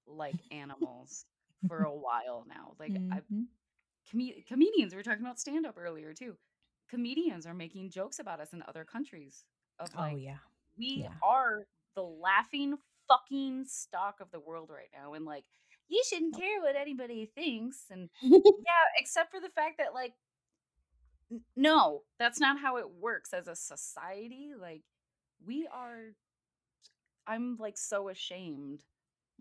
like 0.06 0.42
animals 0.50 1.26
for 1.68 1.84
a 1.84 1.94
while 1.94 2.44
now. 2.48 2.74
Like 2.78 3.00
I've 3.10 3.26
hmm 3.26 3.46
com- 4.10 4.44
comedians, 4.48 4.92
we 4.92 4.96
were 4.98 5.02
talking 5.02 5.24
about 5.24 5.40
stand 5.40 5.66
up 5.66 5.76
earlier 5.78 6.14
too. 6.14 6.36
Comedians 6.88 7.46
are 7.46 7.54
making 7.54 7.90
jokes 7.90 8.18
about 8.18 8.40
us 8.40 8.52
in 8.52 8.62
other 8.68 8.84
countries 8.84 9.44
of 9.78 9.94
Oh 9.96 10.14
like 10.14 10.16
yeah, 10.16 10.38
we 10.78 11.04
yeah. 11.04 11.14
are 11.22 11.66
the 11.96 12.02
laughing 12.02 12.76
fucking 13.08 13.64
stock 13.66 14.20
of 14.20 14.30
the 14.30 14.40
world 14.40 14.70
right 14.70 14.90
now 14.94 15.14
and 15.14 15.24
like 15.24 15.44
you 15.88 16.02
shouldn't 16.08 16.36
care 16.36 16.60
what 16.62 16.76
anybody 16.76 17.26
thinks 17.34 17.86
and 17.90 18.08
yeah, 18.66 18.72
except 18.98 19.30
for 19.32 19.40
the 19.40 19.48
fact 19.50 19.78
that 19.78 19.94
like 19.94 20.14
n- 21.30 21.44
no, 21.56 22.02
that's 22.18 22.40
not 22.40 22.58
how 22.58 22.76
it 22.76 22.90
works 22.90 23.32
as 23.32 23.48
a 23.48 23.56
society. 23.56 24.52
Like 24.58 24.82
we 25.44 25.66
are 25.66 26.12
I'm 27.26 27.56
like 27.58 27.78
so 27.78 28.08
ashamed 28.08 28.82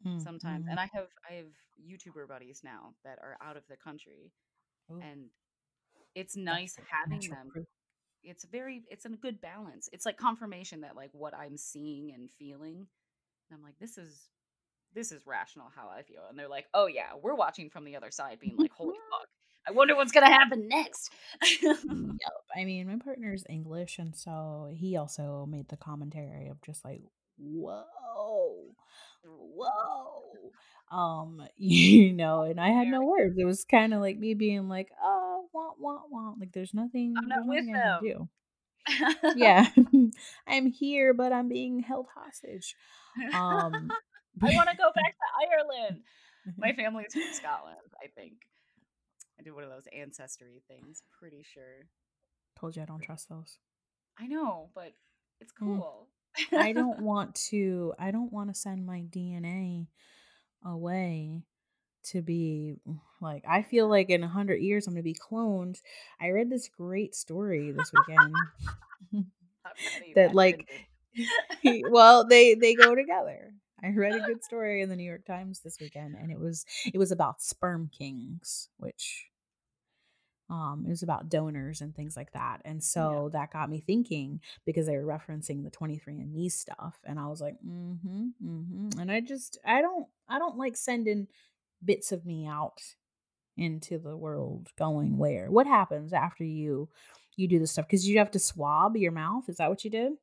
sometimes. 0.03 0.63
Mm-hmm. 0.63 0.69
And 0.69 0.79
I 0.79 0.89
have 0.93 1.07
I 1.29 1.33
have 1.35 1.45
YouTuber 1.87 2.27
buddies 2.27 2.61
now 2.63 2.93
that 3.03 3.19
are 3.19 3.37
out 3.41 3.57
of 3.57 3.63
the 3.69 3.77
country 3.77 4.31
Oh, 4.91 4.99
and 4.99 5.25
it's 6.15 6.35
nice 6.35 6.75
the 6.75 6.81
having 6.89 7.29
them. 7.29 7.49
proof. 7.51 7.67
It's 8.23 8.45
very 8.45 8.83
it's 8.89 9.05
a 9.05 9.09
good 9.09 9.41
balance. 9.41 9.89
It's 9.93 10.05
like 10.05 10.17
confirmation 10.17 10.81
that 10.81 10.95
like 10.95 11.09
what 11.13 11.35
I'm 11.35 11.57
seeing 11.57 12.11
and 12.13 12.29
feeling 12.29 12.87
and 13.49 13.57
I'm 13.57 13.63
like 13.63 13.77
this 13.79 13.97
is 13.97 14.29
this 14.93 15.11
is 15.11 15.25
rational 15.25 15.67
how 15.75 15.87
I 15.89 16.01
feel. 16.01 16.21
And 16.29 16.37
they're 16.37 16.49
like, 16.49 16.65
"Oh 16.73 16.87
yeah, 16.87 17.11
we're 17.21 17.35
watching 17.35 17.69
from 17.69 17.85
the 17.85 17.95
other 17.95 18.11
side 18.11 18.39
being 18.39 18.57
like, 18.57 18.73
"Holy 18.73 18.95
fuck. 19.09 19.27
I 19.67 19.71
wonder 19.71 19.95
what's 19.95 20.11
going 20.11 20.25
to 20.27 20.33
happen 20.33 20.67
next." 20.67 21.11
Yep. 21.61 22.33
I 22.55 22.65
mean, 22.65 22.87
my 22.87 22.97
partner's 23.03 23.43
English, 23.49 23.97
and 23.97 24.15
so 24.15 24.69
he 24.71 24.95
also 24.97 25.47
made 25.49 25.69
the 25.69 25.77
commentary 25.77 26.49
of 26.49 26.61
just 26.61 26.83
like, 26.85 27.01
whoa, 27.41 28.75
whoa. 29.23 30.51
Um, 30.91 31.41
you 31.57 32.13
know, 32.13 32.43
and 32.43 32.59
I 32.59 32.69
had 32.69 32.87
no 32.87 33.03
words. 33.03 33.35
It 33.37 33.45
was 33.45 33.65
kind 33.65 33.93
of 33.93 34.01
like 34.01 34.17
me 34.17 34.33
being 34.33 34.67
like, 34.69 34.89
oh, 35.01 35.47
wah, 35.53 35.71
wah, 35.79 36.01
wah. 36.09 36.33
Like 36.39 36.51
there's 36.51 36.73
I'm 36.73 36.81
nothing, 36.83 37.13
not 37.15 37.45
there's 37.45 37.47
with 37.47 37.65
nothing 37.67 37.75
I 37.75 37.81
can 37.81 37.99
them. 38.01 38.03
do. 38.03 38.29
Yeah. 39.37 39.67
I'm 40.47 40.65
here, 40.67 41.13
but 41.13 41.31
I'm 41.31 41.47
being 41.47 41.79
held 41.79 42.07
hostage. 42.13 42.75
Um, 43.33 43.89
I 44.43 44.55
want 44.55 44.69
to 44.69 44.77
go 44.77 44.89
back 44.93 45.15
to 45.15 45.47
Ireland. 45.49 46.01
My 46.57 46.73
family's 46.73 47.13
from 47.13 47.21
Scotland, 47.33 47.77
I 48.03 48.07
think. 48.07 48.33
I 49.39 49.43
did 49.43 49.53
one 49.53 49.63
of 49.63 49.69
those 49.69 49.87
ancestry 49.97 50.61
things, 50.67 51.03
pretty 51.17 51.43
sure. 51.43 51.87
told 52.59 52.75
you 52.75 52.81
I 52.81 52.85
don't 52.85 53.01
trust 53.01 53.29
those. 53.29 53.57
I 54.19 54.27
know, 54.27 54.69
but 54.75 54.93
it's 55.39 55.53
Mm. 55.53 55.77
cool. 55.77 56.07
I 56.53 56.71
don't 56.73 57.01
want 57.01 57.35
to 57.49 57.93
I 57.99 58.11
don't 58.11 58.31
want 58.31 58.49
to 58.49 58.55
send 58.55 58.85
my 58.85 59.01
DNA 59.09 59.87
away 60.65 61.43
to 62.03 62.21
be 62.21 62.75
mm, 62.87 62.99
like 63.21 63.43
I 63.47 63.61
feel 63.61 63.87
like 63.87 64.09
in 64.09 64.23
a 64.23 64.27
hundred 64.27 64.61
years 64.61 64.87
I'm 64.87 64.93
gonna 64.93 65.03
be 65.03 65.15
cloned. 65.15 65.79
I 66.19 66.29
read 66.29 66.49
this 66.49 66.69
great 66.69 67.15
story 67.15 67.71
this 67.71 67.91
weekend 67.93 68.35
that 70.15 70.33
like 70.33 70.67
well 71.89 72.25
they 72.25 72.55
they 72.55 72.75
go 72.75 72.95
together. 72.95 73.53
I 73.83 73.89
read 73.89 74.13
a 74.13 74.19
good 74.19 74.43
story 74.43 74.81
in 74.81 74.89
the 74.89 74.95
New 74.95 75.03
York 75.03 75.25
Times 75.25 75.61
this 75.61 75.79
weekend 75.79 76.15
and 76.15 76.31
it 76.31 76.39
was 76.39 76.65
it 76.93 76.97
was 76.97 77.11
about 77.11 77.41
sperm 77.41 77.89
kings, 77.91 78.69
which 78.77 79.30
um 80.51 80.83
it 80.85 80.89
was 80.91 81.03
about 81.03 81.29
donors 81.29 81.81
and 81.81 81.95
things 81.95 82.17
like 82.17 82.33
that. 82.33 82.61
And 82.65 82.83
so 82.83 83.31
that 83.33 83.53
got 83.53 83.71
me 83.71 83.81
thinking 83.81 84.41
because 84.65 84.85
they 84.87 84.97
were 84.97 85.05
referencing 85.05 85.63
the 85.63 85.71
23andMe 85.71 86.51
stuff 86.51 86.99
and 87.05 87.19
I 87.19 87.27
was 87.27 87.41
like, 87.41 87.55
"Mhm, 87.65 88.33
mhm." 88.43 88.99
And 88.99 89.11
I 89.11 89.21
just 89.21 89.57
I 89.65 89.81
don't 89.81 90.07
I 90.29 90.39
don't 90.39 90.57
like 90.57 90.77
sending 90.77 91.27
bits 91.85 92.11
of 92.11 92.25
me 92.25 92.47
out 92.47 92.81
into 93.57 93.99
the 93.99 94.17
world 94.17 94.69
going 94.77 95.17
where? 95.17 95.51
What 95.51 95.67
happens 95.67 96.13
after 96.13 96.43
you 96.43 96.89
you 97.37 97.47
do 97.47 97.59
this 97.59 97.71
stuff 97.73 97.87
cuz 97.89 98.07
you 98.07 98.19
have 98.19 98.31
to 98.31 98.39
swab 98.39 98.97
your 98.97 99.11
mouth? 99.13 99.49
Is 99.49 99.57
that 99.57 99.69
what 99.69 99.85
you 99.85 99.91
did? 99.91 100.13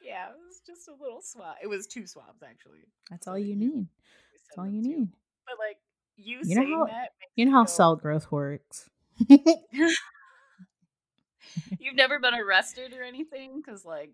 yeah, 0.00 0.28
it 0.30 0.36
was 0.46 0.60
just 0.66 0.88
a 0.88 0.92
little 0.92 1.20
swab. 1.22 1.56
It 1.62 1.66
was 1.66 1.86
two 1.86 2.06
swabs 2.06 2.42
actually. 2.42 2.86
That's 3.10 3.24
So 3.24 3.32
all 3.32 3.38
you 3.38 3.56
need. 3.56 3.86
That's 4.32 4.58
all 4.58 4.66
you 4.68 4.82
need. 4.82 5.08
But 5.46 5.56
like 5.58 5.78
you, 6.16 6.42
You 6.42 6.56
know 6.56 6.66
how 6.66 6.86
that 6.86 7.10
you 7.34 7.44
know 7.44 7.52
how 7.52 7.64
go, 7.64 7.70
cell 7.72 7.96
growth 7.96 8.30
works. 8.32 8.88
You've 11.78 11.94
never 11.96 12.18
been 12.18 12.34
arrested 12.34 12.92
or 12.94 13.02
anything? 13.02 13.60
Because 13.60 13.84
like 13.84 14.12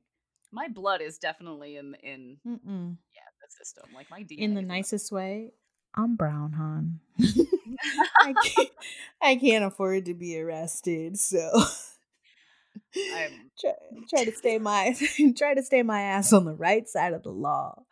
my 0.50 0.68
blood 0.68 1.00
is 1.00 1.18
definitely 1.18 1.76
in 1.76 1.94
in 2.02 2.38
Mm-mm. 2.46 2.96
yeah 3.14 3.20
the 3.40 3.48
system. 3.64 3.90
Like 3.94 4.10
my 4.10 4.22
DNA 4.22 4.42
In 4.42 4.54
the 4.54 4.62
nicest 4.62 5.12
way, 5.12 5.52
I'm 5.94 6.16
brown, 6.16 6.52
hon. 6.52 7.00
I 8.20 8.32
can't, 8.34 8.70
I 9.20 9.36
can't 9.36 9.64
afford 9.64 10.06
to 10.06 10.14
be 10.14 10.38
arrested, 10.40 11.18
so 11.18 11.50
I'm 13.12 13.50
try, 13.60 13.72
try 14.08 14.24
to 14.24 14.32
stay 14.32 14.58
my 14.58 14.94
try 15.36 15.54
to 15.54 15.62
stay 15.62 15.82
my 15.82 16.00
ass 16.02 16.32
on 16.32 16.44
the 16.44 16.54
right 16.54 16.88
side 16.88 17.12
of 17.12 17.22
the 17.22 17.30
law. 17.32 17.82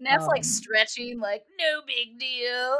Like 0.00 0.44
Um, 0.44 0.44
stretching, 0.44 1.20
like 1.20 1.44
no 1.58 1.82
big 1.86 2.18
deal. 2.18 2.78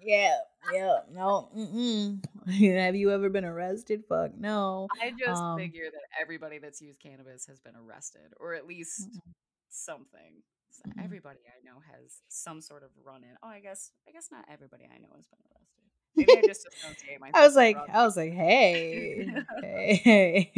Yeah, 0.00 0.38
yeah, 0.72 0.98
no. 1.12 1.50
Mm-mm. 1.56 2.24
Have 2.78 2.96
you 2.96 3.10
ever 3.12 3.28
been 3.28 3.44
arrested? 3.44 4.04
Fuck 4.08 4.36
no. 4.38 4.88
I 5.02 5.10
just 5.18 5.40
Um, 5.40 5.58
figure 5.58 5.90
that 5.90 6.02
everybody 6.20 6.58
that's 6.58 6.80
used 6.80 7.00
cannabis 7.00 7.46
has 7.46 7.60
been 7.60 7.76
arrested, 7.76 8.32
or 8.40 8.54
at 8.54 8.66
least 8.66 9.02
Mm-mm. 9.08 9.20
something. 9.68 10.42
So 10.70 10.82
Mm-mm. 10.88 11.04
Everybody 11.04 11.40
I 11.46 11.64
know 11.64 11.80
has 11.92 12.22
some 12.28 12.60
sort 12.60 12.82
of 12.82 12.90
run 13.04 13.24
in. 13.24 13.36
Oh, 13.42 13.48
I 13.48 13.60
guess 13.60 13.90
I 14.08 14.12
guess 14.12 14.28
not 14.30 14.44
everybody 14.50 14.84
I 14.84 14.98
know 14.98 15.08
has 15.16 15.26
been 15.26 15.40
arrested. 15.50 15.84
Maybe 16.16 16.36
I 16.36 16.42
just 16.42 16.66
associate 16.66 17.20
myself. 17.20 17.34
I 17.42 17.46
was 17.46 17.56
like. 17.56 17.76
I 17.92 18.04
was 18.04 18.16
like, 18.16 18.32
hey, 18.32 19.26
hey. 19.62 20.52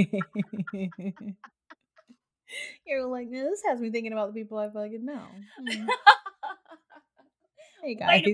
You're 2.86 3.06
like, 3.06 3.28
no, 3.28 3.48
this 3.48 3.62
has 3.68 3.80
me 3.80 3.90
thinking 3.90 4.12
about 4.12 4.34
the 4.34 4.40
people 4.40 4.58
I 4.58 4.68
fucking 4.70 5.04
know. 5.04 5.26
Hmm. 5.58 5.86
Hey 7.82 7.94
guys. 7.94 8.24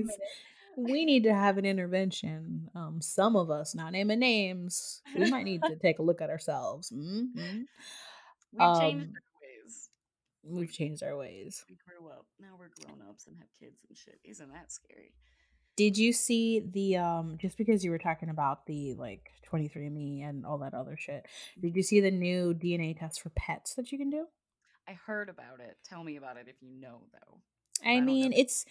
We 0.76 1.04
need 1.04 1.24
to 1.24 1.34
have 1.34 1.58
an 1.58 1.64
intervention. 1.64 2.68
Um, 2.74 3.00
some 3.00 3.36
of 3.36 3.50
us, 3.50 3.74
not 3.74 3.92
naming 3.92 4.18
names, 4.18 5.02
we 5.14 5.30
might 5.30 5.44
need 5.44 5.62
to 5.64 5.76
take 5.82 5.98
a 5.98 6.02
look 6.02 6.20
at 6.20 6.30
ourselves. 6.30 6.90
hmm 6.90 7.62
We've 8.52 8.60
changed 8.78 9.06
Um, 9.06 9.14
our 9.14 9.40
ways. 9.42 9.88
We've 10.44 10.72
changed 10.72 11.02
our 11.02 11.16
ways. 11.16 11.64
We 11.68 11.76
grew 11.76 12.08
up. 12.08 12.26
Now 12.40 12.56
we're 12.58 12.70
grown 12.84 13.00
ups 13.08 13.26
and 13.26 13.36
have 13.38 13.48
kids 13.58 13.80
and 13.88 13.96
shit. 13.96 14.18
Isn't 14.24 14.52
that 14.52 14.70
scary? 14.72 15.12
Did 15.76 15.98
you 15.98 16.12
see 16.14 16.60
the 16.60 16.96
um? 16.96 17.36
Just 17.38 17.58
because 17.58 17.84
you 17.84 17.90
were 17.90 17.98
talking 17.98 18.30
about 18.30 18.64
the 18.66 18.94
like 18.94 19.30
23andMe 19.52 20.26
and 20.26 20.46
all 20.46 20.58
that 20.58 20.72
other 20.72 20.96
shit, 20.96 21.26
did 21.60 21.76
you 21.76 21.82
see 21.82 22.00
the 22.00 22.10
new 22.10 22.54
DNA 22.54 22.98
test 22.98 23.20
for 23.20 23.28
pets 23.30 23.74
that 23.74 23.92
you 23.92 23.98
can 23.98 24.08
do? 24.08 24.26
I 24.88 24.92
heard 24.94 25.28
about 25.28 25.60
it. 25.60 25.76
Tell 25.84 26.02
me 26.02 26.16
about 26.16 26.36
it 26.38 26.46
if 26.48 26.56
you 26.62 26.70
know, 26.70 27.02
though. 27.12 27.40
I 27.84 27.96
don't 27.96 28.06
mean, 28.06 28.30
know. 28.30 28.36
it's 28.38 28.64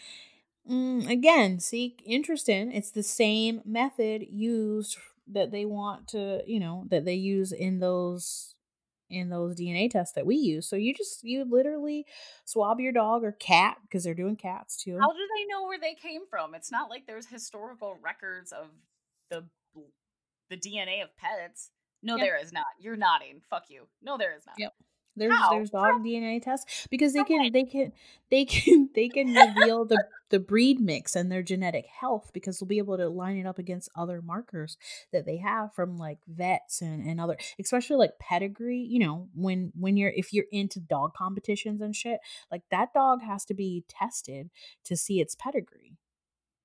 mm, 0.70 1.10
again, 1.10 1.60
see, 1.60 1.96
interesting. 2.06 2.72
It's 2.72 2.92
the 2.92 3.04
same 3.04 3.62
method 3.66 4.26
used 4.30 4.98
that 5.28 5.52
they 5.52 5.66
want 5.66 6.08
to, 6.10 6.42
you 6.46 6.60
know, 6.60 6.86
that 6.90 7.06
they 7.06 7.16
use 7.16 7.52
in 7.52 7.80
those 7.80 8.52
in 9.10 9.30
those 9.30 9.56
DNA 9.56 9.90
tests 9.90 10.16
that 10.16 10.26
we 10.26 10.36
use. 10.36 10.68
So 10.68 10.76
you 10.76 10.94
just 10.94 11.24
you 11.24 11.46
literally 11.50 12.06
swab 12.44 12.80
your 12.80 12.92
dog 12.92 13.24
or 13.24 13.32
cat 13.32 13.78
because 13.84 14.04
they're 14.04 14.14
doing 14.16 14.36
cats 14.36 14.82
too. 14.84 14.98
How 15.00 15.12
do 15.12 15.20
they 15.36 15.46
know 15.46 15.64
where 15.66 15.80
they 15.80 15.94
came 15.94 16.22
from? 16.30 16.56
It's 16.56 16.72
not 16.72 16.90
like 16.90 17.06
there's 17.06 17.28
historical 17.28 17.98
records 18.04 18.52
of 18.52 18.68
the 19.30 19.46
the 20.50 20.58
DNA 20.58 21.04
of 21.04 21.16
pets. 21.18 21.72
No, 22.04 22.18
Yep. 22.18 22.26
there 22.26 22.38
is 22.38 22.54
not. 22.54 22.66
You're 22.80 22.96
nodding. 22.98 23.42
Fuck 23.50 23.70
you. 23.70 23.88
No, 24.02 24.18
there 24.18 24.36
is 24.36 24.46
not. 24.46 24.56
Yep. 24.60 24.74
There's 25.16 25.32
How? 25.32 25.50
there's 25.52 25.70
dog 25.70 26.04
DNA 26.04 26.42
tests 26.42 26.88
because 26.90 27.14
they 27.14 27.24
can 27.24 27.52
they 27.52 27.64
can 27.64 27.92
they 28.30 28.46
can 28.46 28.90
they 28.96 29.10
can 29.10 29.34
reveal 29.34 29.86
the 29.86 30.06
the 30.30 30.40
breed 30.40 30.80
mix 30.80 31.16
and 31.16 31.32
their 31.32 31.44
genetic 31.44 31.86
health 31.86 32.32
because 32.34 32.58
they'll 32.60 32.68
be 32.68 32.80
able 32.80 32.98
to 32.98 33.08
line 33.08 33.38
it 33.38 33.46
up 33.46 33.60
against 33.60 33.90
other 33.96 34.22
markers 34.22 34.76
that 35.14 35.26
they 35.26 35.38
have 35.38 35.74
from 35.76 35.98
like 35.98 36.18
vets 36.28 36.82
and, 36.82 37.08
and 37.08 37.22
other 37.22 37.38
especially 37.60 37.96
like 37.96 38.18
pedigree 38.20 38.80
you 38.80 39.00
know 39.00 39.30
when 39.36 39.72
when 39.76 39.96
you're 39.98 40.12
if 40.16 40.34
you're 40.34 40.46
into 40.52 40.80
dog 40.80 41.14
competitions 41.14 41.80
and 41.80 41.96
shit 41.96 42.20
like 42.52 42.64
that 42.72 42.92
dog 42.94 43.22
has 43.22 43.46
to 43.46 43.54
be 43.54 43.86
tested 43.88 44.50
to 44.84 44.98
see 44.98 45.22
its 45.22 45.36
pedigree 45.36 45.96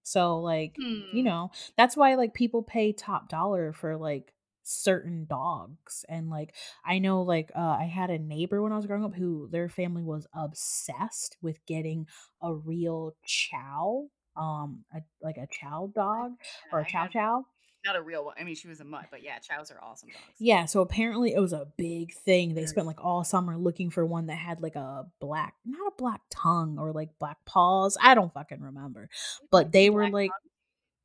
so 0.03 0.39
like 0.41 0.79
you 1.13 1.23
Hmm. 1.23 1.29
know 1.29 1.51
that's 1.77 1.97
why 1.97 2.15
like 2.15 2.33
people 2.35 2.63
pay 2.63 2.93
top 2.93 3.29
dollar 3.29 3.73
for 3.73 3.97
like 3.97 4.33
certain 4.63 5.25
dogs 5.25 6.05
and 6.09 6.31
like 6.31 6.55
i 6.85 6.99
know 6.99 7.23
like 7.23 7.51
uh 7.57 7.77
i 7.81 7.85
had 7.85 8.11
a 8.11 8.19
neighbor 8.19 8.63
when 8.63 8.73
i 8.73 8.77
was 8.77 8.87
growing 8.87 9.05
up 9.05 9.15
who 9.15 9.49
their 9.51 9.69
family 9.69 10.03
was 10.03 10.27
obsessed 10.35 11.37
with 11.43 11.65
getting 11.67 12.07
a 12.43 12.55
real 12.55 13.15
chow 13.25 14.07
um 14.37 14.85
a, 14.95 15.01
like 15.23 15.37
a 15.37 15.49
chow 15.51 15.91
dog 15.95 16.33
or 16.73 16.81
a 16.81 16.87
chow 16.87 17.07
chow 17.07 17.45
not 17.85 17.97
a 17.97 18.03
real 18.03 18.25
one. 18.25 18.35
I 18.39 18.45
mean, 18.45 18.55
she 18.55 18.69
was 18.69 18.81
a 18.81 18.85
mutt, 18.85 19.07
but 19.11 19.23
yeah, 19.23 19.39
chows 19.39 19.71
are 19.71 19.83
awesome 19.83 20.11
dogs. 20.11 20.23
Yeah, 20.39 20.67
so 20.67 20.81
apparently 20.81 21.33
it 21.33 21.41
was 21.41 21.53
a 21.53 21.67
big 21.79 22.13
thing. 22.13 22.55
They 22.55 22.67
spent 22.67 22.87
like 22.87 23.03
all 23.03 23.25
summer 23.25 23.57
looking 23.57 23.91
for 23.91 24.05
one 24.05 24.27
that 24.27 24.37
had 24.37 24.61
like 24.61 24.77
a 24.77 25.07
black, 25.21 25.55
not 25.65 25.87
a 25.89 25.97
black 25.97 26.21
tongue 26.31 26.79
or 26.79 26.93
like 26.93 27.19
black 27.19 27.39
paws. 27.47 27.97
I 28.01 28.15
don't 28.15 28.33
fucking 28.33 28.61
remember. 28.61 29.09
But 29.51 29.73
they 29.73 29.89
were 29.89 30.11
like, 30.11 30.31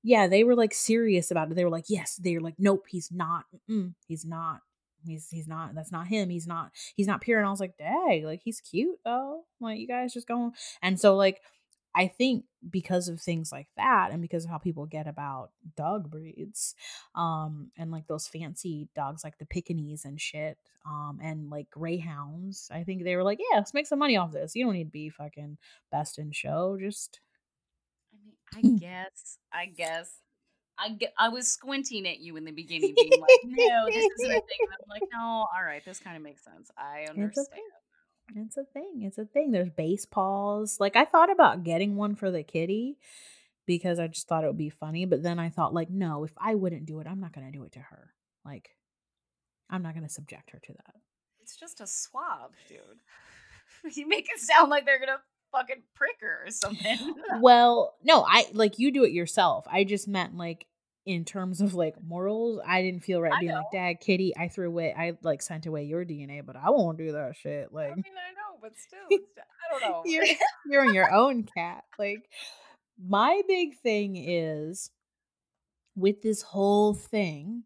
yeah, 0.06 0.28
they 0.28 0.44
were 0.44 0.56
like 0.56 0.74
serious 0.74 1.32
about 1.32 1.50
it. 1.50 1.56
They 1.56 1.64
were 1.64 1.72
like, 1.72 1.90
yes, 1.90 2.18
they 2.18 2.36
were 2.36 2.42
like, 2.42 2.54
nope, 2.60 2.86
he's 2.88 3.12
not. 3.12 3.46
Mm-mm, 3.68 3.96
he's 4.08 4.24
not. 4.24 4.62
He's 5.04 5.28
he's 5.32 5.48
not. 5.48 5.74
That's 5.74 5.92
not 5.92 6.06
him. 6.06 6.30
He's 6.30 6.46
not. 6.46 6.72
He's 6.96 7.08
not 7.08 7.22
pure. 7.22 7.40
And 7.40 7.48
I 7.48 7.50
was 7.50 7.60
like, 7.60 7.76
dang, 7.78 8.24
like 8.24 8.42
he's 8.44 8.62
cute 8.62 9.00
though. 9.04 9.46
Like 9.60 9.80
you 9.80 9.88
guys 9.88 10.14
just 10.14 10.28
going. 10.28 10.52
And 10.84 11.00
so 11.00 11.16
like 11.16 11.42
I 11.96 12.08
think 12.08 12.46
because 12.70 13.08
of 13.08 13.20
things 13.20 13.52
like 13.52 13.68
that 13.78 14.12
and 14.12 14.22
because 14.22 14.44
of 14.44 14.52
how 14.52 14.60
people 14.60 14.86
get 14.86 15.08
about 15.08 15.52
dog 15.78 16.12
breeds 16.12 16.76
um 17.16 17.72
and 17.78 17.92
like 17.92 18.08
those 18.08 18.28
fancy 18.28 18.90
dogs 18.96 19.24
like 19.24 19.38
the 19.38 19.46
Pekingese 19.46 20.04
and 20.04 20.20
shit 20.20 20.58
um 20.86 21.20
and 21.24 21.50
like 21.50 21.70
greyhounds 21.70 22.70
I 22.72 22.84
think 22.84 23.04
they 23.04 23.16
were 23.16 23.24
like 23.24 23.40
yeah 23.40 23.58
let's 23.58 23.74
make 23.74 23.88
some 23.88 24.00
money 24.00 24.18
off 24.18 24.34
this 24.34 24.56
you 24.56 24.66
don't 24.66 24.74
need 24.74 24.86
to 24.86 24.90
be 24.90 25.10
fucking 25.10 25.58
best 25.92 26.18
in 26.20 26.32
show 26.32 26.78
just 26.80 27.22
I 28.56 28.62
mm. 28.62 28.80
guess 28.80 29.38
I 29.52 29.66
guess 29.66 30.12
I, 30.78 30.90
get, 30.90 31.14
I 31.18 31.30
was 31.30 31.48
squinting 31.48 32.08
at 32.08 32.20
you 32.20 32.36
in 32.36 32.46
the 32.46 32.52
beginning 32.52 32.94
being 32.96 33.12
like 33.12 33.40
no 33.46 33.86
this 33.88 34.06
isn't 34.20 34.32
a 34.32 34.42
thing 34.42 34.60
and 34.62 34.74
I'm 34.74 34.90
like 34.90 35.04
no 35.12 35.20
all 35.20 35.64
right 35.64 35.84
this 35.86 36.00
kind 36.00 36.18
of 36.18 36.24
makes 36.24 36.44
sense 36.44 36.70
I 36.78 37.06
understand 37.10 37.62
it's 38.34 38.58
a 38.58 38.64
thing. 38.64 39.02
It's 39.04 39.18
a 39.18 39.26
thing. 39.26 39.52
There's 39.52 39.70
baseballs. 39.70 40.78
Like 40.80 40.96
I 40.96 41.06
thought 41.06 41.32
about 41.32 41.64
getting 41.64 41.96
one 41.96 42.16
for 42.16 42.32
the 42.32 42.44
kitty 42.44 42.98
because 43.66 44.00
I 44.00 44.08
just 44.08 44.28
thought 44.28 44.44
it 44.44 44.48
would 44.48 44.58
be 44.58 44.70
funny, 44.70 45.06
but 45.06 45.24
then 45.24 45.40
I 45.40 45.50
thought 45.50 45.74
like 45.74 45.90
no, 45.90 46.24
if 46.24 46.34
I 46.38 46.56
wouldn't 46.56 46.86
do 46.86 47.00
it, 47.00 47.08
I'm 47.08 47.20
not 47.20 47.34
going 47.34 47.46
to 47.46 47.58
do 47.58 47.64
it 47.64 47.74
to 47.74 47.80
her. 47.80 48.14
Like 48.44 48.70
I'm 49.70 49.84
not 49.84 49.94
going 49.94 50.08
to 50.08 50.14
subject 50.14 50.52
her 50.52 50.60
to 50.60 50.74
that. 50.74 50.96
It's 51.42 51.56
just 51.56 51.82
a 51.82 51.88
swab, 51.88 52.52
dude. 52.68 52.80
You 53.96 54.08
make 54.08 54.26
it 54.34 54.40
sound 54.40 54.72
like 54.72 54.86
they're 54.86 54.98
going 54.98 55.10
to 55.10 55.20
fucking 55.56 55.84
pricker 55.96 56.44
or 56.46 56.52
something. 56.52 57.16
well, 57.40 57.96
no, 58.04 58.26
I 58.28 58.48
like 58.54 58.80
you 58.80 58.92
do 58.92 59.04
it 59.04 59.12
yourself. 59.12 59.66
I 59.72 59.84
just 59.84 60.08
meant 60.08 60.36
like 60.36 60.68
in 61.06 61.24
terms 61.24 61.62
of 61.62 61.74
like 61.76 61.96
morals, 62.04 62.60
I 62.66 62.82
didn't 62.82 63.02
feel 63.02 63.22
right 63.22 63.34
I 63.34 63.40
being 63.40 63.52
know. 63.52 63.58
like, 63.60 63.72
Dad, 63.72 64.00
Kitty, 64.02 64.34
I 64.38 64.48
threw 64.48 64.68
away, 64.68 64.94
I 64.98 65.14
like 65.22 65.42
sent 65.42 65.66
away 65.66 65.84
your 65.84 66.04
DNA, 66.04 66.44
but 66.46 66.56
I 66.56 66.72
won't 66.72 66.98
do 66.98 67.12
that 67.14 67.36
shit. 67.36 67.72
Like, 67.72 67.92
I 67.92 67.96
mean, 67.96 68.04
I 68.08 68.32
know, 68.34 68.58
but 68.62 68.72
still, 68.78 69.00
I 69.12 69.80
don't 69.80 69.82
know. 69.82 70.02
you're, 70.06 70.26
you're 70.68 70.88
on 70.88 70.94
your 70.94 71.14
own 71.14 71.44
cat. 71.44 71.84
Like, 72.00 72.28
my 73.04 73.42
big 73.48 73.78
thing 73.78 74.16
is 74.16 74.90
with 75.96 76.22
this 76.22 76.42
whole 76.42 76.94
thing 76.94 77.64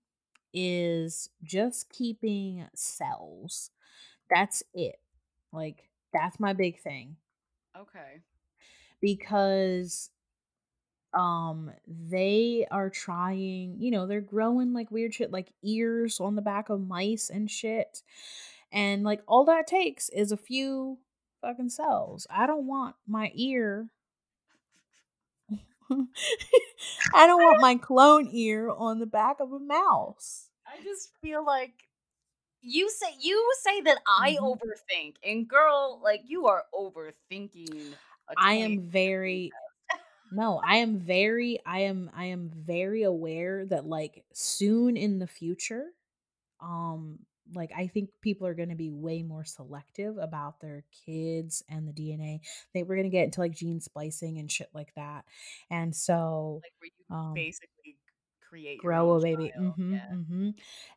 is 0.54 1.30
just 1.44 1.90
keeping 1.90 2.68
cells. 2.76 3.72
That's 4.30 4.64
it. 4.74 5.00
Like, 5.54 5.90
that's 6.12 6.40
my 6.40 6.54
big 6.54 6.82
thing. 6.82 7.16
Okay. 7.80 8.22
Because 9.02 10.10
um 11.14 11.72
they 11.88 12.68
are 12.70 12.90
trying 12.90 13.76
you 13.80 13.90
know 13.90 14.06
they're 14.06 14.22
growing 14.22 14.74
like 14.74 14.92
weird 14.92 15.14
shit 15.14 15.32
like 15.32 15.52
ears 15.64 16.20
on 16.20 16.36
the 16.36 16.42
back 16.42 16.70
of 16.70 16.86
mice 16.88 17.32
and 17.32 17.50
shit 17.50 18.04
and 18.72 19.04
like 19.04 19.22
all 19.28 19.44
that 19.44 19.66
takes 19.66 20.10
is 20.10 20.32
a 20.32 20.38
few 20.38 21.00
fucking 21.42 21.70
cells 21.70 22.28
i 22.30 22.46
don't 22.46 22.68
want 22.68 22.96
my 23.08 23.32
ear 23.34 23.90
i 25.92 27.26
don't 27.26 27.42
want 27.42 27.60
my 27.60 27.74
clone 27.74 28.30
ear 28.32 28.70
on 28.70 29.00
the 29.00 29.08
back 29.08 29.40
of 29.40 29.52
a 29.52 29.60
mouse 29.60 30.50
i 30.68 30.84
just 30.84 31.12
feel 31.24 31.44
like 31.44 31.89
you 32.62 32.90
say 32.90 33.08
you 33.20 33.52
say 33.62 33.82
that 33.82 33.98
i 34.08 34.34
mm-hmm. 34.34 34.46
overthink 34.46 35.16
and 35.24 35.48
girl 35.48 36.00
like 36.04 36.22
you 36.28 36.48
are 36.48 36.64
overthinking 36.74 37.94
I 38.38 38.54
am 38.56 38.82
very 38.82 39.52
no 40.32 40.62
i 40.64 40.78
am 40.78 40.98
very 40.98 41.60
i 41.66 41.80
am 41.80 42.12
i 42.16 42.26
am 42.26 42.52
very 42.54 43.04
aware 43.04 43.66
that 43.66 43.86
like 43.86 44.24
soon 44.34 44.98
in 44.98 45.20
the 45.20 45.28
future 45.28 45.86
um 46.62 47.20
like 47.56 47.72
i 47.76 47.88
think 47.88 48.10
people 48.22 48.46
are 48.46 48.54
going 48.54 48.70
to 48.70 48.76
be 48.76 48.92
way 48.92 49.24
more 49.24 49.44
selective 49.44 50.18
about 50.18 50.60
their 50.60 50.84
kids 51.06 51.64
and 51.70 51.88
the 51.88 51.94
dna 51.94 52.40
they 52.74 52.84
were 52.84 52.96
going 52.96 53.10
to 53.10 53.16
get 53.16 53.26
into 53.26 53.40
like 53.40 53.56
gene 53.56 53.80
splicing 53.80 54.38
and 54.38 54.52
shit 54.52 54.70
like 54.74 54.94
that 54.96 55.26
and 55.72 55.96
so 55.96 56.62
like 56.82 56.92
um, 57.10 57.34
basically 57.34 57.98
create 58.48 58.80
grow 58.80 59.14
a 59.14 59.22
baby 59.22 59.52
mm-hmm, 59.58 59.94
yeah. 59.94 60.06
mm-hmm. 60.14 60.50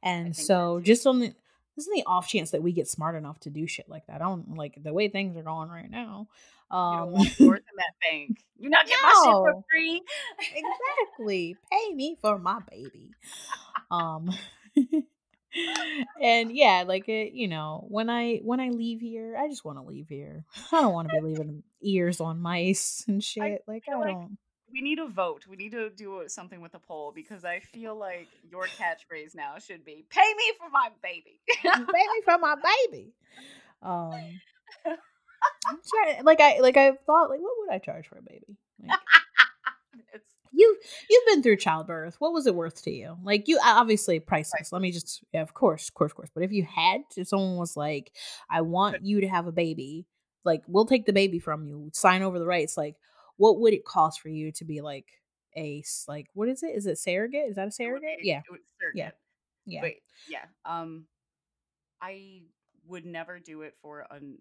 and 0.03 0.35
so 0.35 0.81
just 0.81 1.07
on 1.07 1.21
the 1.21 1.35
this 1.77 1.87
is 1.87 1.93
the 1.95 2.05
off 2.07 2.29
chance 2.29 2.51
that 2.51 2.63
we 2.63 2.73
get 2.73 2.89
smart 2.89 3.17
enough 3.17 3.41
to 3.41 3.51
do 3.51 3.67
shit 3.67 3.89
like 3.89 4.07
that. 4.07 4.17
I 4.17 4.25
don't 4.25 4.57
like 4.57 4.77
the 4.83 4.93
way 4.93 5.09
things 5.09 5.37
are 5.37 5.43
going 5.43 5.69
right 5.69 5.91
now. 5.91 6.29
Um, 6.71 6.93
you 6.93 6.99
don't 6.99 7.13
want 7.13 7.41
in 7.41 7.77
that 7.77 7.95
bank. 8.11 8.45
You're 8.59 8.71
not 8.71 8.87
getting 8.87 9.03
no. 9.03 9.09
my 9.09 9.23
shit 9.25 9.55
for 9.55 9.65
free. 9.71 10.03
exactly. 10.39 11.57
Pay 11.73 11.95
me 11.95 12.17
for 12.21 12.39
my 12.39 12.61
baby. 12.71 13.11
Um 13.91 14.31
and 16.21 16.53
yeah, 16.53 16.85
like 16.87 17.09
it, 17.09 17.33
you 17.35 17.49
know, 17.49 17.85
when 17.89 18.09
I 18.09 18.39
when 18.39 18.61
I 18.61 18.71
leave 18.71 19.01
here, 19.01 19.37
I 19.39 19.49
just 19.49 19.65
want 19.65 19.79
to 19.79 19.85
leave 19.85 20.09
here. 20.09 20.45
I 20.71 20.81
don't 20.81 20.93
want 20.93 21.09
to 21.11 21.15
be 21.17 21.29
leaving 21.29 21.63
ears 21.83 22.21
on 22.21 22.41
mice 22.41 23.05
and 23.07 23.23
shit. 23.23 23.43
I 23.43 23.59
like 23.67 23.85
I 23.89 23.93
don't 23.93 24.39
we 24.73 24.81
need 24.81 24.99
a 24.99 25.07
vote. 25.07 25.45
We 25.49 25.57
need 25.57 25.73
to 25.73 25.91
do 25.91 26.23
something 26.29 26.61
with 26.61 26.75
a 26.75 26.79
poll 26.79 27.13
because 27.15 27.45
I 27.45 27.61
feel 27.61 27.95
like 27.97 28.29
your 28.51 28.65
catchphrase 28.65 29.35
now 29.35 29.59
should 29.59 29.85
be 29.85 30.05
"Pay 30.09 30.35
me 30.37 30.53
for 30.59 30.71
my 30.71 30.89
baby." 31.03 31.41
Pay 31.63 31.71
me 31.77 32.23
for 32.25 32.39
my 32.39 32.57
baby. 32.87 33.13
Um, 33.83 34.41
I'm 34.87 35.79
trying, 35.89 36.25
like 36.25 36.41
I 36.41 36.61
like 36.61 36.77
I 36.77 36.93
thought 37.07 37.31
like 37.31 37.41
what 37.41 37.53
would 37.59 37.71
I 37.71 37.79
charge 37.79 38.09
for 38.09 38.19
a 38.19 38.23
baby? 38.23 38.57
Like, 38.81 38.99
you 40.53 40.77
you've 41.11 41.27
been 41.27 41.43
through 41.43 41.57
childbirth. 41.57 42.17
What 42.19 42.33
was 42.33 42.47
it 42.47 42.55
worth 42.55 42.83
to 42.85 42.91
you? 42.91 43.17
Like 43.23 43.49
you 43.49 43.59
obviously 43.63 44.21
priceless. 44.21 44.73
Let 44.73 44.83
me 44.83 44.93
just 44.93 45.23
yeah, 45.33 45.43
of 45.43 45.55
course, 45.55 45.89
of 45.89 45.95
course, 45.95 46.13
of 46.13 46.17
course. 46.17 46.31
But 46.35 46.45
if 46.45 46.53
you 46.53 46.65
had, 46.65 47.03
if 47.17 47.29
someone 47.29 47.57
was 47.57 47.77
like, 47.77 48.13
I 48.49 48.61
want 48.63 49.05
you 49.05 49.21
to 49.21 49.29
have 49.29 49.47
a 49.47 49.53
baby, 49.53 50.07
like 50.45 50.63
we'll 50.67 50.87
take 50.87 51.07
the 51.07 51.13
baby 51.13 51.39
from 51.39 51.65
you, 51.65 51.91
sign 51.93 52.23
over 52.23 52.39
the 52.39 52.47
rights. 52.47 52.77
Like, 52.77 52.97
what 53.37 53.61
would 53.61 53.73
it 53.73 53.85
cost 53.85 54.21
for 54.21 54.29
you 54.29 54.53
to 54.53 54.65
be 54.65 54.81
like 54.81 55.07
a 55.57 55.83
like 56.09 56.29
what 56.35 56.49
is 56.49 56.63
it? 56.63 56.75
Is 56.75 56.87
it 56.87 56.99
surrogate? 56.99 57.49
Is 57.49 57.57
that 57.57 57.69
a 57.69 57.73
surrogate? 57.73 58.19
yeah. 58.23 58.43
Surrogate. 58.81 58.95
Yeah. 58.95 59.11
Yeah. 59.67 59.81
But 59.81 59.93
yeah. 60.29 60.45
Um 60.65 61.07
I 62.01 62.43
would 62.87 63.07
never 63.07 63.39
do 63.39 63.63
it 63.63 63.75
for 63.81 64.07
an 64.11 64.39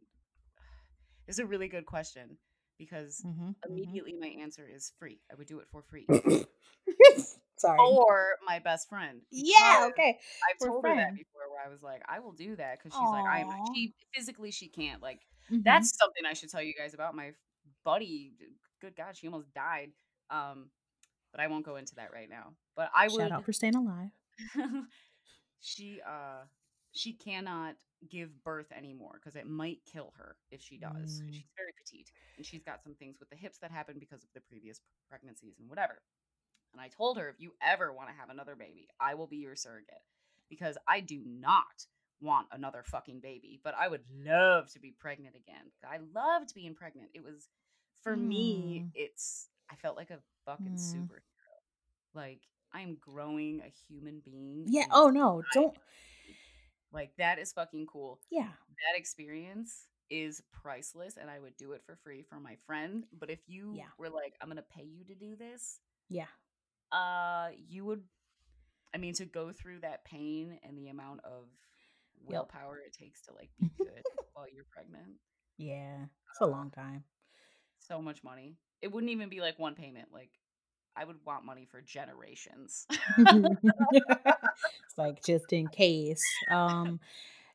it's 1.27 1.39
a 1.39 1.45
really 1.45 1.67
good 1.67 1.85
question 1.85 2.37
because 2.77 3.21
mm-hmm, 3.25 3.49
mm-hmm. 3.49 3.71
immediately 3.71 4.13
mm-hmm. 4.13 4.37
my 4.37 4.43
answer 4.43 4.67
is 4.67 4.91
free. 4.97 5.19
I 5.31 5.35
would 5.35 5.47
do 5.47 5.59
it 5.59 5.67
for 5.71 5.83
free. 5.83 6.07
Sorry. 7.57 7.77
Or 7.79 8.37
my 8.47 8.57
best 8.57 8.89
friend. 8.89 9.21
Yeah, 9.31 9.87
okay. 9.91 10.17
I've 10.49 10.59
We're 10.59 10.67
told 10.67 10.81
friends. 10.81 10.99
her 10.99 11.05
that 11.05 11.13
before 11.13 11.41
where 11.51 11.63
I 11.63 11.69
was 11.69 11.83
like, 11.83 12.01
I 12.09 12.19
will 12.19 12.31
do 12.31 12.55
that 12.55 12.79
because 12.79 12.97
she's 12.97 13.07
Aww. 13.07 13.23
like, 13.23 13.25
I'm 13.25 13.47
she 13.75 13.93
physically 14.15 14.49
she 14.49 14.67
can't. 14.67 14.99
Like 14.99 15.19
mm-hmm. 15.51 15.61
that's 15.63 15.95
something 15.95 16.23
I 16.27 16.33
should 16.33 16.49
tell 16.49 16.63
you 16.63 16.73
guys 16.73 16.95
about 16.95 17.13
my 17.15 17.33
buddy. 17.85 18.33
Good 18.81 18.95
God, 18.95 19.15
she 19.15 19.27
almost 19.27 19.53
died. 19.53 19.91
Um, 20.29 20.69
but 21.31 21.39
I 21.39 21.47
won't 21.47 21.65
go 21.65 21.77
into 21.77 21.95
that 21.95 22.11
right 22.13 22.29
now. 22.29 22.53
But 22.75 22.89
I 22.95 23.07
would 23.07 23.21
shout 23.21 23.31
out 23.31 23.45
for 23.45 23.53
staying 23.53 23.75
alive. 23.75 24.09
she 25.61 25.99
uh 26.05 26.45
she 26.91 27.13
cannot 27.13 27.75
give 28.09 28.43
birth 28.43 28.71
anymore 28.75 29.19
because 29.21 29.35
it 29.35 29.47
might 29.47 29.79
kill 29.91 30.13
her 30.17 30.35
if 30.49 30.61
she 30.61 30.77
does. 30.77 31.21
Mm. 31.21 31.33
She's 31.33 31.51
very 31.55 31.73
petite 31.77 32.11
and 32.37 32.45
she's 32.45 32.63
got 32.63 32.81
some 32.81 32.95
things 32.95 33.17
with 33.19 33.29
the 33.29 33.35
hips 33.35 33.59
that 33.59 33.71
happened 33.71 33.99
because 33.99 34.23
of 34.23 34.29
the 34.33 34.41
previous 34.41 34.81
pregnancies 35.07 35.59
and 35.59 35.69
whatever. 35.69 36.01
And 36.73 36.81
I 36.81 36.87
told 36.87 37.17
her 37.17 37.29
if 37.29 37.39
you 37.39 37.53
ever 37.61 37.93
want 37.93 38.09
to 38.09 38.15
have 38.15 38.29
another 38.29 38.55
baby, 38.55 38.87
I 38.99 39.13
will 39.13 39.27
be 39.27 39.37
your 39.37 39.55
surrogate 39.55 40.03
because 40.49 40.77
I 40.87 40.99
do 40.99 41.21
not 41.25 41.85
want 42.21 42.47
another 42.51 42.83
fucking 42.85 43.19
baby, 43.19 43.59
but 43.63 43.75
I 43.79 43.87
would 43.87 44.03
love 44.25 44.71
to 44.73 44.79
be 44.79 44.93
pregnant 44.97 45.35
again. 45.35 45.71
I 45.83 45.99
loved 46.13 46.53
being 46.53 46.75
pregnant. 46.75 47.09
It 47.13 47.23
was 47.23 47.49
for 48.03 48.15
mm. 48.15 48.27
me, 48.27 48.85
it's 48.95 49.47
I 49.69 49.75
felt 49.75 49.97
like 49.97 50.09
a 50.09 50.19
fucking 50.45 50.75
mm. 50.75 50.95
superhero. 50.95 51.21
Like 52.13 52.41
I'm 52.73 52.97
growing 52.99 53.61
a 53.61 53.71
human 53.87 54.21
being. 54.23 54.65
Yeah. 54.67 54.85
Oh 54.91 55.09
no, 55.09 55.43
don't 55.53 55.75
like 56.91 57.11
that 57.17 57.39
is 57.39 57.53
fucking 57.53 57.87
cool. 57.87 58.19
Yeah. 58.29 58.49
That 58.49 58.99
experience 58.99 59.87
is 60.09 60.41
priceless 60.51 61.15
and 61.19 61.29
I 61.29 61.39
would 61.39 61.55
do 61.55 61.71
it 61.71 61.83
for 61.85 61.97
free 62.03 62.23
for 62.27 62.39
my 62.39 62.57
friend. 62.65 63.05
But 63.17 63.29
if 63.29 63.39
you 63.47 63.73
yeah. 63.75 63.85
were 63.97 64.09
like, 64.09 64.35
I'm 64.41 64.49
gonna 64.49 64.61
pay 64.61 64.83
you 64.83 65.05
to 65.05 65.15
do 65.15 65.35
this, 65.35 65.79
yeah. 66.09 66.25
Uh 66.91 67.49
you 67.69 67.85
would 67.85 68.03
I 68.93 68.97
mean 68.97 69.13
to 69.15 69.25
go 69.25 69.51
through 69.51 69.79
that 69.81 70.03
pain 70.03 70.59
and 70.63 70.77
the 70.77 70.89
amount 70.89 71.21
of 71.23 71.47
willpower 72.25 72.79
yep. 72.79 72.87
it 72.87 72.97
takes 72.97 73.21
to 73.21 73.33
like 73.33 73.49
be 73.59 73.71
good 73.77 74.03
while 74.33 74.45
you're 74.53 74.65
pregnant. 74.69 75.17
Yeah. 75.57 76.05
It's 76.29 76.41
uh, 76.41 76.45
a 76.45 76.47
long 76.47 76.71
time. 76.71 77.03
So 77.87 78.01
much 78.01 78.23
money. 78.23 78.55
It 78.81 78.91
wouldn't 78.91 79.11
even 79.11 79.29
be 79.29 79.41
like 79.41 79.59
one 79.59 79.75
payment. 79.75 80.09
Like 80.13 80.31
I 80.95 81.05
would 81.05 81.17
want 81.25 81.45
money 81.45 81.67
for 81.69 81.81
generations. 81.81 82.85
it's 83.17 84.97
like 84.97 85.23
just 85.23 85.51
in 85.51 85.67
case. 85.67 86.23
Um 86.49 86.99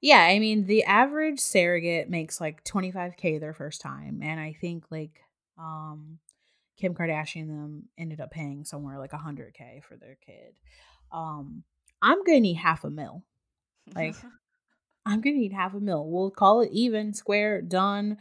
yeah, 0.01 0.21
I 0.21 0.39
mean 0.39 0.67
the 0.67 0.85
average 0.85 1.41
surrogate 1.41 2.11
makes 2.11 2.41
like 2.41 2.65
25k 2.65 3.39
their 3.39 3.55
first 3.55 3.81
time 3.81 4.21
and 4.23 4.39
I 4.39 4.57
think 4.61 4.85
like 4.91 5.23
um 5.59 6.19
Kim 6.77 6.95
Kardashian 6.95 7.47
them 7.47 7.89
ended 7.97 8.21
up 8.21 8.31
paying 8.31 8.65
somewhere 8.65 8.99
like 8.99 9.12
100k 9.12 9.83
for 9.83 9.97
their 9.97 10.17
kid. 10.27 10.59
Um 11.12 11.62
I'm 12.03 12.23
going 12.25 12.37
to 12.37 12.41
need 12.43 12.55
half 12.59 12.85
a 12.85 12.91
mil. 12.91 13.23
Like 13.95 14.17
I'm 15.07 15.23
gonna 15.23 15.37
need 15.37 15.53
half 15.55 15.75
a 15.75 15.81
mil. 15.81 16.11
We'll 16.11 16.31
call 16.33 16.62
it 16.62 16.71
even, 16.73 17.14
square, 17.14 17.62
done. 17.62 18.19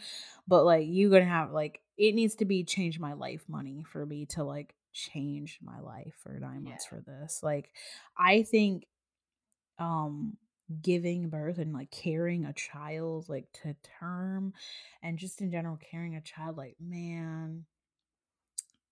But 0.47 0.65
like 0.65 0.87
you 0.87 1.09
gonna 1.11 1.25
have 1.25 1.51
like 1.51 1.81
it 1.97 2.15
needs 2.15 2.35
to 2.37 2.45
be 2.45 2.63
change 2.63 2.99
my 2.99 3.13
life 3.13 3.43
money 3.49 3.83
for 3.87 4.05
me 4.05 4.27
to 4.27 4.43
like 4.43 4.75
change 4.93 5.59
my 5.63 5.79
life 5.81 6.15
for 6.23 6.39
nine 6.39 6.63
Yeah. 6.63 6.69
months 6.69 6.85
for 6.85 7.01
this. 7.01 7.41
Like 7.43 7.71
I 8.17 8.43
think 8.43 8.85
um 9.79 10.37
giving 10.81 11.29
birth 11.29 11.59
and 11.59 11.73
like 11.73 11.91
carrying 11.91 12.45
a 12.45 12.53
child 12.53 13.29
like 13.29 13.51
to 13.53 13.75
term 13.99 14.53
and 15.03 15.19
just 15.19 15.41
in 15.41 15.51
general 15.51 15.77
carrying 15.77 16.15
a 16.15 16.21
child 16.21 16.57
like 16.57 16.75
man 16.79 17.65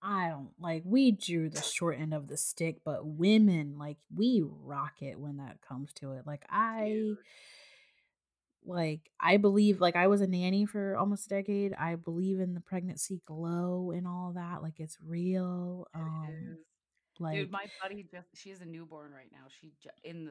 I 0.02 0.28
don't 0.28 0.50
like 0.60 0.82
we 0.84 1.12
drew 1.12 1.48
the 1.48 1.62
short 1.62 1.98
end 1.98 2.12
of 2.12 2.28
the 2.28 2.36
stick, 2.36 2.80
but 2.84 3.06
women 3.06 3.78
like 3.78 3.96
we 4.14 4.42
rock 4.44 5.00
it 5.00 5.18
when 5.18 5.38
that 5.38 5.62
comes 5.62 5.92
to 5.94 6.12
it. 6.12 6.26
Like 6.26 6.44
I. 6.50 7.16
like 8.64 9.10
I 9.20 9.36
believe 9.36 9.80
like 9.80 9.96
I 9.96 10.06
was 10.06 10.20
a 10.20 10.26
nanny 10.26 10.64
for 10.66 10.96
almost 10.96 11.26
a 11.26 11.28
decade. 11.30 11.74
I 11.74 11.96
believe 11.96 12.40
in 12.40 12.54
the 12.54 12.60
pregnancy 12.60 13.20
glow 13.26 13.92
and 13.94 14.06
all 14.06 14.32
that. 14.34 14.62
Like 14.62 14.80
it's 14.80 14.98
real. 15.04 15.86
Um 15.94 16.28
is. 16.52 16.58
like 17.20 17.34
Dude, 17.36 17.50
my 17.50 17.66
buddy 17.82 18.06
just 18.10 18.28
she 18.34 18.50
has 18.50 18.60
a 18.60 18.64
newborn 18.66 19.12
right 19.12 19.30
now. 19.32 19.46
She 19.60 19.72
in 20.02 20.26
the, 20.26 20.30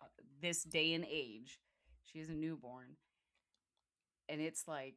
uh, 0.00 0.06
this 0.40 0.62
day 0.64 0.94
and 0.94 1.04
age, 1.10 1.58
she 2.02 2.18
is 2.20 2.28
a 2.28 2.34
newborn. 2.34 2.96
And 4.28 4.40
it's 4.40 4.66
like 4.68 4.94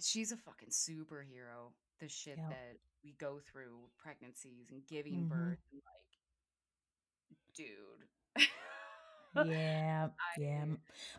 she's 0.00 0.32
a 0.32 0.36
fucking 0.36 0.70
superhero. 0.70 1.72
The 2.00 2.08
shit 2.08 2.38
Yep. 2.38 2.50
that 2.50 2.76
we 3.02 3.12
go 3.18 3.40
through 3.40 3.90
pregnancies 3.98 4.70
and 4.70 4.86
giving 4.86 5.24
Mhm. 5.24 5.28
birth 5.28 5.58
and 5.72 5.82
like 5.84 7.38
dude. 7.54 8.08
Yeah, 9.44 10.08
yeah. 10.36 10.64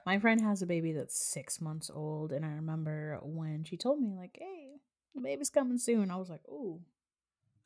My 0.05 0.19
friend 0.19 0.41
has 0.41 0.61
a 0.61 0.65
baby 0.67 0.91
that's 0.93 1.17
six 1.17 1.61
months 1.61 1.89
old, 1.93 2.31
and 2.31 2.45
I 2.45 2.49
remember 2.49 3.19
when 3.23 3.63
she 3.63 3.77
told 3.77 4.01
me, 4.01 4.13
like, 4.15 4.37
"Hey, 4.39 4.79
the 5.15 5.21
baby's 5.21 5.49
coming 5.49 5.77
soon." 5.77 6.11
I 6.11 6.17
was 6.17 6.29
like, 6.29 6.41
"Oh, 6.49 6.79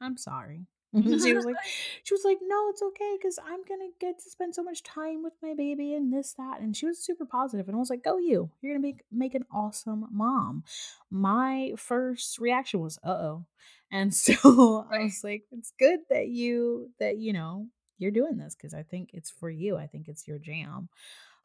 I'm 0.01 0.17
sorry." 0.17 0.67
she 0.93 1.33
was 1.33 1.45
like, 1.45 1.57
"She 2.03 2.13
was 2.13 2.23
like, 2.25 2.39
no, 2.41 2.69
it's 2.69 2.81
okay, 2.83 3.15
because 3.17 3.39
I'm 3.43 3.63
gonna 3.65 3.89
get 3.99 4.19
to 4.19 4.29
spend 4.29 4.55
so 4.55 4.63
much 4.63 4.83
time 4.83 5.23
with 5.23 5.33
my 5.41 5.53
baby 5.55 5.93
and 5.95 6.13
this, 6.13 6.33
that." 6.33 6.61
And 6.61 6.75
she 6.77 6.85
was 6.85 6.99
super 6.99 7.25
positive, 7.25 7.67
and 7.67 7.75
I 7.75 7.79
was 7.79 7.89
like, 7.89 8.03
"Go 8.03 8.17
you! 8.17 8.51
You're 8.61 8.73
gonna 8.73 8.81
make 8.81 9.03
make 9.11 9.35
an 9.35 9.45
awesome 9.51 10.07
mom." 10.11 10.63
My 11.11 11.73
first 11.77 12.39
reaction 12.39 12.79
was, 12.81 12.99
"Uh 13.03 13.09
oh," 13.11 13.45
and 13.91 14.13
so 14.13 14.87
I 14.91 15.03
was 15.05 15.23
like, 15.23 15.43
"It's 15.51 15.73
good 15.79 16.01
that 16.09 16.27
you 16.29 16.91
that 16.99 17.17
you 17.17 17.33
know." 17.33 17.67
You're 17.97 18.11
doing 18.11 18.37
this 18.37 18.55
because 18.55 18.73
I 18.73 18.83
think 18.83 19.09
it's 19.13 19.31
for 19.31 19.49
you. 19.49 19.77
I 19.77 19.87
think 19.87 20.07
it's 20.07 20.27
your 20.27 20.39
jam. 20.39 20.89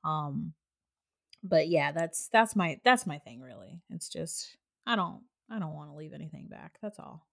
Um 0.04 0.52
but 1.44 1.68
yeah, 1.68 1.92
that's 1.92 2.28
that's 2.32 2.56
my 2.56 2.80
that's 2.84 3.06
my 3.06 3.18
thing 3.18 3.40
really. 3.40 3.80
It's 3.90 4.08
just 4.08 4.56
I 4.86 4.96
don't 4.96 5.20
I 5.50 5.58
don't 5.58 5.74
want 5.74 5.90
to 5.90 5.96
leave 5.96 6.12
anything 6.12 6.46
back. 6.48 6.78
That's 6.82 6.98
all. 6.98 7.26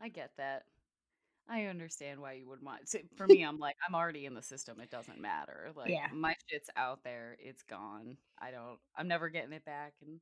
I 0.00 0.08
get 0.08 0.30
that. 0.38 0.62
I 1.48 1.64
understand 1.66 2.20
why 2.20 2.32
you 2.34 2.48
would 2.48 2.62
want. 2.62 2.88
So 2.88 2.98
for 3.16 3.26
me, 3.26 3.42
I'm 3.46 3.58
like, 3.58 3.76
I'm 3.86 3.94
already 3.94 4.24
in 4.26 4.34
the 4.34 4.42
system. 4.42 4.80
It 4.80 4.90
doesn't 4.90 5.20
matter. 5.20 5.70
Like 5.76 5.90
Yeah. 5.90 6.06
my 6.12 6.34
shit's 6.50 6.70
out 6.76 7.00
there. 7.04 7.36
It's 7.38 7.62
gone. 7.64 8.16
I 8.40 8.50
don't. 8.50 8.78
I'm 8.96 9.08
never 9.08 9.28
getting 9.28 9.52
it 9.52 9.64
back. 9.64 9.92
And 10.02 10.20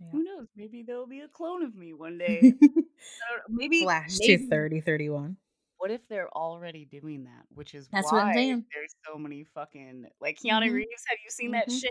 Yeah. 0.00 0.08
who 0.12 0.22
knows? 0.22 0.48
Maybe 0.56 0.82
there'll 0.82 1.06
be 1.06 1.20
a 1.20 1.28
clone 1.28 1.62
of 1.64 1.74
me 1.74 1.92
one 1.92 2.18
day. 2.18 2.38
I 2.40 2.40
don't 2.40 2.60
know. 2.60 3.44
Maybe 3.48 3.82
Flash 3.82 4.18
maybe- 4.20 4.44
to 4.44 4.48
30, 4.50 4.80
31. 4.80 5.36
What 5.82 5.90
if 5.90 6.06
they're 6.06 6.30
already 6.30 6.84
doing 6.84 7.24
that? 7.24 7.46
Which 7.48 7.74
is 7.74 7.90
That's 7.90 8.12
why 8.12 8.12
what 8.12 8.22
I'm 8.22 8.32
saying. 8.32 8.66
there's 8.72 8.94
so 9.04 9.18
many 9.18 9.42
fucking 9.42 10.06
like 10.20 10.38
Keanu 10.38 10.70
Mhm. 10.70 10.72
Reeves. 10.72 11.02
Have 11.08 11.18
you 11.24 11.30
seen 11.30 11.50
that 11.52 11.68
Mhm. 11.68 11.72
shit? 11.72 11.90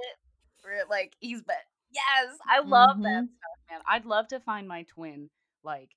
Where 0.63 0.85
like 0.89 1.13
he's 1.19 1.41
but 1.41 1.57
yes, 1.89 2.37
I 2.47 2.59
love 2.59 2.87
that 3.03 3.23
Mhm. 3.23 3.31
stuff, 3.37 3.59
man. 3.69 3.81
I'd 3.87 4.05
love 4.05 4.29
to 4.29 4.39
find 4.39 4.65
my 4.65 4.83
twin 4.83 5.29
like 5.61 5.91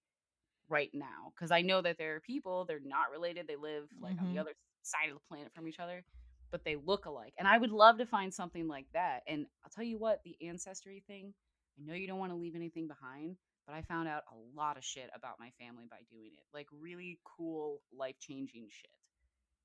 right 0.68 0.90
now 0.94 1.32
because 1.34 1.50
I 1.52 1.62
know 1.62 1.82
that 1.82 1.98
there 1.98 2.16
are 2.16 2.20
people 2.20 2.64
they're 2.66 2.80
not 2.80 3.10
related. 3.12 3.46
They 3.48 3.56
live 3.56 3.88
like 4.00 4.16
on 4.20 4.28
the 4.28 4.38
other 4.38 4.54
side 4.82 5.10
of 5.10 5.16
the 5.16 5.22
planet 5.28 5.52
from 5.54 5.68
each 5.68 5.80
other, 5.80 6.04
but 6.52 6.64
they 6.64 6.76
look 6.76 7.06
alike. 7.06 7.34
And 7.38 7.48
I 7.48 7.58
would 7.58 7.72
love 7.72 7.98
to 7.98 8.06
find 8.06 8.34
something 8.34 8.68
like 8.68 8.88
that. 8.94 9.22
And 9.28 9.46
I'll 9.64 9.70
tell 9.70 9.84
you 9.84 9.98
what, 9.98 10.20
the 10.24 10.36
ancestry 10.42 11.04
thing. 11.06 11.34
I 11.78 11.82
know 11.84 11.94
you 11.94 12.06
don't 12.08 12.18
want 12.20 12.32
to 12.32 12.36
leave 12.38 12.56
anything 12.56 12.88
behind, 12.88 13.36
but 13.66 13.74
I 13.74 13.82
found 13.82 14.08
out 14.08 14.22
a 14.32 14.58
lot 14.58 14.76
of 14.76 14.84
shit 14.84 15.10
about 15.14 15.40
my 15.40 15.50
family 15.58 15.84
by 15.90 15.98
doing 16.10 16.32
it. 16.34 16.44
Like 16.52 16.66
really 16.72 17.18
cool, 17.24 17.80
life 17.96 18.16
changing 18.20 18.66
shit. 18.70 18.90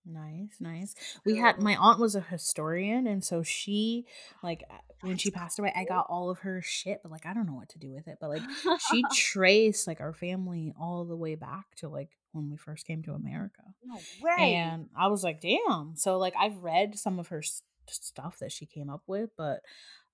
Nice, 0.05 0.55
nice. 0.59 0.95
We 1.25 1.37
had 1.37 1.61
my 1.61 1.75
aunt 1.75 1.99
was 1.99 2.15
a 2.15 2.21
historian, 2.21 3.05
and 3.05 3.23
so 3.23 3.43
she 3.43 4.05
like 4.41 4.63
uh, 4.69 4.77
when 5.01 5.17
she 5.17 5.29
passed 5.29 5.59
away, 5.59 5.73
I 5.75 5.83
got 5.83 6.07
all 6.09 6.29
of 6.29 6.39
her 6.39 6.61
shit, 6.63 7.01
but 7.03 7.11
like 7.11 7.25
I 7.25 7.33
don't 7.33 7.45
know 7.45 7.53
what 7.53 7.69
to 7.69 7.79
do 7.79 7.91
with 7.91 8.07
it. 8.07 8.17
But 8.19 8.29
like 8.29 8.43
she 8.89 9.03
traced 9.13 9.87
like 9.87 10.01
our 10.01 10.13
family 10.13 10.73
all 10.79 11.05
the 11.05 11.17
way 11.17 11.35
back 11.35 11.65
to 11.77 11.89
like 11.89 12.09
when 12.31 12.49
we 12.49 12.57
first 12.57 12.87
came 12.87 13.03
to 13.03 13.13
America. 13.13 13.61
no 13.83 13.99
way. 14.21 14.53
And 14.55 14.87
I 14.97 15.07
was 15.07 15.23
like, 15.23 15.41
damn. 15.41 15.93
So 15.95 16.17
like 16.17 16.33
I've 16.39 16.57
read 16.57 16.97
some 16.97 17.19
of 17.19 17.27
her 17.27 17.39
s- 17.39 17.61
stuff 17.89 18.37
that 18.39 18.51
she 18.51 18.65
came 18.65 18.89
up 18.89 19.03
with, 19.05 19.31
but 19.37 19.59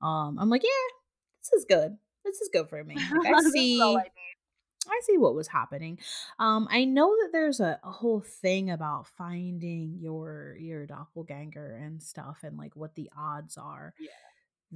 um 0.02 0.38
I'm 0.40 0.50
like, 0.50 0.64
yeah, 0.64 0.92
this 1.42 1.54
is 1.54 1.66
good. 1.70 1.98
This 2.26 2.42
is 2.42 2.50
good 2.52 2.70
for 2.70 2.84
me. 2.84 2.96
Like 3.24 3.36
I 3.36 3.40
see 3.52 3.98
I. 3.98 4.06
I 4.88 5.02
see 5.04 5.18
what 5.18 5.36
was 5.36 5.48
happening. 5.48 6.00
Um 6.40 6.68
I 6.70 6.86
know 6.86 7.10
that 7.22 7.30
there's 7.32 7.60
a, 7.60 7.80
a 7.84 7.92
whole 7.92 8.22
thing 8.22 8.70
about 8.70 9.08
finding 9.08 9.98
your 10.00 10.58
your 10.60 10.86
doppelganger 10.86 11.76
and 11.76 12.02
stuff 12.04 12.40
and 12.44 12.58
like 12.58 12.76
what 12.76 12.96
the 12.96 13.10
odds 13.18 13.58
are 13.58 13.94
Yeah. 14.00 14.10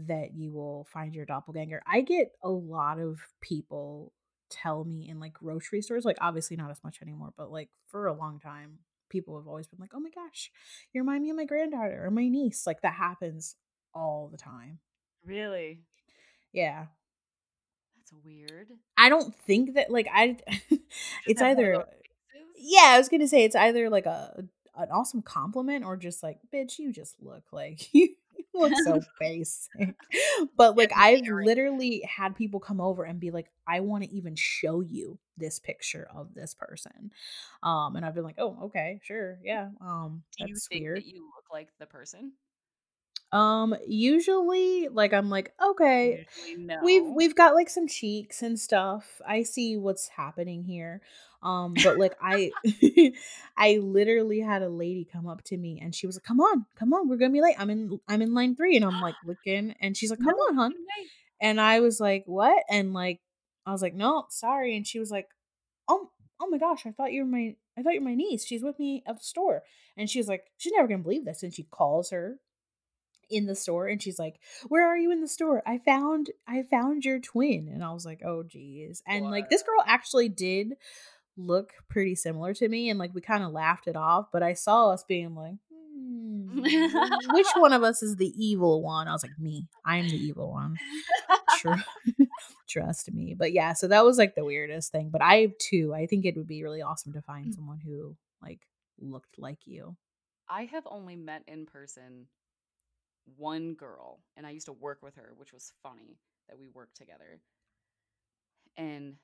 that 0.07 0.33
you 0.35 0.51
will 0.51 0.85
find 0.91 1.13
your 1.15 1.25
doppelganger. 1.25 1.81
I 1.85 2.01
get 2.01 2.31
a 2.43 2.49
lot 2.49 2.99
of 2.99 3.19
people 3.41 4.13
tell 4.49 4.83
me 4.83 5.09
in 5.09 5.19
like 5.19 5.33
grocery 5.33 5.81
stores, 5.81 6.05
like 6.05 6.17
obviously 6.21 6.57
not 6.57 6.71
as 6.71 6.83
much 6.83 6.99
anymore, 7.01 7.33
but 7.37 7.51
like 7.51 7.69
for 7.87 8.07
a 8.07 8.13
long 8.13 8.39
time, 8.39 8.79
people 9.09 9.37
have 9.37 9.47
always 9.47 9.67
been 9.67 9.79
like, 9.79 9.91
"Oh 9.93 9.99
my 9.99 10.09
gosh, 10.11 10.51
you 10.93 11.01
remind 11.01 11.23
me 11.23 11.29
of 11.31 11.37
my 11.37 11.45
granddaughter 11.45 12.03
or 12.05 12.11
my 12.11 12.27
niece." 12.29 12.65
Like 12.67 12.81
that 12.81 12.93
happens 12.93 13.55
all 13.93 14.29
the 14.31 14.37
time. 14.37 14.79
Really? 15.25 15.81
Yeah. 16.51 16.87
That's 18.11 18.25
weird. 18.25 18.67
I 18.97 19.09
don't 19.09 19.35
think 19.35 19.75
that 19.75 19.91
like 19.91 20.07
I 20.13 20.37
it's 21.27 21.41
have 21.41 21.57
one 21.57 21.65
of 21.65 21.71
either 21.71 21.85
yeah, 22.57 22.91
I 22.93 22.97
was 22.97 23.09
gonna 23.09 23.27
say 23.27 23.43
it's 23.43 23.55
either 23.55 23.89
like 23.89 24.05
a 24.05 24.43
an 24.75 24.89
awesome 24.91 25.21
compliment 25.21 25.83
or 25.83 25.97
just 25.97 26.23
like, 26.23 26.39
bitch, 26.53 26.79
you 26.79 26.91
just 26.91 27.21
look 27.21 27.43
like 27.51 27.87
you 27.93 28.09
look 28.53 28.73
so 28.83 29.01
basic. 29.19 29.95
But 30.55 30.77
like 30.77 30.91
I've 30.95 31.21
literally 31.27 32.01
had 32.01 32.35
people 32.35 32.59
come 32.59 32.81
over 32.81 33.03
and 33.03 33.19
be 33.19 33.31
like, 33.31 33.49
I 33.67 33.81
want 33.81 34.03
to 34.03 34.11
even 34.11 34.35
show 34.35 34.81
you 34.81 35.19
this 35.37 35.59
picture 35.59 36.07
of 36.13 36.33
this 36.33 36.53
person. 36.53 37.11
Um, 37.63 37.95
and 37.95 38.05
I've 38.05 38.15
been 38.15 38.23
like, 38.23 38.39
oh, 38.39 38.57
okay, 38.65 38.99
sure, 39.03 39.39
yeah. 39.43 39.69
Um, 39.81 40.23
Do 40.37 40.47
you 40.47 40.55
think 40.55 40.81
weird. 40.81 40.97
that 40.97 41.05
you 41.05 41.25
look 41.35 41.45
like 41.51 41.69
the 41.79 41.85
person? 41.85 42.33
Um, 43.31 43.75
usually 43.87 44.87
like 44.87 45.13
I'm 45.13 45.29
like, 45.29 45.53
okay, 45.63 46.25
no. 46.57 46.77
we've 46.83 47.05
we've 47.05 47.35
got 47.35 47.53
like 47.53 47.69
some 47.69 47.87
cheeks 47.87 48.41
and 48.41 48.59
stuff. 48.59 49.21
I 49.27 49.43
see 49.43 49.77
what's 49.77 50.07
happening 50.07 50.63
here. 50.63 51.01
Um 51.41 51.73
but 51.83 51.97
like 51.97 52.17
i 52.21 52.51
i 53.57 53.77
literally 53.77 54.41
had 54.41 54.61
a 54.61 54.67
lady 54.67 55.07
come 55.09 55.25
up 55.25 55.41
to 55.45 55.55
me 55.57 55.79
and 55.81 55.95
she 55.95 56.05
was 56.05 56.17
like 56.17 56.23
come 56.23 56.41
on 56.41 56.65
come 56.77 56.93
on 56.93 57.07
we're 57.07 57.15
gonna 57.15 57.31
be 57.31 57.39
late. 57.41 57.55
I'm 57.57 57.69
in 57.69 57.97
i'm 58.09 58.21
in 58.21 58.33
line 58.33 58.55
three. 58.57 58.75
And 58.75 58.83
i'm 58.83 58.99
like 58.99 59.15
looking 59.25 59.73
and 59.79 59.95
she's 59.95 60.09
like 60.09 60.19
come 60.19 60.35
No 60.35 60.43
on 60.43 60.55
hon. 60.55 60.73
and 61.39 61.61
i 61.61 61.79
was 61.79 61.99
like 62.01 62.23
what? 62.25 62.61
And 62.69 62.93
like 62.93 63.21
i 63.65 63.71
was 63.71 63.81
like 63.81 63.93
no 63.93 64.25
sorry. 64.29 64.75
And 64.75 64.85
she 64.85 64.99
was 64.99 65.11
like 65.11 65.27
oh 65.87 66.09
oh 66.41 66.47
my 66.49 66.57
gosh 66.57 66.85
i 66.85 66.91
thought 66.91 67.13
you 67.13 67.23
were 67.23 67.29
my 67.29 67.55
i 67.77 67.83
thought 67.83 67.93
you 67.93 68.01
were 68.01 68.09
my 68.09 68.15
niece. 68.15 68.43
She's 68.45 68.63
with 68.63 68.77
me 68.79 69.03
at 69.07 69.17
the 69.19 69.23
store. 69.23 69.61
And 69.95 70.09
she's 70.09 70.27
like 70.27 70.43
she's 70.57 70.73
never 70.73 70.89
gonna 70.89 71.03
believe 71.03 71.23
this. 71.25 71.41
And 71.43 71.53
she 71.53 71.63
calls 71.63 72.09
her 72.09 72.39
in 73.29 73.45
the 73.45 73.55
store 73.55 73.87
and 73.87 74.01
she's 74.01 74.17
like 74.19 74.39
where 74.67 74.87
are 74.87 74.97
you 74.97 75.11
in 75.11 75.21
the 75.21 75.27
store 75.27 75.61
i 75.65 75.77
found 75.77 76.29
i 76.47 76.63
found 76.63 77.05
your 77.05 77.19
twin 77.19 77.69
and 77.71 77.83
i 77.83 77.91
was 77.91 78.05
like 78.05 78.21
oh 78.25 78.43
geez 78.43 79.01
and 79.07 79.29
like 79.29 79.49
this 79.49 79.63
girl 79.63 79.83
actually 79.85 80.29
did 80.29 80.73
look 81.37 81.73
pretty 81.89 82.15
similar 82.15 82.53
to 82.53 82.67
me 82.67 82.89
and 82.89 82.99
like 82.99 83.13
we 83.13 83.21
kind 83.21 83.43
of 83.43 83.51
laughed 83.51 83.87
it 83.87 83.95
off 83.95 84.27
but 84.33 84.43
i 84.43 84.53
saw 84.53 84.89
us 84.89 85.03
being 85.07 85.35
like 85.35 85.55
hmm, 85.71 86.61
which 87.31 87.47
one 87.55 87.71
of 87.73 87.83
us 87.83 88.01
is 88.03 88.15
the 88.17 88.33
evil 88.35 88.81
one 88.81 89.07
i 89.07 89.11
was 89.13 89.23
like 89.23 89.37
me 89.39 89.67
i'm 89.85 90.07
the 90.09 90.17
evil 90.17 90.51
one 90.51 90.75
Trust 92.67 93.11
me. 93.11 93.35
But 93.37 93.51
yeah, 93.51 93.73
so 93.73 93.87
that 93.87 94.05
was 94.05 94.17
like 94.17 94.35
the 94.35 94.45
weirdest 94.45 94.91
thing. 94.91 95.09
But 95.09 95.21
I 95.21 95.53
too, 95.59 95.93
I 95.93 96.05
think 96.05 96.23
it 96.23 96.37
would 96.37 96.47
be 96.47 96.63
really 96.63 96.81
awesome 96.81 97.13
to 97.13 97.21
find 97.21 97.47
Mm. 97.47 97.55
someone 97.55 97.79
who 97.79 98.15
like 98.41 98.61
looked 98.99 99.37
like 99.37 99.59
you. 99.65 99.95
I 100.47 100.65
have 100.65 100.83
only 100.89 101.15
met 101.15 101.43
in 101.47 101.65
person 101.65 102.27
one 103.37 103.73
girl, 103.75 104.21
and 104.37 104.45
I 104.47 104.51
used 104.51 104.67
to 104.67 104.73
work 104.73 105.01
with 105.03 105.15
her, 105.15 105.33
which 105.37 105.53
was 105.53 105.73
funny 105.83 106.19
that 106.47 106.57
we 106.57 106.67
worked 106.69 106.95
together. 106.97 107.41
And 108.77 109.15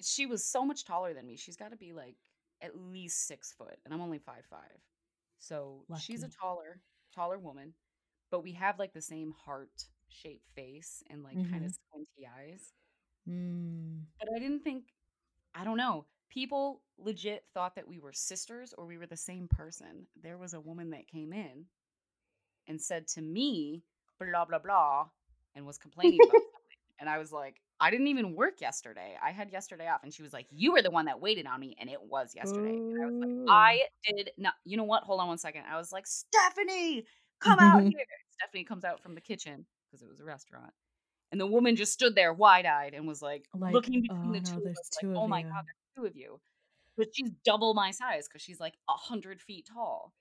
she 0.00 0.26
was 0.26 0.44
so 0.44 0.64
much 0.64 0.84
taller 0.84 1.14
than 1.14 1.26
me. 1.26 1.36
She's 1.36 1.56
got 1.56 1.70
to 1.70 1.76
be 1.76 1.92
like 1.92 2.16
at 2.60 2.76
least 2.78 3.26
six 3.26 3.52
foot, 3.52 3.78
and 3.84 3.94
I'm 3.94 4.00
only 4.00 4.18
five 4.18 4.44
five. 4.50 4.80
So 5.38 5.86
she's 5.92 6.22
a 6.22 6.28
taller, 6.28 6.80
taller 7.14 7.38
woman, 7.38 7.74
but 8.30 8.42
we 8.42 8.52
have 8.52 8.78
like 8.78 8.92
the 8.92 9.02
same 9.02 9.32
heart 9.32 9.84
shaped 10.08 10.48
face 10.54 11.02
and 11.10 11.22
like 11.24 11.42
kind 11.50 11.64
Mhm. 11.64 11.66
of 11.66 11.72
squinty 11.72 12.26
eyes. 12.26 12.72
Mm. 13.28 14.06
But 14.18 14.28
I 14.34 14.38
didn't 14.38 14.62
think, 14.64 14.94
I 15.54 15.64
don't 15.64 15.76
know. 15.76 16.06
People 16.30 16.82
legit 16.98 17.46
thought 17.54 17.74
that 17.76 17.88
we 17.88 17.98
were 17.98 18.12
sisters 18.12 18.72
or 18.74 18.86
we 18.86 18.98
were 18.98 19.06
the 19.06 19.16
same 19.16 19.48
person. 19.48 20.06
There 20.16 20.38
was 20.38 20.54
a 20.54 20.60
woman 20.60 20.90
that 20.90 21.08
came 21.08 21.32
in 21.32 21.66
and 22.68 22.80
said 22.80 23.08
to 23.08 23.22
me, 23.22 23.82
blah, 24.18 24.44
blah, 24.44 24.58
blah, 24.58 25.06
and 25.54 25.66
was 25.66 25.78
complaining 25.78 26.20
about 26.22 26.32
something. 26.32 26.48
And 27.00 27.08
I 27.08 27.18
was 27.18 27.32
like, 27.32 27.60
I 27.80 27.90
didn't 27.90 28.06
even 28.06 28.36
work 28.36 28.60
yesterday. 28.60 29.16
I 29.20 29.32
had 29.32 29.50
yesterday 29.50 29.88
off. 29.88 30.04
And 30.04 30.14
she 30.14 30.22
was 30.22 30.32
like, 30.32 30.46
You 30.52 30.72
were 30.72 30.82
the 30.82 30.90
one 30.90 31.06
that 31.06 31.20
waited 31.20 31.46
on 31.46 31.58
me. 31.58 31.76
And 31.80 31.90
it 31.90 32.00
was 32.00 32.32
yesterday. 32.34 32.76
And 32.76 33.02
I 33.02 33.06
was 33.06 33.14
like, 33.18 33.48
I 33.48 33.80
did 34.06 34.30
not. 34.38 34.54
You 34.64 34.76
know 34.76 34.84
what? 34.84 35.02
Hold 35.02 35.20
on 35.20 35.26
one 35.26 35.38
second. 35.38 35.62
I 35.68 35.76
was 35.76 35.90
like, 35.90 36.06
Stephanie, 36.06 37.04
come 37.40 37.58
out 37.58 37.82
here. 37.82 38.06
Stephanie 38.30 38.62
comes 38.62 38.84
out 38.84 39.02
from 39.02 39.16
the 39.16 39.20
kitchen 39.20 39.66
because 39.90 40.02
it 40.02 40.08
was 40.08 40.20
a 40.20 40.24
restaurant. 40.24 40.70
And 41.32 41.40
the 41.40 41.46
woman 41.46 41.74
just 41.74 41.92
stood 41.92 42.14
there 42.14 42.32
wide 42.32 42.66
eyed 42.66 42.94
and 42.94 43.08
was 43.08 43.20
like, 43.20 43.46
Like, 43.58 43.74
looking 43.74 44.02
between 44.02 44.28
oh 44.28 44.32
the 44.32 44.40
two 44.40 44.56
of 44.58 44.62
there's 44.62 44.90
two 45.00 45.08
like, 45.08 45.16
of 45.16 45.22
oh 45.22 45.26
my 45.26 45.40
you. 45.40 45.46
God, 45.46 45.64
there's 45.64 45.96
two 45.96 46.08
of 46.08 46.16
you. 46.16 46.40
But 46.96 47.08
she's 47.12 47.30
double 47.44 47.74
my 47.74 47.90
size 47.90 48.28
because 48.28 48.42
she's 48.42 48.60
like 48.60 48.74
a 48.88 48.92
hundred 48.92 49.40
feet 49.40 49.66
tall. 49.72 50.12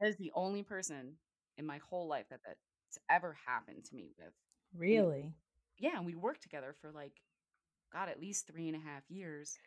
That 0.00 0.10
is 0.10 0.16
the 0.16 0.32
only 0.34 0.62
person 0.62 1.14
in 1.58 1.66
my 1.66 1.78
whole 1.88 2.08
life 2.08 2.26
that 2.30 2.40
that's 2.46 2.98
ever 3.10 3.36
happened 3.46 3.84
to 3.84 3.96
me 3.96 4.10
with. 4.18 4.32
Really? 4.76 5.32
Yeah, 5.78 5.96
and 5.96 6.06
we 6.06 6.14
worked 6.14 6.42
together 6.42 6.74
for 6.80 6.90
like, 6.92 7.12
God, 7.92 8.08
at 8.08 8.20
least 8.20 8.46
three 8.46 8.68
and 8.68 8.76
a 8.76 8.80
half 8.80 9.02
years. 9.08 9.58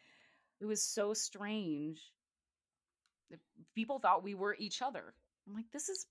It 0.62 0.66
was 0.66 0.84
so 0.84 1.14
strange. 1.14 2.00
People 3.76 4.00
thought 4.00 4.24
we 4.24 4.36
were 4.36 4.56
each 4.58 4.82
other. 4.82 5.14
I'm 5.48 5.54
like, 5.54 5.72
this 5.72 5.90
is 5.90 6.06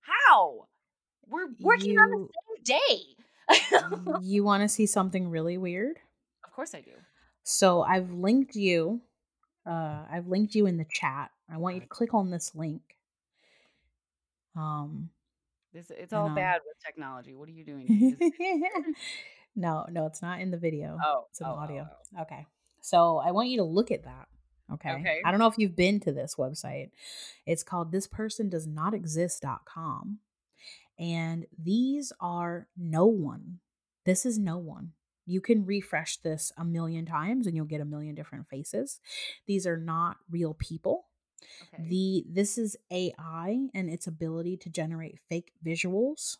how 0.00 0.66
we're 1.26 1.48
working 1.60 1.98
on 1.98 2.10
the 2.10 2.28
same 2.66 2.80
day. 2.80 4.20
you 4.22 4.44
want 4.44 4.62
to 4.62 4.68
see 4.68 4.86
something 4.86 5.28
really 5.28 5.58
weird? 5.58 5.98
of 6.52 6.56
course 6.56 6.74
I 6.74 6.82
do. 6.82 6.92
So 7.44 7.82
I've 7.82 8.10
linked 8.10 8.56
you. 8.56 9.00
Uh, 9.66 10.02
I've 10.10 10.28
linked 10.28 10.54
you 10.54 10.66
in 10.66 10.76
the 10.76 10.84
chat. 10.84 11.30
I 11.50 11.56
want 11.56 11.76
you 11.76 11.80
to 11.80 11.86
click 11.86 12.12
on 12.12 12.30
this 12.30 12.54
link. 12.54 12.82
Um, 14.56 15.10
This 15.72 15.90
it's 15.90 16.12
all 16.12 16.26
um, 16.26 16.34
bad 16.34 16.60
with 16.66 16.76
technology. 16.84 17.34
What 17.34 17.48
are 17.48 17.52
you 17.52 17.64
doing? 17.64 18.16
No, 19.54 19.84
no, 19.90 20.06
it's 20.06 20.22
not 20.22 20.40
in 20.40 20.50
the 20.50 20.56
video. 20.56 20.96
oh, 21.04 21.26
It's 21.28 21.38
in 21.40 21.46
oh, 21.46 21.50
oh, 21.56 21.58
audio. 21.58 21.86
oh. 22.16 22.22
Okay. 22.22 22.46
So 22.80 23.18
I 23.18 23.32
want 23.32 23.48
you 23.50 23.58
to 23.58 23.64
look 23.64 23.90
at 23.90 24.04
that. 24.04 24.26
Okay. 24.72 24.92
Okay. 24.92 25.20
I 25.24 25.30
don't 25.30 25.40
know 25.40 25.46
if 25.48 25.58
you've 25.58 25.76
been 25.76 26.00
to 26.00 26.12
this 26.12 26.36
website. 26.38 26.90
It's 27.44 27.62
called 27.62 27.92
thispersondoesnotexist.com. 27.92 30.18
And 30.98 31.46
these 31.62 32.12
are 32.20 32.68
no 32.78 33.06
one. 33.06 33.58
This 34.04 34.24
is 34.24 34.38
no 34.38 34.56
one. 34.56 34.92
You 35.26 35.40
can 35.40 35.64
refresh 35.66 36.16
this 36.18 36.52
a 36.56 36.64
million 36.64 37.04
times 37.06 37.46
and 37.46 37.54
you'll 37.54 37.64
get 37.66 37.80
a 37.80 37.84
million 37.84 38.14
different 38.14 38.48
faces. 38.48 39.00
These 39.46 39.66
are 39.66 39.76
not 39.76 40.16
real 40.30 40.54
people. 40.54 41.06
Okay. 41.62 41.84
The 41.88 42.24
this 42.28 42.58
is 42.58 42.76
AI 42.90 43.68
and 43.74 43.90
its 43.90 44.06
ability 44.06 44.56
to 44.58 44.70
generate 44.70 45.18
fake 45.28 45.52
visuals 45.64 46.38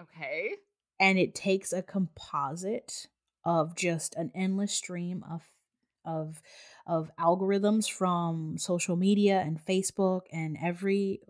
okay. 0.00 0.50
and 0.98 1.18
it 1.18 1.34
takes 1.34 1.72
a 1.72 1.82
composite 1.82 3.08
of 3.44 3.74
just 3.74 4.14
an 4.16 4.30
endless 4.34 4.72
stream 4.72 5.24
of 5.30 5.42
of 6.04 6.40
of 6.86 7.10
algorithms 7.18 7.90
from 7.90 8.56
social 8.58 8.96
media 8.96 9.40
and 9.44 9.64
Facebook 9.64 10.22
and 10.32 10.56
every 10.62 11.20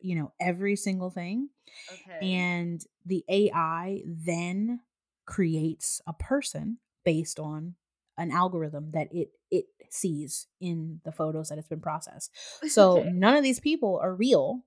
you 0.00 0.14
know 0.14 0.32
every 0.40 0.76
single 0.76 1.10
thing 1.10 1.48
Okay. 1.92 2.18
and 2.20 2.84
the 3.04 3.24
AI 3.28 4.02
then 4.06 4.80
creates 5.26 6.00
a 6.06 6.12
person 6.12 6.78
based 7.04 7.38
on 7.38 7.74
an 8.18 8.30
algorithm 8.30 8.90
that 8.92 9.08
it 9.12 9.30
it 9.50 9.66
sees 9.90 10.46
in 10.60 11.00
the 11.04 11.12
photos 11.12 11.48
that 11.48 11.58
it's 11.58 11.68
been 11.68 11.80
processed. 11.80 12.30
So 12.68 13.00
Okay. 13.00 13.12
none 13.12 13.36
of 13.36 13.42
these 13.42 13.60
people 13.60 13.98
are 14.02 14.14
real, 14.14 14.64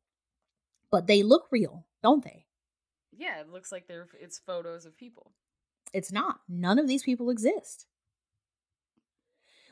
but 0.91 1.07
they 1.07 1.23
look 1.23 1.47
real, 1.51 1.85
don't 2.01 2.23
they? 2.23 2.45
yeah, 3.11 3.41
it 3.41 3.49
looks 3.49 3.71
like 3.71 3.87
they're 3.87 4.07
it's 4.19 4.39
photos 4.39 4.85
of 4.85 4.97
people. 4.97 5.33
It's 5.93 6.11
not. 6.11 6.39
None 6.47 6.79
of 6.79 6.87
these 6.87 7.03
people 7.03 7.29
exist. 7.29 7.85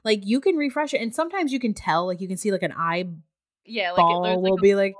Like 0.04 0.26
you 0.26 0.40
can 0.40 0.56
refresh 0.56 0.94
it, 0.94 1.02
and 1.02 1.14
sometimes 1.14 1.52
you 1.54 1.60
can 1.60 1.74
tell, 1.74 2.06
like 2.08 2.22
you 2.22 2.28
can 2.28 2.38
see 2.38 2.52
like 2.52 2.64
an 2.64 2.74
eye. 2.74 3.06
Yeah, 3.66 3.92
like 3.92 4.06
it, 4.10 4.20
there's 4.24 4.42
will 4.42 4.54
like 4.56 4.62
be 4.62 4.76
like, 4.76 4.96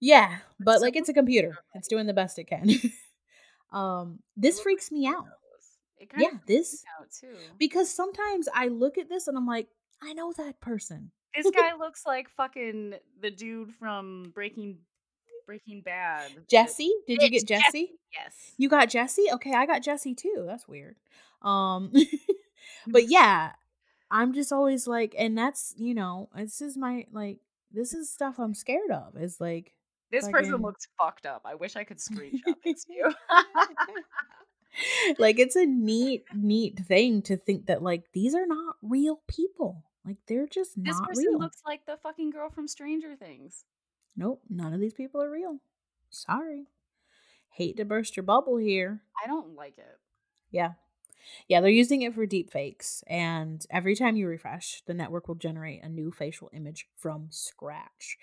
yeah, 0.00 0.38
but 0.60 0.80
like 0.80 0.96
it's 0.96 1.08
a 1.08 1.14
computer. 1.14 1.58
It's 1.74 1.88
doing 1.88 2.06
the 2.06 2.14
best 2.14 2.38
it 2.38 2.44
can. 2.44 2.70
um, 3.72 4.20
this 4.36 4.60
freaks 4.60 4.90
me 4.90 5.06
out. 5.06 5.26
It 6.00 6.10
kind 6.10 6.22
Yeah, 6.22 6.36
of 6.38 6.46
this 6.46 6.84
out 7.00 7.10
too. 7.10 7.36
because 7.58 7.90
sometimes 7.92 8.48
I 8.54 8.68
look 8.68 8.98
at 8.98 9.08
this 9.08 9.28
and 9.28 9.36
I'm 9.36 9.46
like, 9.46 9.68
I 10.02 10.12
know 10.12 10.32
that 10.36 10.60
person. 10.60 11.10
This 11.34 11.50
guy 11.56 11.74
looks 11.76 12.04
like 12.06 12.28
fucking 12.30 12.94
the 13.20 13.30
dude 13.30 13.72
from 13.74 14.30
Breaking 14.34 14.78
Breaking 15.46 15.80
Bad. 15.80 16.30
Jesse, 16.48 16.92
did 17.06 17.22
you 17.22 17.30
get 17.30 17.46
Jesse? 17.46 17.92
Yes. 18.12 18.52
You 18.58 18.68
got 18.68 18.90
Jesse? 18.90 19.26
Okay, 19.32 19.52
I 19.54 19.64
got 19.66 19.82
Jesse 19.82 20.14
too. 20.14 20.44
That's 20.46 20.68
weird. 20.68 20.96
Um 21.42 21.92
but 22.86 23.04
yeah, 23.08 23.52
I'm 24.10 24.32
just 24.34 24.52
always 24.52 24.86
like 24.86 25.14
and 25.18 25.36
that's, 25.36 25.74
you 25.76 25.94
know, 25.94 26.28
this 26.36 26.60
is 26.60 26.76
my 26.76 27.06
like 27.12 27.38
this 27.72 27.92
is 27.94 28.10
stuff 28.10 28.38
I'm 28.38 28.54
scared 28.54 28.90
of. 28.90 29.16
Is 29.16 29.40
like 29.40 29.72
This 30.10 30.28
person 30.28 30.56
looks 30.56 30.86
fucked 31.00 31.26
up. 31.26 31.42
I 31.44 31.54
wish 31.54 31.76
I 31.76 31.84
could 31.84 31.98
screenshot 31.98 32.54
this 32.64 32.84
to 32.84 32.92
you. 32.92 33.12
like 35.18 35.38
it's 35.38 35.56
a 35.56 35.66
neat 35.66 36.24
neat 36.34 36.78
thing 36.80 37.22
to 37.22 37.36
think 37.36 37.66
that 37.66 37.82
like 37.82 38.04
these 38.12 38.34
are 38.34 38.46
not 38.46 38.76
real 38.82 39.20
people. 39.26 39.84
Like 40.04 40.16
they're 40.26 40.46
just 40.46 40.76
not. 40.76 40.86
this 40.86 41.00
not 41.00 41.08
person 41.08 41.24
real. 41.28 41.38
looks 41.38 41.62
like 41.66 41.84
the 41.86 41.98
fucking 42.02 42.30
girl 42.30 42.50
from 42.50 42.68
Stranger 42.68 43.14
Things. 43.16 43.64
nope, 44.16 44.42
none 44.48 44.72
of 44.72 44.80
these 44.80 44.94
people 44.94 45.22
are 45.22 45.30
real. 45.30 45.58
Sorry. 46.10 46.66
Hate 47.50 47.76
to 47.76 47.84
burst 47.84 48.16
your 48.16 48.24
bubble 48.24 48.56
here. 48.56 49.02
I 49.22 49.26
don't 49.26 49.54
like 49.54 49.78
it. 49.78 49.98
Yeah. 50.50 50.72
Yeah, 51.46 51.60
they're 51.60 51.70
using 51.70 52.02
it 52.02 52.14
for 52.14 52.26
deep 52.26 52.50
fakes. 52.50 53.02
And 53.06 53.64
every 53.70 53.94
time 53.94 54.16
you 54.16 54.26
refresh, 54.26 54.82
the 54.86 54.94
network 54.94 55.28
will 55.28 55.34
generate 55.34 55.82
a 55.82 55.88
new 55.88 56.10
facial 56.10 56.50
image 56.52 56.86
from 56.96 57.26
scratch. 57.30 58.16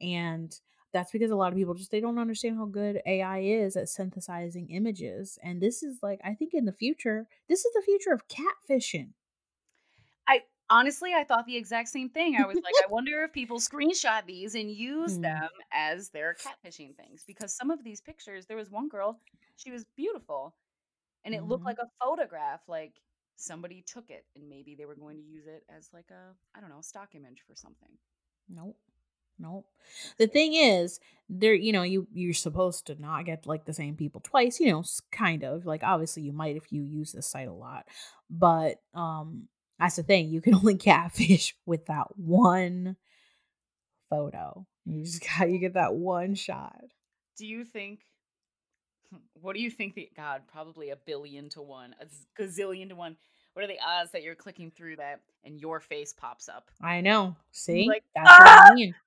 And 0.00 0.54
that's 0.94 1.12
because 1.12 1.30
a 1.32 1.36
lot 1.36 1.52
of 1.52 1.58
people 1.58 1.74
just 1.74 1.90
they 1.92 2.00
don't 2.00 2.18
understand 2.18 2.56
how 2.56 2.66
good 2.66 3.02
AI 3.06 3.40
is 3.40 3.76
at 3.76 3.90
synthesizing 3.90 4.70
images. 4.70 5.38
And 5.42 5.60
this 5.62 5.82
is 5.82 6.02
like 6.02 6.20
I 6.24 6.34
think 6.34 6.54
in 6.54 6.64
the 6.66 6.72
future, 6.72 7.28
this 7.48 7.66
is 7.66 7.74
the 7.74 7.82
future 7.82 8.12
of 8.12 8.28
catfishing. 8.28 9.14
I 10.26 10.42
honestly 10.70 11.12
I 11.14 11.24
thought 11.24 11.46
the 11.46 11.56
exact 11.56 11.88
same 11.88 12.10
thing. 12.10 12.36
I 12.36 12.46
was 12.46 12.60
like, 12.62 12.76
I 12.82 12.86
wonder 12.90 13.22
if 13.22 13.32
people 13.32 13.58
screenshot 13.58 14.26
these 14.26 14.54
and 14.54 14.70
use 14.70 15.18
Hmm. 15.18 15.18
them 15.18 15.48
as 15.72 16.10
their 16.10 16.34
catfishing 16.34 16.96
things. 16.96 17.24
Because 17.24 17.54
some 17.54 17.70
of 17.70 17.84
these 17.84 18.00
pictures, 18.00 18.46
there 18.46 18.56
was 18.56 18.70
one 18.70 18.88
girl, 18.88 19.20
she 19.56 19.70
was 19.70 19.84
beautiful. 19.96 20.56
And 21.24 21.34
it 21.34 21.44
looked 21.44 21.64
Mhm. 21.64 21.66
like 21.66 21.78
a 21.80 21.90
photograph, 22.02 22.62
like 22.68 23.02
somebody 23.36 23.82
took 23.82 24.10
it 24.10 24.26
and 24.36 24.48
maybe 24.48 24.74
they 24.76 24.86
were 24.86 24.96
going 24.96 25.16
to 25.18 25.22
use 25.22 25.46
it 25.46 25.64
as 25.68 25.90
like 25.92 26.10
a, 26.10 26.36
I 26.54 26.60
don't 26.60 26.70
know, 26.70 26.82
stock 26.82 27.14
image 27.14 27.42
for 27.46 27.54
something. 27.56 27.98
Nope. 28.48 28.78
Nope. 29.38 29.66
The 30.18 30.26
thing 30.26 30.54
is, 30.54 31.00
there 31.28 31.54
you 31.54 31.72
know, 31.72 31.82
you 31.82 32.06
you're 32.12 32.34
supposed 32.34 32.86
to 32.86 33.00
not 33.00 33.24
get 33.24 33.46
like 33.46 33.64
the 33.64 33.72
same 33.72 33.96
people 33.96 34.20
twice, 34.20 34.60
you 34.60 34.70
know, 34.70 34.84
kind 35.10 35.44
of. 35.44 35.66
Like 35.66 35.82
obviously 35.82 36.22
you 36.22 36.32
might 36.32 36.56
if 36.56 36.72
you 36.72 36.82
use 36.82 37.12
this 37.12 37.26
site 37.26 37.48
a 37.48 37.52
lot. 37.52 37.86
But 38.30 38.80
um 38.94 39.48
that's 39.78 39.96
the 39.96 40.02
thing, 40.02 40.28
you 40.28 40.40
can 40.40 40.54
only 40.54 40.76
catfish 40.76 41.54
with 41.66 41.86
that 41.86 42.16
one 42.16 42.96
photo. 44.08 44.66
You 44.84 45.04
just 45.04 45.24
got 45.38 45.50
you 45.50 45.58
get 45.58 45.74
that 45.74 45.94
one 45.94 46.34
shot. 46.34 46.84
Do 47.38 47.46
you 47.46 47.64
think 47.64 48.00
what 49.34 49.54
do 49.54 49.62
you 49.62 49.70
think 49.70 49.94
the 49.94 50.10
God, 50.16 50.42
probably 50.50 50.90
a 50.90 50.96
billion 50.96 51.48
to 51.50 51.62
one, 51.62 51.94
a 52.00 52.06
gazillion 52.40 52.88
to 52.88 52.96
one. 52.96 53.16
What 53.54 53.64
are 53.64 53.68
the 53.68 53.78
odds 53.84 54.10
that 54.12 54.22
you're 54.22 54.34
clicking 54.34 54.70
through 54.76 54.96
that 54.96 55.20
and 55.44 55.58
your 55.60 55.80
face 55.80 56.12
pops 56.12 56.48
up? 56.48 56.70
I 56.82 57.00
know. 57.00 57.36
See? 57.52 57.86
like, 57.88 58.04
that's 58.14 58.28
what 58.28 58.70
I 58.70 58.74
mean. 58.74 58.94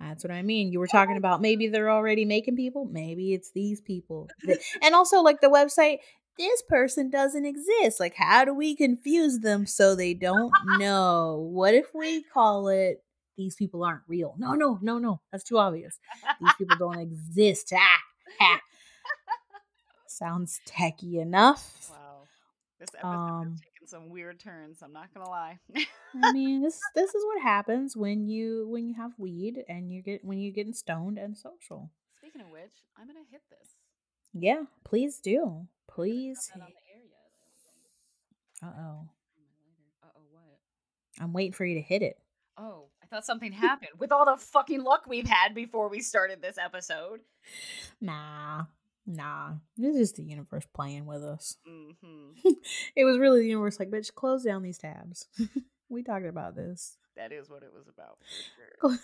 That's 0.00 0.22
what 0.22 0.30
I 0.30 0.42
mean. 0.42 0.70
You 0.70 0.78
were 0.78 0.86
talking 0.86 1.16
about 1.18 1.40
maybe 1.40 1.66
they're 1.68 1.90
already 1.90 2.24
making 2.24 2.54
people. 2.56 2.84
Maybe 2.84 3.34
it's 3.34 3.50
these 3.50 3.80
people. 3.80 4.28
That- 4.44 4.60
and 4.80 4.94
also, 4.94 5.22
like 5.22 5.40
the 5.40 5.48
website, 5.48 5.98
this 6.38 6.62
person 6.62 7.10
doesn't 7.10 7.44
exist. 7.44 7.98
Like, 7.98 8.14
how 8.14 8.44
do 8.44 8.54
we 8.54 8.76
confuse 8.76 9.40
them 9.40 9.66
so 9.66 9.96
they 9.96 10.14
don't 10.14 10.52
know? 10.78 11.48
What 11.52 11.74
if 11.74 11.86
we 11.94 12.22
call 12.22 12.68
it 12.68 13.02
these 13.36 13.56
people 13.56 13.82
aren't 13.84 14.02
real? 14.06 14.36
No, 14.38 14.52
no, 14.54 14.78
no, 14.80 14.98
no. 14.98 15.20
That's 15.32 15.42
too 15.44 15.58
obvious. 15.58 15.98
These 16.40 16.54
people 16.58 16.76
don't 16.78 17.00
exist. 17.00 17.72
Ah, 17.76 17.98
ah. 18.40 18.60
Sounds 20.06 20.60
techie 20.66 21.20
enough. 21.20 21.88
Wow. 21.90 21.96
This 22.78 22.90
episode 22.94 23.08
Um, 23.08 23.52
is 23.54 23.60
taking 23.60 23.86
some 23.88 24.08
weird 24.08 24.38
turns. 24.38 24.82
I'm 24.82 24.92
not 24.92 25.12
gonna 25.12 25.28
lie. 25.28 25.58
I 26.22 26.32
mean, 26.32 26.62
this 26.62 26.78
this 26.94 27.14
is 27.14 27.24
what 27.24 27.42
happens 27.42 27.96
when 27.96 28.28
you 28.28 28.68
when 28.68 28.86
you 28.86 28.94
have 28.94 29.12
weed 29.18 29.64
and 29.68 29.92
you 29.92 30.00
get 30.02 30.24
when 30.24 30.38
you're 30.38 30.52
getting 30.52 30.72
stoned 30.74 31.18
and 31.18 31.36
social. 31.36 31.90
Speaking 32.18 32.40
of 32.40 32.50
which, 32.50 32.84
I'm 32.96 33.06
gonna 33.06 33.20
hit 33.30 33.42
this. 33.50 33.70
Yeah, 34.32 34.62
please 34.84 35.18
do. 35.18 35.30
I 35.30 35.40
haven't 35.40 35.48
done 35.48 35.66
Please. 35.88 36.50
that 36.54 36.60
on 36.62 36.68
the 36.68 36.92
air 36.92 37.02
yet. 37.08 37.30
I 38.62 38.66
don't 38.66 38.76
think. 38.78 38.78
Uh 38.78 38.82
oh. 38.82 39.08
Uh 40.04 40.10
oh, 40.16 40.22
what? 40.30 41.22
I'm 41.24 41.32
waiting 41.32 41.52
for 41.52 41.64
you 41.64 41.74
to 41.74 41.80
hit 41.82 42.02
it. 42.02 42.18
Oh, 42.56 42.86
I 43.02 43.06
thought 43.06 43.24
something 43.24 43.50
happened 43.52 43.90
with 43.98 44.12
all 44.12 44.24
the 44.24 44.36
fucking 44.36 44.82
luck 44.84 45.06
we've 45.08 45.26
had 45.26 45.54
before 45.54 45.88
we 45.88 46.00
started 46.00 46.40
this 46.42 46.58
episode. 46.58 47.20
Nah, 48.00 48.66
nah. 49.08 49.54
This 49.76 49.96
is 49.96 50.12
the 50.12 50.22
universe 50.22 50.66
playing 50.74 51.06
with 51.06 51.24
us. 51.24 51.56
Mm-hmm. 51.68 52.50
It 52.94 53.04
was 53.04 53.18
really 53.18 53.40
the 53.40 53.48
universe 53.48 53.78
like, 53.78 53.90
bitch, 53.90 54.14
close 54.14 54.44
down 54.44 54.62
these 54.62 54.78
tabs. 54.78 55.26
we 55.88 56.02
talked 56.02 56.26
about 56.26 56.54
this. 56.54 56.96
That 57.16 57.32
is 57.32 57.48
what 57.48 57.62
it 57.62 57.72
was 57.74 57.88
about 57.88 58.18
for 58.80 58.88
sure. 58.88 58.98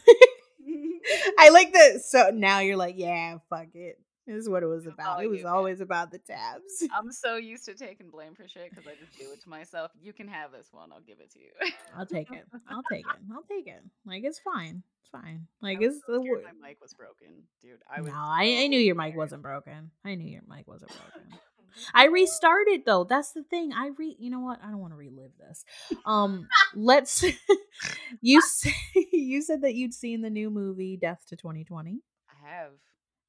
I 1.39 1.49
like 1.51 1.73
that. 1.73 2.03
So 2.05 2.31
now 2.33 2.61
you're 2.61 2.77
like, 2.77 2.95
yeah, 2.99 3.39
fuck 3.51 3.69
it. 3.75 3.99
Is 4.27 4.49
what 4.49 4.63
it 4.63 4.67
was 4.67 4.87
about. 4.87 5.23
It 5.23 5.29
was 5.29 5.43
volume. 5.43 5.55
always 5.55 5.81
about 5.81 6.11
the 6.11 6.19
tabs. 6.19 6.83
I'm 6.97 7.13
so 7.13 7.37
used 7.37 7.67
to 7.67 7.75
taking 7.75 8.09
blame 8.09 8.35
for 8.35 8.49
shit 8.49 8.71
because 8.71 8.87
I 8.87 8.95
just 8.99 9.19
do 9.19 9.31
it 9.33 9.43
to 9.43 9.51
myself. 9.51 9.91
You 10.01 10.15
can 10.15 10.29
have 10.29 10.51
this 10.51 10.69
one. 10.73 10.91
I'll 10.93 11.03
give 11.03 11.19
it 11.21 11.31
to 11.33 11.41
you. 11.41 11.51
I'll 11.97 12.07
take 12.07 12.31
it. 12.31 12.45
I'll 12.69 12.83
take 12.91 13.05
it. 13.05 13.21
I'll 13.31 13.43
take 13.43 13.67
it. 13.67 13.83
Like 14.07 14.25
it's 14.25 14.39
fine. 14.39 14.83
It's 15.03 15.11
fine. 15.11 15.47
Like 15.61 15.83
it's 15.83 16.01
so 16.07 16.15
the 16.15 16.21
my 16.21 16.69
mic 16.69 16.81
was 16.81 16.95
broken, 16.95 17.43
dude. 17.63 17.81
I 17.95 18.01
was. 18.01 18.11
No, 18.11 18.17
I, 18.17 18.63
I 18.63 18.67
knew 18.69 18.81
your 18.81 18.95
mic 18.95 19.15
wasn't 19.15 19.43
broken. 19.43 19.91
I 20.07 20.15
knew 20.15 20.31
your 20.31 20.43
mic 20.49 20.67
wasn't 20.67 20.93
broken. 20.93 21.39
I 21.95 22.07
restarted 22.07 22.87
though. 22.87 23.05
That's 23.05 23.33
the 23.33 23.43
thing. 23.43 23.73
I 23.75 23.91
re 23.99 24.17
you 24.19 24.31
know 24.31 24.41
what? 24.41 24.61
I 24.63 24.71
don't 24.71 24.79
want 24.79 24.93
to 24.93 24.97
relive 24.97 25.33
this. 25.39 25.65
Um 26.07 26.49
let's 26.75 27.25
you 28.21 28.41
say, 28.41 28.75
you 29.13 29.43
said 29.43 29.63
that 29.63 29.75
you'd 29.75 29.93
seen 29.93 30.23
the 30.23 30.31
new 30.31 30.51
movie 30.51 30.97
Death 30.97 31.25
to 31.29 31.37
2020. 31.37 32.01
I 32.31 32.49
have. 32.49 32.71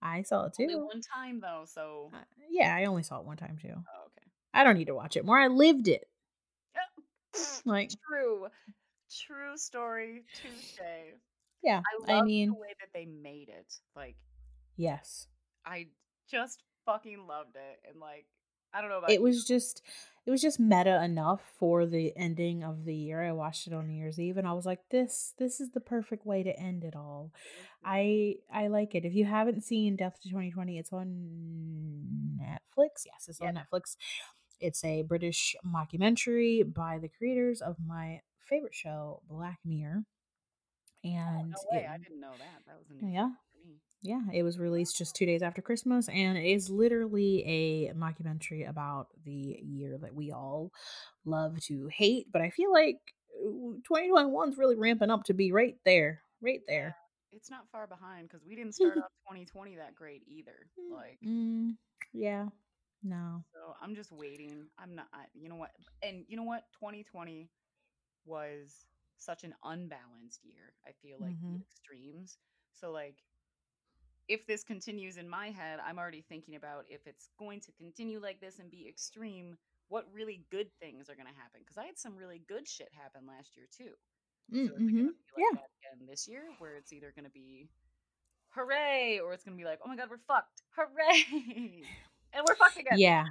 I 0.02 0.22
saw 0.22 0.46
it 0.46 0.56
Only 0.60 0.76
too. 0.76 0.86
one 0.86 1.02
time 1.02 1.40
though, 1.40 1.64
so. 1.66 2.12
Uh, 2.14 2.20
yeah, 2.50 2.76
I 2.76 2.86
only 2.86 3.04
saw 3.04 3.20
it 3.20 3.26
one 3.26 3.38
time 3.38 3.58
too. 3.62 3.74
Oh, 3.74 4.06
okay. 4.08 4.28
I 4.54 4.64
don't 4.64 4.78
need 4.78 4.86
to 4.88 4.96
watch 4.96 5.18
it 5.18 5.26
more. 5.26 5.38
I 5.40 5.48
lived 5.48 5.88
it. 5.88 6.08
Like 7.66 7.92
True. 8.08 8.48
True 9.28 9.58
story. 9.58 10.24
Tuesday. 10.42 11.14
yeah, 11.64 11.82
I 12.08 12.12
I 12.14 12.16
love 12.18 12.26
mean, 12.26 12.50
the 12.50 12.56
way 12.56 12.76
that 12.80 12.90
they 12.94 13.06
made 13.06 13.50
it. 13.50 13.74
Like, 13.96 14.16
yes. 14.78 15.28
I 15.66 15.88
just 16.30 16.64
fucking 16.86 17.26
loved 17.28 17.56
it. 17.56 17.80
And 17.90 18.00
like, 18.00 18.26
I 18.74 18.82
don't 18.82 18.90
know 18.90 19.00
about 19.00 19.10
It 19.12 19.16
you. 19.16 19.22
was 19.22 19.44
just 19.46 19.82
it 20.26 20.32
was 20.32 20.42
just 20.42 20.60
meta 20.60 21.04
enough 21.04 21.42
for 21.60 21.86
the 21.86 22.12
ending 22.18 22.64
of 22.64 22.86
the 22.86 22.96
year. 22.96 23.22
I 23.24 23.32
watched 23.32 23.68
it 23.68 23.74
on 23.74 23.88
New 23.88 23.94
Year's 23.94 24.20
Eve 24.20 24.38
and 24.38 24.48
I 24.48 24.54
was 24.54 24.66
like, 24.66 24.80
this 24.90 25.34
this 25.38 25.60
is 25.62 25.72
the 25.72 25.80
perfect 25.80 26.26
way 26.26 26.44
to 26.44 26.60
end 26.60 26.84
it 26.84 26.96
all. 26.96 27.32
Mm-hmm. 27.34 27.66
I 27.86 28.36
I 28.52 28.68
like 28.68 28.96
it. 28.96 29.06
If 29.06 29.14
you 29.14 29.26
haven't 29.26 29.64
seen 29.64 29.96
Death 29.96 30.20
to 30.24 30.30
2020, 30.30 30.78
it's 30.80 30.92
on 30.92 32.38
Netflix. 32.42 33.06
Yes, 33.06 33.28
it's 33.28 33.42
on 33.42 33.56
Netflix. 33.56 33.96
It's 34.60 34.84
a 34.84 35.04
British 35.04 35.56
mockumentary 35.66 36.64
by 36.74 36.98
the 36.98 37.10
creators 37.10 37.62
of 37.62 37.76
my 37.86 38.22
favorite 38.40 38.74
show, 38.76 39.22
Black 39.30 39.60
Mirror. 39.66 40.04
Oh, 41.06 41.10
And 41.10 41.50
no 41.52 41.58
way. 41.72 41.84
it- 41.84 41.90
I 41.90 41.98
didn't 41.98 42.20
know 42.20 42.32
that. 42.32 42.66
That 42.66 42.78
was 42.80 42.90
a 42.90 42.94
new 42.94 43.12
yeah, 43.12 43.28
fact 43.30 43.36
for 43.36 43.44
me. 43.44 43.45
Yeah, 44.06 44.22
it 44.34 44.44
was 44.44 44.60
released 44.60 44.98
just 44.98 45.16
two 45.16 45.26
days 45.26 45.42
after 45.42 45.62
Christmas, 45.62 46.08
and 46.10 46.38
it 46.38 46.46
is 46.46 46.70
literally 46.70 47.44
a 47.46 47.94
mockumentary 47.94 48.68
about 48.70 49.08
the 49.24 49.60
year 49.64 49.98
that 49.98 50.14
we 50.14 50.32
all 50.32 50.72
love 51.26 51.60
to 51.62 51.88
hate. 51.88 52.28
But 52.32 52.42
I 52.42 52.50
feel 52.52 52.72
like 52.72 52.98
2021 53.42 54.50
is 54.50 54.58
really 54.58 54.76
ramping 54.76 55.10
up 55.10 55.24
to 55.26 55.34
be 55.34 55.52
right 55.52 55.76
there, 55.86 56.22
right 56.42 56.62
there. 56.68 56.96
It's 57.32 57.50
not 57.50 57.68
far 57.72 57.88
behind 57.88 58.30
because 58.30 58.46
we 58.48 58.56
didn't 58.56 58.76
start 58.76 58.98
off 58.98 59.12
2020 59.28 59.76
that 59.78 59.96
great 59.96 60.24
either. 60.28 60.68
Like, 60.94 61.20
Mm, 61.26 61.76
yeah, 62.14 62.46
no. 63.04 63.44
so 63.54 63.76
I'm 63.82 63.96
just 63.96 64.12
waiting. 64.12 64.68
I'm 64.80 64.96
not, 64.96 65.08
I, 65.14 65.26
you 65.34 65.50
know 65.50 65.56
what? 65.56 65.72
And 66.02 66.24
you 66.28 66.38
know 66.38 66.44
what? 66.44 66.64
2020 66.80 67.50
was 68.26 68.86
such 69.18 69.44
an 69.44 69.54
unbalanced 69.64 70.42
year. 70.44 70.74
I 70.88 70.92
feel 71.02 71.18
like 71.20 71.34
Mhm. 71.36 71.60
the 71.60 71.66
extremes. 71.72 72.38
So, 72.74 72.92
like, 72.92 73.16
if 74.28 74.46
this 74.48 74.64
continues 74.64 75.18
in 75.18 75.30
my 75.30 75.48
head, 75.50 75.80
I'm 75.86 75.98
already 76.00 76.24
thinking 76.28 76.56
about 76.56 76.86
if 76.90 77.02
it's 77.06 77.30
going 77.38 77.60
to 77.62 77.72
continue 77.74 78.20
like 78.20 78.40
this 78.42 78.60
and 78.60 78.70
be 78.72 78.88
extreme, 78.88 79.58
what 79.90 80.06
really 80.14 80.44
good 80.52 80.68
things 80.80 81.10
are 81.10 81.16
going 81.16 81.28
to 81.28 81.40
happen? 81.40 81.60
Because 81.60 81.78
I 81.78 81.86
had 81.86 81.98
some 81.98 82.16
really 82.18 82.42
good 82.48 82.68
shit 82.68 82.90
happen 82.92 83.22
last 83.28 83.56
year 83.56 83.68
too. 83.76 83.92
So 84.54 84.58
Mm-hmm. 84.58 85.06
like 85.06 85.14
Yeah. 85.38 85.54
that 85.60 85.70
again 85.98 86.08
this 86.08 86.28
year, 86.28 86.44
where 86.60 86.76
it's 86.78 86.94
either 86.94 87.12
gonna 87.16 87.32
be 87.32 87.68
hooray, 88.50 89.20
or 89.20 89.34
it's 89.34 89.44
gonna 89.44 89.58
be 89.58 89.66
like, 89.66 89.80
oh 89.84 89.90
my 89.90 89.96
god, 89.96 90.08
we're 90.10 90.20
fucked, 90.28 90.62
hooray, 90.76 91.24
and 92.34 92.46
we're 92.48 92.56
fucked 92.56 92.78
again. 92.80 92.98
Yeah, 93.00 93.26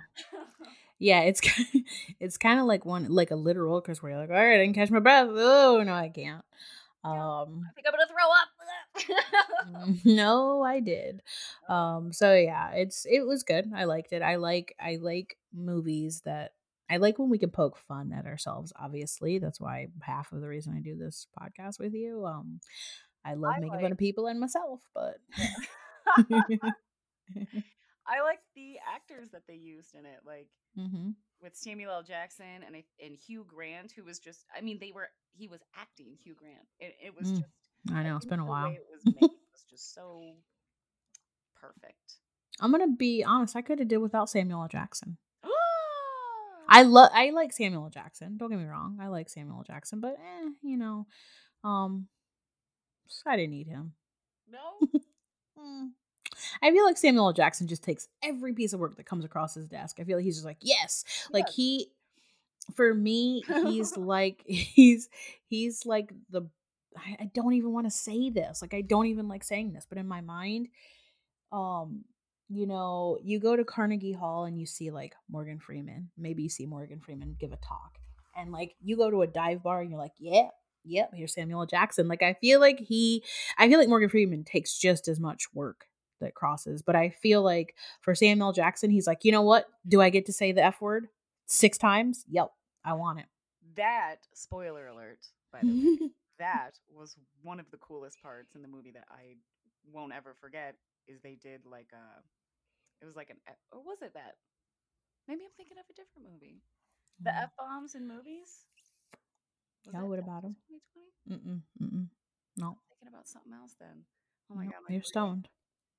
yeah. 0.98 1.20
It's 1.20 1.40
it's 2.20 2.36
kind 2.36 2.58
of 2.58 2.66
like 2.66 2.84
one 2.84 3.06
like 3.10 3.30
a 3.30 3.36
literal 3.36 3.80
because 3.80 4.02
we're 4.02 4.16
like, 4.18 4.30
all 4.30 4.34
right, 4.34 4.60
I 4.60 4.64
can 4.64 4.74
catch 4.74 4.90
my 4.90 4.98
breath. 4.98 5.28
Oh 5.30 5.82
no, 5.84 5.94
I 5.94 6.08
can't. 6.08 6.44
Um, 7.04 7.12
I 7.68 7.72
think 7.74 7.86
I'm 7.86 7.92
gonna 7.92 8.06
throw 8.08 8.26
up. 8.26 8.48
No 10.04 10.62
i 10.62 10.80
did 10.80 11.22
um 11.68 12.12
so 12.12 12.34
yeah 12.34 12.72
it's 12.72 13.06
it 13.08 13.26
was 13.26 13.42
good 13.42 13.70
i 13.74 13.84
liked 13.84 14.12
it 14.12 14.22
i 14.22 14.36
like 14.36 14.74
i 14.80 14.96
like 15.00 15.36
movies 15.54 16.22
that 16.24 16.52
i 16.90 16.96
like 16.98 17.18
when 17.18 17.30
we 17.30 17.38
can 17.38 17.50
poke 17.50 17.78
fun 17.78 18.12
at 18.12 18.26
ourselves 18.26 18.72
obviously 18.78 19.38
that's 19.38 19.60
why 19.60 19.88
half 20.02 20.32
of 20.32 20.40
the 20.40 20.48
reason 20.48 20.74
i 20.76 20.80
do 20.80 20.96
this 20.96 21.26
podcast 21.40 21.78
with 21.78 21.94
you 21.94 22.24
um 22.26 22.60
i 23.24 23.34
love 23.34 23.56
I 23.56 23.60
making 23.60 23.80
fun 23.80 23.92
of 23.92 23.98
people 23.98 24.26
and 24.26 24.38
myself 24.40 24.80
but 24.94 25.16
I 28.06 28.22
like 28.22 28.40
the 28.54 28.76
actors 28.94 29.30
that 29.30 29.46
they 29.46 29.54
used 29.54 29.94
in 29.94 30.04
it, 30.06 30.20
like 30.26 30.48
hmm 30.76 31.10
with 31.42 31.56
Samuel 31.56 31.92
L. 31.92 32.02
Jackson 32.02 32.62
and 32.66 32.76
and 33.02 33.16
Hugh 33.16 33.44
Grant, 33.46 33.92
who 33.92 34.04
was 34.04 34.18
just, 34.18 34.44
I 34.56 34.60
mean, 34.60 34.78
they 34.80 34.92
were 34.92 35.08
he 35.32 35.48
was 35.48 35.60
acting 35.76 36.16
Hugh 36.22 36.34
Grant. 36.34 36.68
It, 36.78 36.96
it 37.04 37.16
was 37.16 37.28
Mm, 37.28 37.38
just, 37.38 37.63
i 37.92 38.02
know 38.02 38.16
it's 38.16 38.26
been 38.26 38.40
a 38.40 38.44
while 38.44 38.70
it 38.70 38.82
was 38.90 39.04
made 39.04 39.14
was 39.52 39.64
just 39.70 39.94
so 39.94 40.34
perfect. 41.60 42.14
i'm 42.60 42.70
gonna 42.70 42.88
be 42.88 43.24
honest 43.24 43.56
i 43.56 43.62
could 43.62 43.78
have 43.78 43.88
did 43.88 43.98
without 43.98 44.28
samuel 44.28 44.62
l 44.62 44.68
jackson 44.68 45.16
i 46.68 46.82
love 46.82 47.10
i 47.14 47.30
like 47.30 47.52
samuel 47.52 47.84
l 47.84 47.90
jackson 47.90 48.36
don't 48.36 48.50
get 48.50 48.58
me 48.58 48.64
wrong 48.64 48.98
i 49.00 49.08
like 49.08 49.28
samuel 49.28 49.58
l 49.58 49.64
jackson 49.66 50.00
but 50.00 50.12
eh, 50.18 50.48
you 50.62 50.76
know 50.76 51.06
um 51.62 52.06
i 53.26 53.36
didn't 53.36 53.50
need 53.52 53.66
him 53.66 53.92
no. 54.50 54.88
Mm. 55.58 55.90
I 56.62 56.70
feel 56.70 56.84
like 56.84 56.96
Samuel 56.96 57.26
L. 57.26 57.32
Jackson 57.32 57.68
just 57.68 57.84
takes 57.84 58.08
every 58.22 58.52
piece 58.52 58.72
of 58.72 58.80
work 58.80 58.96
that 58.96 59.06
comes 59.06 59.24
across 59.24 59.54
his 59.54 59.68
desk. 59.68 59.98
I 60.00 60.04
feel 60.04 60.16
like 60.18 60.24
he's 60.24 60.36
just 60.36 60.46
like, 60.46 60.58
yes. 60.60 61.04
Like 61.32 61.46
does. 61.46 61.54
he 61.54 61.90
for 62.74 62.92
me, 62.92 63.42
he's 63.46 63.96
like 63.96 64.42
he's 64.46 65.08
he's 65.46 65.86
like 65.86 66.12
the 66.30 66.48
I, 66.96 67.16
I 67.20 67.30
don't 67.34 67.54
even 67.54 67.72
want 67.72 67.86
to 67.86 67.90
say 67.90 68.30
this. 68.30 68.62
Like 68.62 68.74
I 68.74 68.80
don't 68.80 69.06
even 69.06 69.28
like 69.28 69.44
saying 69.44 69.72
this, 69.72 69.86
but 69.88 69.98
in 69.98 70.06
my 70.06 70.20
mind, 70.20 70.68
um, 71.52 72.04
you 72.48 72.66
know, 72.66 73.18
you 73.22 73.40
go 73.40 73.56
to 73.56 73.64
Carnegie 73.64 74.12
Hall 74.12 74.44
and 74.44 74.58
you 74.58 74.66
see 74.66 74.90
like 74.90 75.14
Morgan 75.30 75.58
Freeman. 75.58 76.10
Maybe 76.16 76.42
you 76.42 76.48
see 76.48 76.66
Morgan 76.66 77.00
Freeman 77.00 77.36
give 77.38 77.52
a 77.52 77.56
talk. 77.56 77.98
And 78.36 78.52
like 78.52 78.74
you 78.82 78.96
go 78.96 79.10
to 79.10 79.22
a 79.22 79.26
dive 79.26 79.62
bar 79.62 79.80
and 79.80 79.90
you're 79.90 79.98
like, 79.98 80.14
yeah, 80.18 80.48
yep, 80.84 81.10
here's 81.14 81.34
Samuel 81.34 81.66
Jackson. 81.66 82.08
Like 82.08 82.22
I 82.22 82.34
feel 82.34 82.60
like 82.60 82.80
he 82.80 83.22
I 83.58 83.68
feel 83.68 83.78
like 83.78 83.88
Morgan 83.88 84.08
Freeman 84.08 84.44
takes 84.44 84.78
just 84.78 85.08
as 85.08 85.20
much 85.20 85.46
work 85.54 85.86
that 86.20 86.34
crosses, 86.34 86.82
but 86.82 86.96
I 86.96 87.10
feel 87.10 87.42
like 87.42 87.74
for 88.00 88.14
Samuel 88.14 88.52
Jackson, 88.52 88.90
he's 88.90 89.06
like, 89.06 89.24
you 89.24 89.32
know 89.32 89.42
what? 89.42 89.66
Do 89.86 90.00
I 90.00 90.10
get 90.10 90.26
to 90.26 90.32
say 90.32 90.52
the 90.52 90.64
F 90.64 90.80
word 90.80 91.08
six 91.46 91.78
times? 91.78 92.24
Yep, 92.28 92.50
I 92.84 92.94
want 92.94 93.20
it. 93.20 93.26
That 93.76 94.16
spoiler 94.32 94.86
alert, 94.86 95.18
by 95.52 95.60
the 95.62 95.66
way. 95.68 96.10
that 96.38 96.78
was 96.92 97.16
one 97.42 97.60
of 97.60 97.70
the 97.70 97.78
coolest 97.78 98.20
parts 98.22 98.54
in 98.54 98.62
the 98.62 98.68
movie 98.68 98.92
that 98.92 99.06
I 99.10 99.36
won't 99.92 100.12
ever 100.12 100.34
forget 100.40 100.76
is 101.06 101.20
they 101.20 101.36
did 101.36 101.66
like 101.66 101.90
a 101.92 102.22
it 103.02 103.06
was 103.06 103.16
like 103.16 103.30
an 103.30 103.38
or 103.72 103.80
was 103.82 104.02
it 104.02 104.14
that 104.14 104.36
maybe 105.28 105.42
I'm 105.44 105.54
thinking 105.56 105.78
of 105.78 105.86
a 105.90 105.94
different 105.94 106.28
movie 106.32 106.62
the 107.24 107.30
Mm. 107.30 107.42
F 107.44 107.50
bombs 107.58 107.94
in 107.94 108.06
movies 108.08 108.66
Was 109.86 109.94
Yeah, 109.94 110.02
what 110.02 110.18
about 110.18 110.42
them 110.42 110.56
2020? 110.66 111.12
Mm-mm, 111.30 111.62
mm-mm. 111.82 112.08
No. 112.56 112.78
thinking 112.88 113.08
about 113.08 113.28
something 113.28 113.52
else 113.52 113.74
then 113.80 114.04
Oh 114.50 114.54
my 114.56 114.64
Yep, 114.64 114.72
god, 114.72 114.82
my 114.84 114.92
you're 114.92 115.02
brain 115.02 115.04
stoned. 115.04 115.48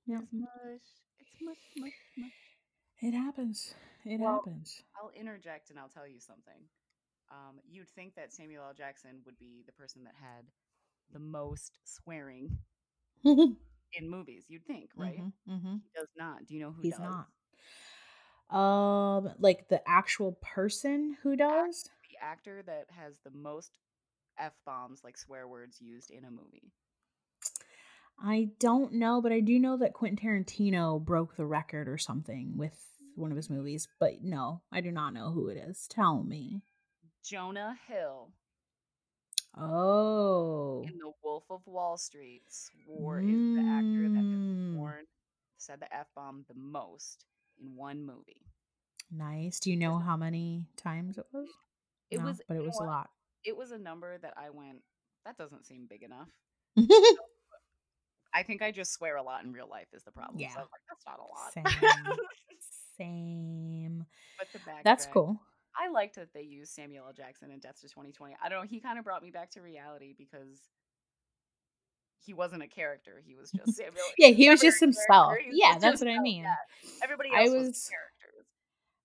Yep. 0.07 0.23
is 0.23 0.31
mush. 0.33 0.88
It's 1.19 1.36
mush, 1.41 1.63
mush, 1.77 1.99
mush. 2.17 2.39
It 3.01 3.13
happens. 3.13 3.73
It 4.05 4.19
Well, 4.19 4.45
happens. 4.45 4.83
I'll 4.97 5.11
interject 5.15 5.69
and 5.69 5.79
I'll 5.79 5.89
tell 5.89 6.07
you 6.07 6.19
something. 6.19 6.69
Um, 7.36 7.59
you'd 7.69 7.89
think 7.89 8.15
that 8.15 8.31
Samuel 8.31 8.63
L. 8.65 8.73
Jackson 8.73 9.21
would 9.25 9.38
be 9.38 9.63
the 9.65 9.73
person 9.73 10.03
that 10.05 10.13
had 10.15 10.45
the 11.11 11.19
most 11.19 11.79
swearing 11.83 12.57
in 13.25 13.57
movies. 14.09 14.45
You'd 14.47 14.65
think, 14.65 14.91
right? 14.95 15.19
mhm. 15.49 15.81
He 15.83 15.89
does 15.99 16.07
not. 16.17 16.45
Do 16.45 16.53
you 16.53 16.61
know 16.61 16.71
who 16.71 16.81
He's 16.81 16.97
does? 16.97 17.01
not. 17.01 17.27
Um, 18.57 19.33
like 19.39 19.67
the 19.67 19.81
actual 19.88 20.33
person 20.41 21.17
who 21.23 21.36
does. 21.36 21.89
The 22.11 22.23
actor 22.23 22.63
that 22.65 22.86
has 22.91 23.19
the 23.23 23.31
most 23.31 23.77
f 24.38 24.53
bombs, 24.65 25.01
like 25.03 25.17
swear 25.17 25.47
words, 25.47 25.81
used 25.81 26.11
in 26.11 26.23
a 26.25 26.31
movie. 26.31 26.71
I 28.23 28.51
don't 28.59 28.93
know, 28.93 29.21
but 29.21 29.31
I 29.33 29.41
do 29.41 29.59
know 29.59 29.77
that 29.77 29.93
Quentin 29.93 30.17
Tarantino 30.17 31.03
broke 31.03 31.36
the 31.36 31.45
record 31.45 31.89
or 31.89 31.97
something 31.97 32.57
with 32.57 32.79
one 33.15 33.31
of 33.31 33.36
his 33.38 33.49
movies. 33.49 33.88
But 33.99 34.23
no, 34.23 34.61
I 34.71 34.81
do 34.81 34.91
not 34.91 35.13
know 35.13 35.31
who 35.31 35.49
it 35.49 35.57
is. 35.57 35.88
Tell 35.88 36.23
me. 36.23 36.61
Jonah 37.26 37.76
Hill 37.88 38.30
Oh. 39.57 40.84
in 40.88 40.97
The 40.99 41.11
Wolf 41.23 41.45
of 41.49 41.65
Wall 41.65 41.97
Street 41.97 42.43
swore 42.49 43.19
is 43.19 43.26
the 43.55 43.61
actor 43.61 44.09
that 44.09 44.15
has 44.17 44.26
Mm, 44.26 44.73
sworn 44.73 45.05
said 45.57 45.80
the 45.80 45.91
f 45.95 46.07
bomb 46.15 46.45
the 46.47 46.53
most 46.53 47.26
in 47.59 47.76
one 47.76 48.05
movie. 48.05 48.45
Nice. 49.09 49.59
Do 49.59 49.71
you 49.71 49.78
know 49.78 49.97
how 49.97 50.15
many 50.17 50.67
times 50.78 51.17
it 51.17 51.26
was? 51.34 51.47
It 52.11 52.19
No, 52.19 52.26
was, 52.26 52.41
but 52.47 52.55
it 52.55 52.57
you 52.57 52.63
know 52.63 52.67
was 52.67 52.80
a 52.80 52.84
lot. 52.84 53.09
It 53.43 53.55
was 53.57 53.71
a 53.71 53.78
number 53.80 54.17
that 54.19 54.34
I 54.38 54.49
went. 54.51 54.84
That 55.26 55.38
doesn't 55.38 55.65
seem 55.65 55.88
big 55.88 56.03
enough. 56.03 56.30
I 58.34 58.43
think 58.43 58.61
I 58.61 58.71
just 58.71 58.91
swear 58.93 59.15
a 59.15 59.23
lot 59.23 59.43
in 59.45 59.53
real 59.53 59.69
life 59.69 59.88
is 59.93 60.03
the 60.03 60.11
problem. 60.11 60.38
So 60.38 60.41
Yeah. 60.43 60.49
Was 60.49 60.67
like, 60.71 60.82
that's 60.89 61.05
not 61.07 61.19
a 61.19 61.23
lot. 61.23 61.53
Same. 61.53 62.17
Same. 62.97 64.05
but 64.38 64.47
the 64.53 64.59
That's 64.84 65.05
cool. 65.07 65.41
I 65.78 65.89
liked 65.89 66.15
that 66.15 66.34
they 66.34 66.41
used 66.43 66.71
Samuel 66.73 67.05
L. 67.07 67.13
Jackson 67.13 67.51
in 67.51 67.59
Death 67.59 67.82
to 67.82 67.88
2020. 67.88 68.36
I 68.43 68.49
don't 68.49 68.61
know. 68.61 68.67
He 68.67 68.80
kind 68.80 68.97
of 68.97 69.03
brought 69.05 69.21
me 69.23 69.32
back 69.32 69.51
to 69.51 69.61
reality 69.61 70.13
because 70.17 70.59
he 72.26 72.34
wasn't 72.34 72.63
a 72.63 72.67
character. 72.67 73.21
He 73.26 73.36
was 73.36 73.51
just 73.51 73.73
Samuel. 73.78 73.93
Yeah, 74.17 74.30
he 74.30 74.49
was 74.49 74.61
just 74.61 74.80
himself. 74.80 75.34
was 75.34 75.39
Yeah, 75.51 75.78
that's 75.80 76.01
what 76.01 76.09
I 76.09 76.19
mean. 76.19 76.43
yeah. 76.43 76.55
Everybody 77.03 77.30
I 77.36 77.41
else 77.41 77.49
was, 77.53 77.67
was- 77.67 77.89
characters. 77.89 78.11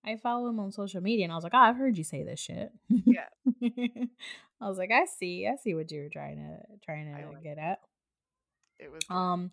I 0.03 0.15
follow 0.17 0.47
him 0.49 0.59
on 0.59 0.71
social 0.71 0.99
media 1.01 1.25
and 1.25 1.31
I 1.31 1.35
was 1.35 1.43
like, 1.43 1.53
oh, 1.53 1.59
I've 1.59 1.75
heard 1.77 1.95
you 1.97 2.03
say 2.03 2.23
this 2.23 2.39
shit. 2.39 2.71
Yeah. 2.89 3.27
I 4.59 4.67
was 4.67 4.79
like, 4.79 4.89
I 4.91 5.05
see, 5.05 5.47
I 5.47 5.57
see 5.57 5.75
what 5.75 5.91
you 5.91 6.01
were 6.01 6.09
trying 6.09 6.37
to 6.37 6.57
trying 6.83 7.13
to 7.13 7.27
like 7.27 7.43
get 7.43 7.59
at. 7.59 7.79
It 8.79 8.91
was. 8.91 9.03
Um 9.11 9.51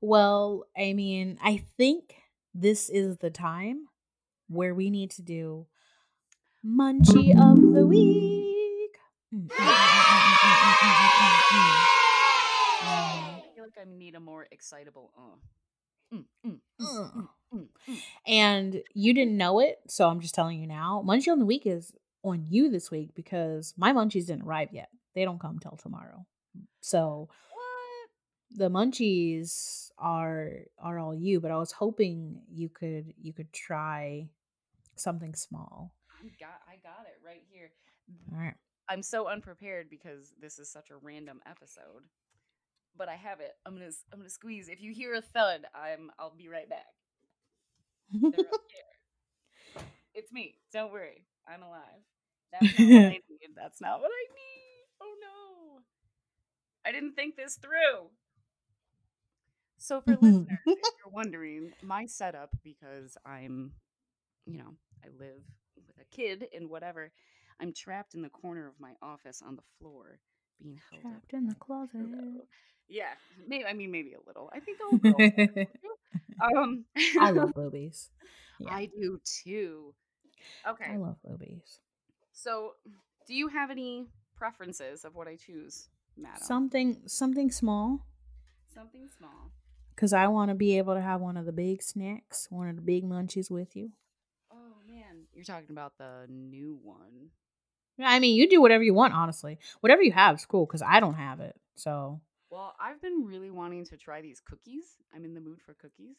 well, 0.00 0.64
I 0.76 0.92
mean, 0.92 1.38
I 1.42 1.64
think 1.76 2.14
this 2.54 2.90
is 2.90 3.16
the 3.18 3.30
time 3.30 3.86
where 4.48 4.74
we 4.74 4.88
need 4.90 5.10
to 5.12 5.22
do 5.22 5.66
Munchie 6.64 7.36
of 7.36 7.60
the 7.74 7.84
Week. 7.84 8.96
I 9.32 9.38
feel 13.54 13.64
like 13.64 13.78
I 13.80 13.84
need 13.84 14.14
a 14.14 14.20
more 14.20 14.46
excitable 14.52 15.12
uh. 15.18 16.16
Mm, 16.16 16.24
mm, 16.46 17.28
mm, 17.54 17.68
and 18.26 18.82
you 18.94 19.14
didn't 19.14 19.36
know 19.36 19.60
it, 19.60 19.78
so 19.88 20.08
I'm 20.08 20.20
just 20.20 20.34
telling 20.34 20.60
you 20.60 20.66
now. 20.66 21.02
Munchie 21.04 21.32
of 21.32 21.38
the 21.38 21.46
Week 21.46 21.66
is 21.66 21.92
on 22.22 22.44
you 22.48 22.70
this 22.70 22.90
week 22.90 23.14
because 23.16 23.74
my 23.76 23.92
munchies 23.92 24.26
didn't 24.26 24.42
arrive 24.42 24.68
yet. 24.72 24.88
They 25.14 25.24
don't 25.24 25.40
come 25.40 25.58
till 25.58 25.76
tomorrow. 25.76 26.26
So 26.80 27.28
the 28.52 28.70
munchies 28.70 29.90
are 29.98 30.50
are 30.78 30.98
all 30.98 31.14
you, 31.14 31.40
but 31.40 31.50
I 31.50 31.56
was 31.56 31.72
hoping 31.72 32.42
you 32.48 32.68
could 32.68 33.14
you 33.20 33.32
could 33.32 33.52
try 33.52 34.28
something 34.96 35.34
small 35.34 35.94
I 36.22 36.28
got. 36.38 36.60
I 36.68 36.76
got 36.82 37.06
it 37.06 37.18
right 37.24 37.42
here. 37.50 37.70
All 38.32 38.38
right. 38.38 38.54
I'm 38.88 39.02
so 39.02 39.28
unprepared 39.28 39.88
because 39.90 40.32
this 40.40 40.58
is 40.58 40.68
such 40.70 40.90
a 40.90 40.96
random 40.96 41.40
episode. 41.46 42.04
But 42.96 43.08
I 43.08 43.14
have 43.16 43.40
it. 43.40 43.52
I'm 43.64 43.74
gonna 43.74 43.90
I'm 44.12 44.20
gonna 44.20 44.30
squeeze. 44.30 44.68
If 44.68 44.82
you 44.82 44.92
hear 44.92 45.14
a 45.14 45.22
thud, 45.22 45.64
I'm 45.74 46.10
I'll 46.18 46.34
be 46.36 46.48
right 46.48 46.68
back. 46.68 46.94
They're 48.12 48.46
up 48.52 48.60
here. 48.68 49.84
It's 50.14 50.32
me. 50.32 50.56
Don't 50.72 50.92
worry. 50.92 51.24
I'm 51.48 51.62
alive. 51.62 52.02
That's 52.52 52.78
not 52.78 52.88
what 52.88 53.02
I 53.06 53.10
need. 53.30 53.48
That's 53.56 53.80
not 53.80 54.00
what 54.00 54.10
I 54.10 54.24
need. 54.34 54.86
Oh 55.00 55.14
no. 55.20 55.80
I 56.84 56.92
didn't 56.92 57.14
think 57.14 57.36
this 57.36 57.56
through. 57.56 58.10
So 59.78 60.00
for 60.00 60.12
listeners, 60.20 60.46
if 60.50 60.58
you're 60.66 61.12
wondering, 61.12 61.72
my 61.82 62.06
setup 62.06 62.50
because 62.62 63.16
I'm, 63.26 63.72
you 64.46 64.58
know, 64.58 64.74
I 65.04 65.08
live 65.18 65.42
with 65.76 65.96
a 66.00 66.04
kid 66.16 66.46
and 66.54 66.68
whatever, 66.68 67.12
I'm 67.60 67.72
trapped 67.72 68.14
in 68.14 68.22
the 68.22 68.28
corner 68.30 68.66
of 68.68 68.74
my 68.80 68.92
office 69.02 69.42
on 69.46 69.56
the 69.56 69.62
floor, 69.78 70.18
being 70.60 70.80
held 70.90 71.04
up 71.04 71.10
Trapped 71.12 71.32
in 71.34 71.46
the 71.46 71.54
closet. 71.54 71.92
pillow. 72.10 72.46
Yeah, 72.88 73.12
maybe 73.48 73.64
I 73.64 73.72
mean 73.72 73.90
maybe 73.90 74.12
a 74.14 74.20
little. 74.26 74.50
I 74.52 74.60
think 74.60 74.78
I'll 74.82 74.98
go. 74.98 75.66
um, 76.58 76.84
I 77.20 77.30
love 77.38 77.54
boobies. 77.54 78.10
Yeah. 78.60 78.74
I 78.74 78.86
do 78.86 79.20
too. 79.44 79.94
Okay, 80.68 80.84
I 80.92 80.96
love 80.96 81.16
boobies. 81.24 81.78
so 82.32 82.72
do 83.26 83.34
you 83.34 83.48
have 83.48 83.70
any 83.70 84.08
preferences 84.36 85.04
of 85.04 85.14
what 85.14 85.28
I 85.28 85.36
choose, 85.36 85.88
madam? 86.16 86.42
Something 86.42 87.02
something 87.06 87.50
small 87.50 88.04
something 88.74 89.08
small. 89.18 89.52
cuz 89.96 90.12
I 90.12 90.26
want 90.28 90.48
to 90.50 90.54
be 90.54 90.76
able 90.78 90.94
to 90.94 91.00
have 91.00 91.20
one 91.20 91.36
of 91.36 91.46
the 91.46 91.52
big 91.52 91.82
snacks, 91.82 92.48
one 92.50 92.68
of 92.68 92.76
the 92.76 92.82
big 92.82 93.04
munchies 93.04 93.50
with 93.50 93.76
you. 93.76 93.92
Oh 95.32 95.36
you're 95.36 95.44
talking 95.44 95.70
about 95.70 95.96
the 95.98 96.26
new 96.28 96.78
one. 96.82 97.30
I 98.00 98.18
mean, 98.18 98.36
you 98.36 98.48
do 98.48 98.60
whatever 98.60 98.82
you 98.84 98.94
want, 98.94 99.14
honestly. 99.14 99.58
Whatever 99.80 100.02
you 100.02 100.12
have 100.12 100.36
is 100.36 100.44
cool 100.46 100.66
cuz 100.66 100.82
I 100.82 101.00
don't 101.00 101.14
have 101.14 101.40
it. 101.40 101.54
So, 101.76 102.20
Well, 102.50 102.74
I've 102.80 103.00
been 103.00 103.24
really 103.26 103.50
wanting 103.50 103.84
to 103.86 103.96
try 103.96 104.20
these 104.20 104.40
cookies. 104.40 104.98
I'm 105.14 105.24
in 105.24 105.34
the 105.34 105.40
mood 105.40 105.60
for 105.62 105.74
cookies. 105.74 106.16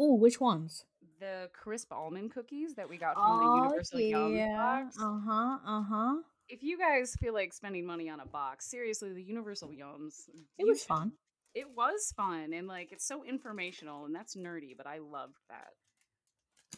ooh, 0.00 0.14
which 0.14 0.40
ones? 0.40 0.84
The 1.18 1.50
crisp 1.52 1.92
almond 1.92 2.30
cookies 2.32 2.74
that 2.74 2.88
we 2.88 2.96
got 2.98 3.14
from 3.16 3.38
the 3.38 3.56
Universal 3.64 4.00
Yum 4.00 4.36
box. 4.56 4.96
Uh-huh. 4.98 5.58
Uh-huh. 5.66 6.22
If 6.48 6.62
you 6.62 6.78
guys 6.78 7.16
feel 7.16 7.34
like 7.34 7.52
spending 7.52 7.84
money 7.84 8.08
on 8.08 8.20
a 8.20 8.26
box, 8.26 8.66
seriously, 8.70 9.12
the 9.12 9.22
Universal 9.22 9.70
Yums. 9.70 10.28
It 10.56 10.64
was 10.66 10.78
should- 10.80 10.88
fun. 10.88 11.12
It 11.54 11.68
was 11.74 12.12
fun 12.16 12.52
and 12.52 12.68
like 12.68 12.92
it's 12.92 13.04
so 13.04 13.24
informational 13.24 14.04
and 14.04 14.14
that's 14.14 14.36
nerdy, 14.36 14.76
but 14.76 14.86
I 14.86 14.98
loved 14.98 15.38
that. 15.48 15.74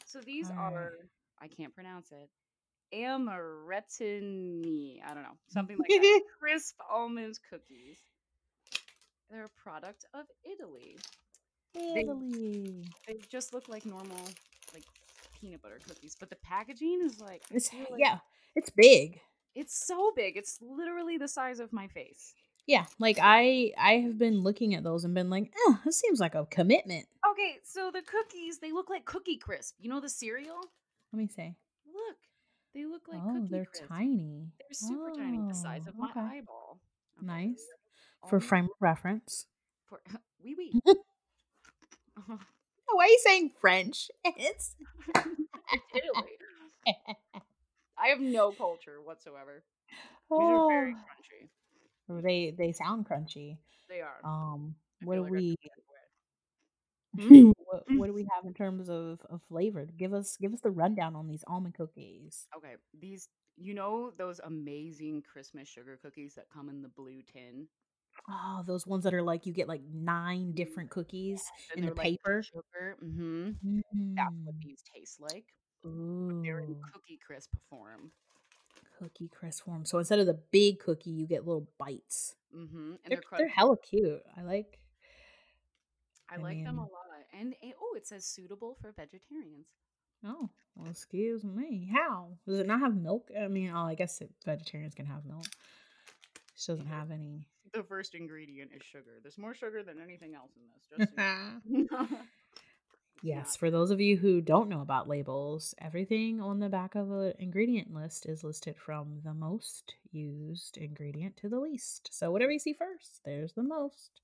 So 0.07 0.21
these 0.21 0.49
Alright. 0.51 0.73
are 0.73 0.93
I 1.41 1.49
can't 1.49 1.75
pronounce 1.75 2.13
it. 2.13 2.29
Amaretini. 2.95 5.01
I 5.05 5.15
don't 5.15 5.23
know. 5.23 5.37
Something 5.49 5.79
like 5.79 5.89
that. 5.89 6.23
Crisp 6.41 6.75
almond 6.93 7.39
cookies. 7.49 7.99
They're 9.31 9.45
a 9.45 9.63
product 9.63 10.05
of 10.13 10.27
Italy. 10.45 10.99
Italy. 11.75 12.85
They 13.07 13.19
just 13.29 13.55
look 13.55 13.69
like 13.69 13.87
normal 13.87 14.19
like 14.75 14.83
peanut 15.41 15.63
butter 15.63 15.79
cookies, 15.87 16.17
but 16.19 16.31
the 16.31 16.37
packaging 16.37 17.01
is 17.05 17.21
like 17.21 17.43
It's 17.51 17.71
yeah, 17.97 18.19
it's 18.57 18.71
big. 18.71 19.21
It's 19.55 19.87
so 19.87 20.13
big. 20.15 20.37
It's 20.37 20.59
literally 20.61 21.17
the 21.17 21.29
size 21.29 21.61
of 21.61 21.73
my 21.73 21.87
face. 21.89 22.35
Yeah, 22.67 22.87
like 22.99 23.19
I 23.21 23.73
I 23.79 23.95
have 23.99 24.19
been 24.19 24.43
looking 24.43 24.75
at 24.75 24.85
those 24.85 25.05
and 25.05 25.15
been 25.15 25.31
like, 25.31 25.53
"Oh, 25.57 25.81
this 25.85 25.99
seems 25.99 26.21
like 26.21 26.35
a 26.35 26.45
commitment." 26.47 27.07
Okay, 27.31 27.59
so 27.65 27.91
the 27.93 28.03
cookies, 28.03 28.59
they 28.59 28.73
look 28.73 28.91
like 28.91 29.05
Cookie 29.05 29.37
Crisp. 29.37 29.77
You 29.79 29.91
know 29.91 30.01
the 30.01 30.09
cereal? 30.09 30.61
Let 31.13 31.19
me 31.19 31.29
see. 31.29 31.55
Look, 31.87 32.17
they 32.75 32.85
look 32.87 33.03
like 33.09 33.21
oh, 33.27 33.47
they're 33.51 33.65
Crisp. 33.65 33.85
tiny. 33.89 34.49
They're 34.59 34.73
super 34.73 35.11
tiny, 35.17 35.39
the 35.49 35.55
size 35.55 35.87
of 35.87 35.95
Oh, 36.01 36.05
my 36.05 36.11
okay. 36.11 36.37
eyeball. 36.37 36.79
Okay, 37.19 37.27
Nice. 37.27 37.65
For 38.29 38.41
frame 38.41 38.65
of 38.65 38.71
reference. 38.81 39.47
For 39.89 40.01
wee 40.45 40.55
wee. 40.57 40.73
Oh, 40.87 40.95
why 42.93 43.05
are 43.05 43.09
you 43.09 43.21
saying 43.25 43.51
French? 43.61 44.11
It's 44.25 44.77
Italy. 45.95 46.39
I 47.99 48.09
have 48.09 48.21
no 48.21 48.53
culture 48.53 49.01
whatsoever. 49.05 49.63
These 50.39 50.49
are 50.49 50.63
very 50.69 50.95
crunchy. 50.95 51.49
Oh, 52.09 52.21
they 52.21 52.55
they 52.57 52.73
sound 52.73 53.07
crunchy. 53.07 53.57
They 53.89 54.01
are. 54.01 54.21
Um, 54.25 54.75
what 55.05 55.17
do 55.17 55.23
like 55.23 55.33
we 55.33 55.51
could 55.51 55.63
get 55.63 55.73
wet. 55.89 55.90
what, 57.65 57.85
what 57.89 58.07
do 58.07 58.13
we 58.15 58.27
have 58.35 58.45
in 58.45 58.55
terms 58.55 58.89
of, 58.89 59.21
of 59.29 59.43
flavor? 59.49 59.87
Give 59.97 60.13
us 60.15 60.37
give 60.41 60.53
us 60.53 60.61
the 60.61 60.71
rundown 60.71 61.17
on 61.17 61.27
these 61.27 61.45
almond 61.47 61.75
cookies. 61.75 62.47
Okay, 62.57 62.75
these 63.01 63.29
you 63.57 63.75
know 63.75 64.13
those 64.17 64.41
amazing 64.45 65.23
Christmas 65.23 65.69
sugar 65.69 65.99
cookies 66.03 66.35
that 66.35 66.47
come 66.53 66.69
in 66.69 66.83
the 66.83 66.89
blue 66.89 67.23
tin? 67.33 67.67
Oh, 68.29 68.63
those 68.67 68.87
ones 68.87 69.05
that 69.05 69.15
are 69.15 69.23
like 69.23 69.47
you 69.47 69.53
get 69.53 69.69
like 69.69 69.83
nine 69.93 70.53
different 70.53 70.91
cookies 70.91 71.43
in 71.77 71.85
the 71.87 71.93
like, 71.95 71.99
paper. 72.03 72.43
Sugar. 72.43 72.97
Mm-hmm. 73.05 73.81
That's 74.15 74.35
what 74.45 74.55
Mm. 74.57 74.63
these 74.63 74.83
taste 74.95 75.21
like. 75.21 75.45
Ooh, 75.87 76.41
They're 76.45 76.61
in 76.61 76.77
cookie 76.93 77.19
crisp 77.25 77.51
form. 77.71 78.13
cookie 78.99 79.29
crisp 79.29 79.65
form. 79.65 79.85
So 79.85 79.99
instead 79.99 80.19
of 80.19 80.27
the 80.27 80.39
big 80.51 80.79
cookie, 80.79 81.11
you 81.11 81.27
get 81.27 81.47
little 81.47 81.67
bites. 81.79 82.35
Mm-hmm. 82.55 82.77
And 82.77 82.99
They're, 83.07 83.21
they're, 83.31 83.39
they're 83.39 83.49
hella 83.49 83.77
cute. 83.79 84.23
I 84.37 84.43
like 84.43 84.79
I, 86.29 86.35
I 86.35 86.39
like 86.39 86.63
them 86.65 86.79
a 86.79 86.83
lot. 86.83 86.91
And 87.33 87.55
oh, 87.81 87.95
it 87.97 88.07
says 88.07 88.25
suitable 88.25 88.77
for 88.81 88.93
vegetarians. 88.93 89.69
Oh, 90.25 90.51
well, 90.77 90.91
excuse 90.91 91.45
me. 91.45 91.89
How 91.93 92.37
does 92.47 92.59
it 92.59 92.67
not 92.67 92.81
have 92.81 92.95
milk? 92.95 93.31
I 93.41 93.49
mean, 93.49 93.71
oh, 93.75 93.87
I 93.87 93.95
guess 93.95 94.21
it, 94.21 94.31
vegetarians 94.45 94.95
can 94.95 95.07
have 95.07 95.25
milk. 95.25 95.47
This 96.55 96.67
doesn't 96.67 96.87
Yeah. 96.87 96.99
have 96.99 97.11
any. 97.11 97.47
The 97.73 97.83
first 97.85 98.15
ingredient 98.15 98.73
is 98.75 98.83
sugar. 98.83 99.19
There's 99.23 99.39
more 99.39 99.55
sugar 99.55 99.83
than 99.83 100.01
anything 100.01 100.35
else 100.35 100.51
in 100.57 100.63
this. 100.69 101.09
Just 101.09 101.91
so. 101.91 102.17
Yes, 103.23 103.55
for 103.55 103.71
those 103.71 103.91
of 103.91 104.01
you 104.01 104.17
who 104.17 104.41
don't 104.41 104.71
know 104.71 104.81
about 104.81 105.07
labels, 105.07 105.75
everything 105.79 106.41
on 106.41 106.59
the 106.59 106.71
back 106.71 106.95
of 106.95 107.11
an 107.11 107.35
ingredient 107.39 107.93
list 107.93 108.25
is 108.25 108.43
listed 108.43 108.77
from 108.79 109.21
the 109.23 109.35
most 109.35 109.95
used 110.11 110.79
ingredient 110.79 111.37
to 111.37 111.51
the 111.51 111.59
least. 111.61 112.09
So 112.13 112.31
whatever 112.31 112.51
you 112.51 112.59
see 112.59 112.73
first, 112.73 113.21
there's 113.27 113.53
the 113.53 113.63
most. 113.63 114.23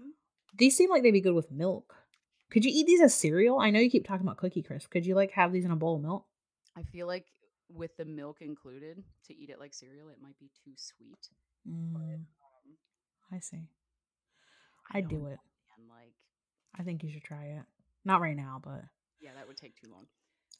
Mhm. 0.00 0.10
These 0.56 0.76
seem 0.76 0.88
like 0.88 1.02
they'd 1.02 1.10
be 1.10 1.20
good 1.20 1.34
with 1.34 1.50
milk. 1.50 1.96
Could 2.50 2.64
you 2.64 2.70
eat 2.74 2.86
these 2.86 3.00
as 3.00 3.14
cereal? 3.14 3.58
I 3.60 3.70
know 3.70 3.80
you 3.80 3.90
keep 3.90 4.06
talking 4.06 4.26
about 4.26 4.38
Cookie 4.38 4.62
Crisp. 4.62 4.90
Could 4.90 5.04
you 5.04 5.14
like 5.14 5.32
have 5.32 5.52
these 5.52 5.64
in 5.64 5.70
a 5.70 5.76
bowl 5.76 5.96
of 5.96 6.02
milk? 6.02 6.24
I 6.76 6.82
feel 6.82 7.06
like 7.06 7.26
with 7.68 7.96
the 7.96 8.04
milk 8.06 8.38
included, 8.40 9.02
to 9.26 9.36
eat 9.36 9.50
it 9.50 9.60
like 9.60 9.74
cereal, 9.74 10.08
it 10.08 10.16
might 10.22 10.38
be 10.38 10.50
too 10.64 10.72
sweet. 10.76 11.28
Mm, 11.68 11.94
Um, 11.96 12.26
I 13.30 13.40
see. 13.40 13.68
I 14.90 15.02
do 15.02 15.26
it. 15.26 15.38
man, 15.38 15.88
like, 15.90 16.14
I 16.78 16.82
think 16.82 17.02
you 17.02 17.10
should 17.10 17.24
try 17.24 17.44
it. 17.44 17.62
Not 18.04 18.22
right 18.22 18.36
now, 18.36 18.60
but 18.64 18.84
yeah, 19.20 19.34
that 19.34 19.46
would 19.46 19.58
take 19.58 19.76
too 19.76 19.90
long. 19.90 20.06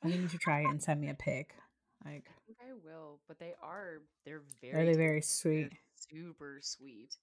I 0.05 0.11
think 0.11 0.21
you 0.21 0.29
should 0.29 0.41
try 0.41 0.61
it 0.61 0.67
and 0.67 0.83
send 0.83 1.01
me 1.01 1.09
a 1.09 1.15
pic. 1.15 1.55
Like, 2.05 2.25
I 2.29 2.39
think 2.47 2.59
I 2.61 2.75
will, 2.85 3.21
but 3.27 3.39
they 3.39 3.55
are 3.63 4.03
they're 4.27 4.43
very 4.61 4.83
are 4.83 4.85
they 4.85 4.99
very 4.99 5.21
They're 5.21 5.23
sweet? 5.23 5.73
super 5.95 6.59
sweet. 6.61 7.17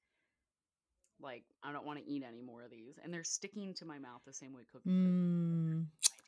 Like 1.22 1.43
I 1.63 1.72
don't 1.72 1.86
want 1.86 1.99
to 1.99 2.05
eat 2.05 2.24
any 2.28 2.41
more 2.41 2.63
of 2.63 2.72
these, 2.72 2.99
and 3.03 3.13
they're 3.13 3.24
sticking 3.24 3.74
to 3.76 3.86
my 3.86 3.97
mouth 3.99 4.22
the 4.26 4.34
same 4.34 4.53
way 4.53 4.63
cookie. 4.72 4.89
Crisp 4.89 4.95
Mm, 4.97 5.86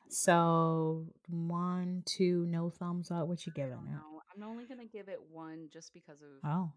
so 0.09 1.05
one, 1.29 2.03
two, 2.05 2.45
no 2.47 2.69
thumbs 2.69 3.11
up. 3.11 3.27
What 3.27 3.45
you 3.45 3.51
I 3.55 3.59
giving 3.59 3.73
it? 3.73 3.99
I'm 4.35 4.43
only 4.43 4.65
gonna 4.65 4.85
give 4.85 5.09
it 5.09 5.19
one 5.31 5.69
just 5.71 5.93
because 5.93 6.21
of 6.21 6.49
Oh, 6.49 6.71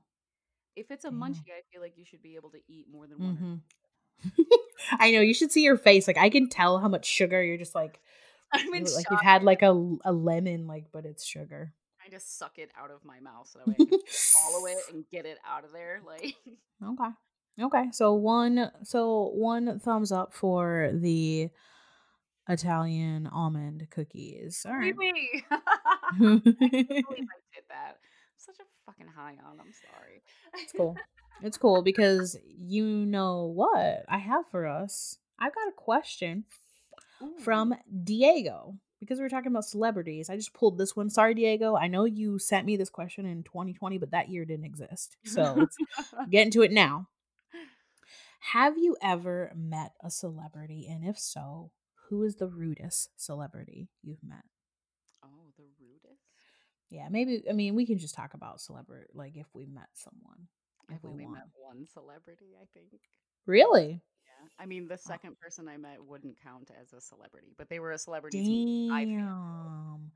if 0.77 0.91
it's 0.91 1.05
a 1.05 1.11
munchie, 1.11 1.51
I 1.51 1.63
feel 1.73 1.81
like 1.81 1.97
you 1.97 2.05
should 2.05 2.23
be 2.23 2.37
able 2.37 2.51
to 2.51 2.59
eat 2.69 2.87
more 2.91 3.07
than 3.07 3.19
one. 3.19 3.29
Or 3.29 3.35
hmm 3.37 3.55
I 4.99 5.11
know 5.11 5.21
you 5.21 5.35
should 5.35 5.53
see 5.53 5.63
your 5.63 5.77
face. 5.77 6.07
Like 6.07 6.19
I 6.19 6.31
can 6.31 6.49
tell 6.49 6.79
how 6.79 6.89
much 6.89 7.07
sugar 7.07 7.43
you're 7.43 7.59
just 7.59 7.75
like, 7.75 8.01
I'm 8.53 8.73
in 8.75 8.85
look 8.85 8.95
like 8.95 9.11
you've 9.11 9.21
had 9.21 9.43
like 9.43 9.63
a, 9.63 9.71
a 10.05 10.13
lemon, 10.13 10.67
like, 10.67 10.87
but 10.93 11.05
it's 11.05 11.25
sugar. 11.25 11.75
trying 12.01 12.19
to 12.19 12.25
suck 12.25 12.59
it 12.59 12.71
out 12.79 12.91
of 12.91 13.05
my 13.05 13.21
mouth 13.21 13.49
so 13.49 13.59
that 13.59 13.69
way 13.69 13.75
I 13.75 13.85
can 13.85 13.99
swallow 14.07 14.67
it 14.67 14.79
and 14.93 15.05
get 15.11 15.27
it 15.27 15.39
out 15.47 15.65
of 15.65 15.73
there. 15.73 16.01
Like 16.05 16.35
Okay. 16.83 17.11
Okay. 17.61 17.85
So 17.93 18.15
one 18.15 18.71
so 18.83 19.31
one 19.35 19.79
thumbs 19.81 20.13
up 20.13 20.33
for 20.33 20.91
the 20.95 21.51
Italian 22.49 23.27
almond 23.27 23.87
cookies. 23.91 24.65
All 24.69 24.77
right. 24.77 24.95
Maybe. 24.97 25.45
I 25.51 25.59
can't 26.19 26.45
believe 26.45 26.55
I 26.61 27.41
did 27.55 27.65
that. 27.69 27.97
I'm 27.97 28.39
such 28.39 28.57
a 28.59 28.65
fucking 28.87 29.07
high 29.15 29.37
on. 29.47 29.61
I'm 29.61 29.73
sorry. 29.93 30.23
It's 30.55 30.73
cool. 30.73 30.97
It's 31.43 31.57
cool 31.57 31.83
because 31.83 32.37
you 32.45 32.85
know 32.87 33.47
what 33.47 34.05
I 34.09 34.19
have 34.19 34.45
for 34.51 34.67
us. 34.67 35.19
I've 35.39 35.55
got 35.55 35.69
a 35.69 35.73
question 35.73 36.45
from 37.43 37.75
Diego 38.05 38.75
because 39.01 39.19
we 39.19 39.23
were 39.23 39.31
talking 39.31 39.51
about 39.51 39.65
celebrities. 39.65 40.29
I 40.29 40.37
just 40.37 40.53
pulled 40.53 40.77
this 40.77 40.95
one. 40.95 41.09
Sorry, 41.09 41.35
Diego. 41.35 41.77
I 41.77 41.89
know 41.89 42.05
you 42.05 42.39
sent 42.39 42.67
me 42.67 42.77
this 42.77 42.91
question 42.91 43.25
in 43.25 43.43
2020, 43.43 43.99
but 43.99 44.11
that 44.11 44.29
year 44.29 44.45
didn't 44.45 44.67
exist. 44.67 45.17
So 45.25 45.55
let's 45.57 45.77
get 46.31 46.45
into 46.45 46.63
it 46.63 46.73
now. 46.73 47.09
Have 48.41 48.79
you 48.79 48.97
ever 49.03 49.53
met 49.55 49.93
a 50.03 50.11
celebrity? 50.11 50.87
And 50.91 51.07
if 51.07 51.19
so, 51.19 51.71
who 52.09 52.23
is 52.25 52.37
the 52.37 52.49
rudest 52.49 53.11
celebrity 53.17 53.89
you've 54.03 54.23
met? 54.23 54.45
oh, 55.25 55.53
the 55.57 55.65
rudest. 55.81 56.23
Yeah, 56.91 57.09
maybe. 57.11 57.43
I 57.49 57.53
mean, 57.53 57.75
we 57.75 57.87
can 57.87 57.99
just 57.99 58.15
talk 58.15 58.35
about 58.35 58.61
celebrity, 58.61 59.07
like 59.15 59.37
if 59.37 59.47
we 59.55 59.67
met 59.67 59.89
someone. 59.95 60.49
If 60.89 60.97
I've 60.97 61.05
we 61.05 61.11
only 61.11 61.25
want. 61.25 61.37
met 61.37 61.45
one 61.55 61.87
celebrity, 61.87 62.57
I 62.61 62.67
think. 62.75 63.01
Really? 63.47 64.03
Yeah. 64.25 64.49
I 64.59 64.67
mean, 64.67 64.89
the 64.89 64.99
second 64.99 65.39
person 65.39 65.69
I 65.69 65.77
met 65.77 65.99
wouldn't 66.05 66.37
count 66.43 66.71
as 66.81 66.93
a 66.93 67.01
celebrity, 67.01 67.55
but 67.57 67.69
they 67.69 67.79
were 67.79 67.93
a 67.93 67.99
celebrity 67.99 68.39
to 68.39 68.45
me. 68.45 68.91
I 68.91 69.05
feel. 69.05 69.19
Damn. 69.19 70.11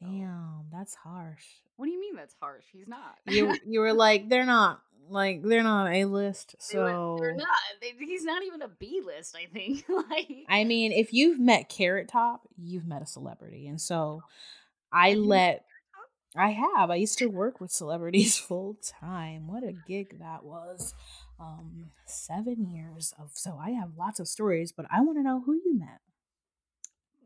So- 0.00 0.06
Damn, 0.06 0.66
that's 0.72 0.94
harsh. 0.94 1.44
What 1.76 1.86
do 1.86 1.92
you 1.92 2.00
mean 2.00 2.16
that's 2.16 2.34
harsh? 2.40 2.64
He's 2.72 2.88
not. 2.88 3.18
You 3.26 3.56
you 3.66 3.80
were 3.80 3.92
like 3.92 4.28
they're 4.28 4.46
not 4.46 4.80
like 5.10 5.42
they're 5.42 5.62
not 5.62 5.92
a 5.92 6.04
list. 6.04 6.52
They 6.52 6.56
So 6.78 7.16
they're 7.20 7.34
not. 7.34 7.46
They, 7.80 7.92
he's 7.98 8.24
not 8.24 8.42
even 8.44 8.62
a 8.62 8.68
B 8.68 9.00
list. 9.04 9.36
I 9.36 9.46
think. 9.52 9.84
like 10.10 10.28
I 10.48 10.64
mean, 10.64 10.92
if 10.92 11.12
you've 11.12 11.38
met 11.38 11.68
Carrot 11.68 12.08
Top, 12.08 12.42
you've 12.56 12.86
met 12.86 13.02
a 13.02 13.06
celebrity, 13.06 13.66
and 13.68 13.80
so 13.80 14.22
I 14.92 15.10
Have 15.10 15.18
let. 15.18 15.64
I 16.36 16.50
have. 16.50 16.90
I 16.90 16.96
used 16.96 17.18
to 17.18 17.26
work 17.26 17.60
with 17.60 17.70
celebrities 17.70 18.36
full 18.38 18.76
time. 19.00 19.48
What 19.48 19.64
a 19.64 19.72
gig 19.72 20.18
that 20.20 20.44
was. 20.44 20.94
Um, 21.40 21.90
seven 22.06 22.66
years 22.66 23.14
of 23.18 23.30
so 23.32 23.56
I 23.60 23.70
have 23.70 23.90
lots 23.96 24.20
of 24.20 24.28
stories, 24.28 24.72
but 24.72 24.86
I 24.90 25.00
want 25.00 25.18
to 25.18 25.22
know 25.22 25.42
who 25.44 25.54
you 25.54 25.78
met. 25.78 26.00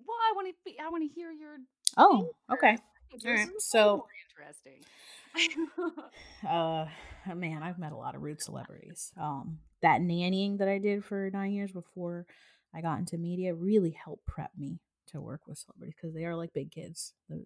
well, 0.07 0.17
I 0.21 0.33
want 0.35 0.49
to 0.49 0.55
be. 0.65 0.77
I 0.79 0.89
want 0.89 1.03
to 1.03 1.15
hear 1.15 1.31
your. 1.33 1.57
Oh, 1.97 2.31
okay. 2.51 2.77
Alright, 3.27 3.49
so- 3.59 4.07
interesting. 4.39 4.85
Uh, 6.49 6.87
man, 7.35 7.63
I've 7.63 7.79
met 7.79 7.93
a 7.93 7.97
lot 7.97 8.15
of 8.15 8.23
rude 8.23 8.43
celebrities. 8.43 9.13
Um, 9.21 9.59
that 9.83 10.01
nannying 10.01 10.59
that 10.59 10.69
I 10.69 10.79
did 10.79 11.05
for 11.05 11.31
nine 11.33 11.53
years 11.53 11.73
before 11.73 12.27
I 12.75 12.81
got 12.83 12.99
into 12.99 13.17
media 13.19 13.55
really 13.55 13.91
helped 13.91 14.27
prep 14.27 14.51
me 14.59 14.81
to 15.09 15.21
work 15.21 15.41
with 15.47 15.59
celebrities 15.59 15.95
because 16.01 16.15
they 16.15 16.25
are 16.25 16.35
like 16.37 16.53
big 16.53 16.71
kids, 16.71 17.13
the 17.29 17.45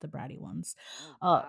the 0.00 0.08
bratty 0.08 0.38
ones. 0.38 0.74
Oh, 1.22 1.34
Uh, 1.36 1.44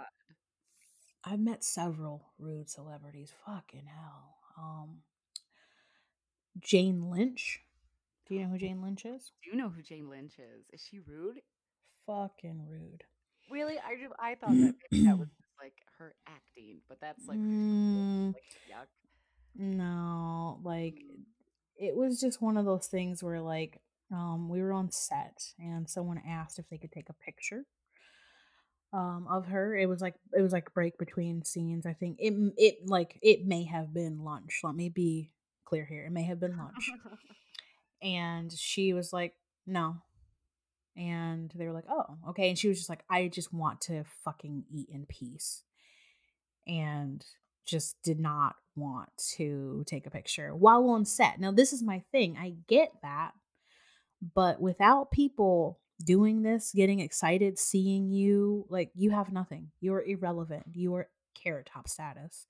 I've 1.23 1.39
met 1.39 1.63
several 1.63 2.31
rude 2.39 2.69
celebrities. 2.69 3.31
Fucking 3.45 3.85
hell. 3.85 4.35
Um, 4.57 4.97
Jane 6.59 7.09
Lynch. 7.09 7.61
Do 8.27 8.35
you 8.35 8.41
know 8.43 8.49
who 8.49 8.57
Jane 8.65 8.81
Lynch 8.81 9.05
is? 9.05 9.31
Do 9.43 9.49
you 9.51 9.55
know 9.57 9.69
who 9.69 9.81
Jane 9.81 10.09
Lynch 10.09 10.33
is? 10.39 10.65
Is 10.73 10.85
she 10.89 10.99
rude? 10.99 11.41
Fucking 12.05 12.65
rude. 12.67 13.03
Really? 13.49 13.77
I 13.79 13.95
do, 13.95 14.09
I 14.19 14.35
thought 14.35 14.59
that 14.61 14.73
maybe 14.91 15.03
that 15.05 15.17
was 15.17 15.27
just 15.37 15.49
like 15.61 15.73
her 15.97 16.13
acting, 16.27 16.77
but 16.89 16.99
that's 17.01 17.27
like, 17.27 17.37
Mm, 17.37 18.33
like 18.33 18.43
yuck. 18.69 18.87
no, 19.55 20.59
like 20.63 20.95
Mm. 20.95 21.23
it 21.77 21.95
was 21.95 22.19
just 22.19 22.41
one 22.41 22.57
of 22.57 22.65
those 22.65 22.87
things 22.87 23.23
where 23.23 23.41
like 23.41 23.79
um 24.11 24.49
we 24.49 24.61
were 24.61 24.73
on 24.73 24.91
set 24.91 25.53
and 25.59 25.89
someone 25.89 26.21
asked 26.27 26.59
if 26.59 26.69
they 26.69 26.77
could 26.77 26.91
take 26.91 27.09
a 27.09 27.13
picture 27.13 27.65
um 28.93 29.25
of 29.29 29.45
her 29.47 29.75
it 29.75 29.87
was 29.87 30.01
like 30.01 30.15
it 30.33 30.41
was 30.41 30.51
like 30.51 30.73
break 30.73 30.97
between 30.97 31.43
scenes 31.45 31.85
i 31.85 31.93
think 31.93 32.17
it 32.19 32.33
it 32.57 32.75
like 32.85 33.17
it 33.21 33.45
may 33.45 33.63
have 33.63 33.93
been 33.93 34.19
lunch 34.23 34.59
let 34.63 34.75
me 34.75 34.89
be 34.89 35.31
clear 35.65 35.85
here 35.85 36.05
it 36.05 36.11
may 36.11 36.23
have 36.23 36.39
been 36.41 36.57
lunch 36.57 36.91
and 38.01 38.51
she 38.51 38.93
was 38.93 39.13
like 39.13 39.33
no 39.65 39.95
and 40.95 41.51
they 41.55 41.65
were 41.65 41.73
like 41.73 41.85
oh 41.89 42.17
okay. 42.29 42.49
And 42.49 42.57
she 42.57 42.67
was 42.67 42.77
just 42.77 42.89
like 42.89 43.03
i 43.09 43.27
just 43.27 43.53
want 43.53 43.81
to 43.81 44.03
fucking 44.23 44.65
eat 44.71 44.89
in 44.91 45.05
peace. 45.05 45.63
And 46.67 47.25
just 47.65 47.95
did 48.03 48.19
not 48.19 48.55
want 48.75 49.09
to 49.35 49.83
take 49.85 50.05
a 50.05 50.11
picture 50.11 50.55
while 50.55 50.89
on 50.89 51.05
set. 51.05 51.39
Now 51.39 51.51
this 51.51 51.73
is 51.73 51.83
my 51.83 52.03
thing. 52.11 52.37
I 52.39 52.55
get 52.67 52.91
that 53.01 53.31
but 54.35 54.61
without 54.61 55.11
people 55.11 55.79
doing 56.05 56.41
this 56.41 56.71
getting 56.75 56.99
excited 56.99 57.59
seeing 57.59 58.11
you 58.11 58.65
like 58.69 58.91
you 58.95 59.11
have 59.11 59.31
nothing. 59.31 59.69
You're 59.79 60.03
irrelevant. 60.03 60.63
You're 60.73 61.07
carrot 61.41 61.69
top 61.71 61.87
status. 61.87 62.45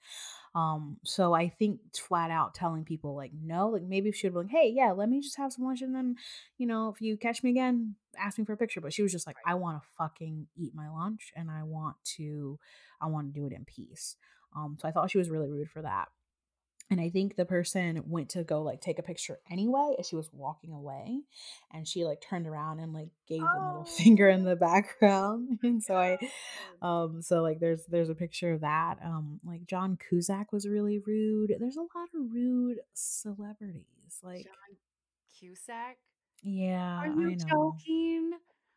Um 0.54 0.98
so 1.04 1.34
i 1.34 1.48
think 1.48 1.80
flat 1.96 2.30
out 2.30 2.54
telling 2.54 2.84
people 2.84 3.16
like 3.16 3.32
no 3.42 3.70
like 3.70 3.84
maybe 3.84 4.12
she 4.12 4.28
would 4.28 4.34
be 4.34 4.40
like 4.40 4.62
hey 4.62 4.74
yeah 4.76 4.92
let 4.92 5.08
me 5.08 5.22
just 5.22 5.38
have 5.38 5.54
some 5.54 5.64
lunch 5.64 5.82
and 5.82 5.96
then 5.96 6.16
you 6.58 6.68
know 6.68 6.90
if 6.90 7.02
you 7.02 7.16
catch 7.16 7.42
me 7.42 7.52
again 7.52 7.96
ask 8.20 8.38
me 8.38 8.44
for 8.44 8.54
a 8.54 8.58
picture 8.58 8.82
but 8.82 8.92
she 8.92 9.02
was 9.02 9.14
just 9.14 9.26
like 9.26 9.38
i 9.46 9.54
want 9.54 9.82
to 9.82 9.88
fucking 9.98 10.48
eat 10.58 10.76
my 10.76 10.90
lunch 10.90 11.32
and 11.38 11.50
i 11.50 11.64
want 11.64 11.96
to 12.04 12.60
i 13.00 13.08
want 13.08 13.34
to 13.34 13.40
do 13.40 13.48
it 13.48 13.54
in 13.54 13.64
peace. 13.64 14.18
Um 14.56 14.78
so 14.80 14.88
i 14.88 14.92
thought 14.92 15.10
she 15.10 15.18
was 15.18 15.30
really 15.30 15.50
rude 15.50 15.70
for 15.70 15.82
that 15.82 16.10
and 16.92 17.02
I 17.02 17.10
think 17.10 17.36
the 17.38 17.46
person 17.46 18.04
went 18.06 18.30
to 18.32 18.44
go 18.44 18.62
like 18.62 18.82
take 18.82 19.00
a 19.00 19.04
picture 19.04 19.40
anyway 19.50 19.96
as 19.98 20.08
she 20.08 20.16
was 20.16 20.30
walking 20.34 20.74
away. 20.74 21.22
And 21.74 21.88
she 21.88 22.04
like 22.06 22.22
turned 22.22 22.46
around 22.46 22.80
and 22.80 22.94
like 22.94 23.10
gave 23.28 23.40
the 23.42 23.62
middle 23.66 23.86
finger 23.98 24.30
in 24.30 24.44
the 24.44 24.56
background. 24.56 25.58
And 25.64 25.82
so 25.82 25.96
I 25.96 26.18
um 26.82 27.22
so 27.22 27.42
like 27.42 27.60
there's 27.60 27.86
there's 27.86 28.10
a 28.10 28.16
picture 28.16 28.52
of 28.54 28.62
that. 28.62 28.98
Um 29.04 29.40
like 29.44 29.66
John 29.66 29.98
Cusack 30.10 30.52
was 30.52 30.68
really 30.68 31.00
rude. 31.00 31.56
There's 31.60 31.78
a 31.78 31.82
lot 31.82 32.10
of 32.14 32.32
rude 32.34 32.78
celebrities. 32.94 34.20
Like 34.22 34.44
John 34.46 34.78
Cusack. 35.40 35.98
yeah, 36.44 37.00
Are 37.00 37.08
you 37.08 37.30
I 37.32 37.34
know. 37.36 37.46
joking? 37.50 38.32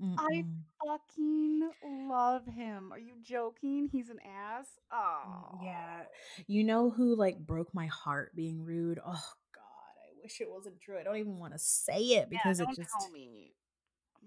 Mm-mm. 0.05 0.47
Fucking 0.87 1.71
love 2.11 2.47
him. 2.47 2.93
Are 2.93 2.99
you 2.99 3.15
joking? 3.23 3.89
He's 3.91 4.11
an 4.11 4.19
ass. 4.25 4.67
Oh 4.93 5.59
Yeah. 5.63 6.03
You 6.47 6.65
know 6.65 6.91
who 6.91 7.17
like 7.17 7.39
broke 7.39 7.75
my 7.75 7.87
heart 7.87 8.33
being 8.35 8.65
rude? 8.65 8.99
Oh 8.99 9.13
god, 9.55 9.95
I 10.03 10.23
wish 10.23 10.41
it 10.41 10.51
wasn't 10.51 10.81
true. 10.81 10.99
I 10.99 11.03
don't 11.03 11.17
even 11.17 11.39
want 11.39 11.53
to 11.55 11.59
say 11.59 11.99
it 11.99 12.29
because 12.31 12.59
yeah, 12.59 12.65
it 12.65 12.67
don't 12.67 12.77
just 12.77 12.91
tell 12.99 13.11
me. 13.11 13.53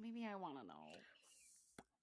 Maybe 0.02 0.28
I 0.32 0.36
want 0.36 0.60
to 0.60 0.68
know. 0.68 0.74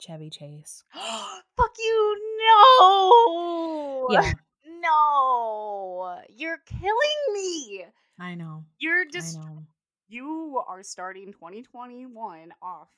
Chevy 0.01 0.29
Chase. 0.31 0.85
Fuck 0.93 1.75
you! 1.79 2.37
No. 2.39 4.09
Yeah, 4.11 4.33
No. 4.83 6.21
You're 6.29 6.59
killing 6.67 7.33
me. 7.33 7.85
I 8.21 8.35
know. 8.35 8.65
You're 8.79 9.03
I 9.03 9.11
just 9.11 9.39
know. 9.39 9.65
you 10.09 10.63
are 10.69 10.83
starting 10.83 11.33
2021 11.33 12.53
off 12.63 12.89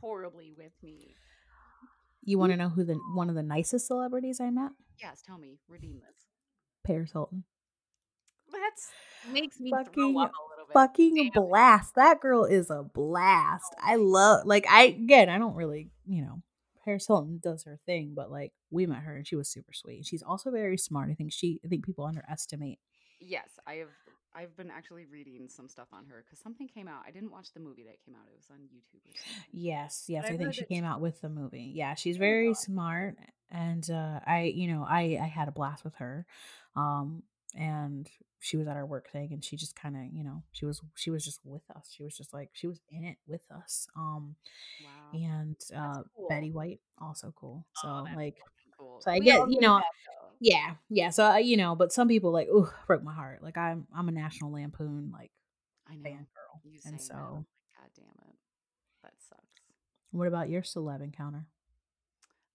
horribly 0.00 0.52
with 0.56 0.72
me. 0.82 1.14
You 2.22 2.38
want 2.38 2.52
to 2.52 2.56
know 2.56 2.68
who 2.68 2.84
the 2.84 2.98
one 3.14 3.28
of 3.28 3.34
the 3.34 3.42
nicest 3.42 3.86
celebrities 3.86 4.40
I 4.40 4.50
met? 4.50 4.72
Yes, 5.00 5.22
tell 5.24 5.38
me, 5.38 5.58
redeem 5.68 5.94
this. 5.94 6.26
Paris 6.84 7.12
Hilton. 7.12 7.44
That's 8.50 8.88
makes 9.32 9.60
me 9.60 9.70
Fucking 9.70 9.92
throw 9.92 10.22
up 10.22 10.32
a 10.32 10.50
little 10.50 10.66
bit. 10.66 10.72
Fucking 10.72 11.30
Damn. 11.34 11.42
blast. 11.42 11.94
That 11.94 12.20
girl 12.20 12.44
is 12.44 12.70
a 12.70 12.82
blast. 12.82 13.74
I 13.82 13.96
oh. 13.96 14.02
love 14.02 14.46
like 14.46 14.66
I 14.68 14.84
again, 14.84 15.28
I 15.28 15.38
don't 15.38 15.54
really, 15.54 15.90
you 16.06 16.22
know, 16.22 16.42
Paris 16.84 17.06
Hilton 17.06 17.40
does 17.42 17.64
her 17.64 17.78
thing, 17.86 18.12
but 18.14 18.30
like 18.30 18.52
we 18.70 18.86
met 18.86 19.02
her 19.02 19.16
and 19.16 19.26
she 19.26 19.36
was 19.36 19.48
super 19.48 19.72
sweet. 19.72 20.06
She's 20.06 20.22
also 20.22 20.50
very 20.50 20.78
smart. 20.78 21.10
I 21.10 21.14
think 21.14 21.32
she 21.32 21.60
I 21.64 21.68
think 21.68 21.84
people 21.84 22.04
underestimate. 22.04 22.78
Yes, 23.20 23.48
I 23.66 23.74
have. 23.74 23.88
I've 24.38 24.56
been 24.56 24.70
actually 24.70 25.04
reading 25.06 25.48
some 25.48 25.68
stuff 25.68 25.88
on 25.92 26.06
her 26.06 26.22
because 26.24 26.38
something 26.38 26.68
came 26.68 26.88
out. 26.88 27.02
I 27.06 27.10
didn't 27.10 27.30
watch 27.32 27.52
the 27.52 27.60
movie 27.60 27.84
that 27.84 28.04
came 28.04 28.14
out. 28.14 28.26
It 28.30 28.36
was 28.36 28.46
on 28.50 28.58
YouTube. 28.58 29.14
Yes, 29.52 30.04
yes. 30.08 30.26
I 30.30 30.34
I 30.34 30.36
think 30.36 30.54
she 30.54 30.64
came 30.64 30.84
out 30.84 31.00
with 31.00 31.20
the 31.20 31.28
movie. 31.28 31.72
Yeah, 31.74 31.94
she's 31.94 32.16
Oh, 32.16 32.20
very 32.20 32.54
smart 32.54 33.16
and 33.50 33.88
uh 33.90 34.20
I, 34.26 34.52
you 34.54 34.68
know, 34.68 34.84
I 34.88 35.18
I 35.20 35.26
had 35.26 35.48
a 35.48 35.52
blast 35.52 35.84
with 35.84 35.94
her. 35.96 36.26
Um 36.76 37.22
and 37.56 38.08
she 38.40 38.56
was 38.56 38.68
at 38.68 38.76
our 38.76 38.86
work 38.86 39.10
thing 39.10 39.32
and 39.32 39.44
she 39.44 39.56
just 39.56 39.74
kind 39.74 39.96
of, 39.96 40.02
you 40.12 40.22
know, 40.22 40.42
she 40.52 40.66
was 40.66 40.80
she 40.94 41.10
was 41.10 41.24
just 41.24 41.40
with 41.44 41.62
us. 41.74 41.90
She 41.96 42.04
was 42.04 42.16
just 42.16 42.32
like 42.32 42.50
she 42.52 42.66
was 42.66 42.80
in 42.90 43.04
it 43.04 43.16
with 43.26 43.50
us. 43.50 43.88
Um 43.96 44.36
Wow. 44.80 45.18
and 45.18 45.56
uh 45.74 46.02
cool. 46.14 46.28
Betty 46.28 46.50
White 46.50 46.80
also 47.00 47.32
cool. 47.36 47.66
So 47.74 47.88
Oh, 47.88 48.06
like 48.14 48.36
cool. 48.78 49.00
so 49.00 49.10
I 49.10 49.18
We 49.18 49.24
get, 49.24 49.50
you 49.50 49.60
know. 49.60 49.80
Yeah, 50.40 50.74
yeah. 50.88 51.10
So 51.10 51.24
uh, 51.24 51.36
you 51.36 51.56
know, 51.56 51.74
but 51.74 51.92
some 51.92 52.08
people 52.08 52.30
like, 52.32 52.48
ooh, 52.48 52.68
broke 52.86 53.02
my 53.02 53.14
heart. 53.14 53.42
Like 53.42 53.56
I'm 53.56 53.86
I'm 53.94 54.08
a 54.08 54.12
National 54.12 54.52
Lampoon 54.52 55.10
like 55.12 55.30
I 55.88 55.96
know. 55.96 56.10
fangirl. 56.10 56.60
You 56.64 56.72
And 56.72 56.82
saying 56.82 56.96
that, 56.96 57.02
so 57.02 57.14
God 57.14 57.90
damn 57.96 58.28
it. 58.28 58.36
That 59.02 59.12
sucks. 59.18 59.42
what 60.10 60.28
about 60.28 60.48
your 60.50 60.62
celeb 60.62 61.02
encounter? 61.02 61.46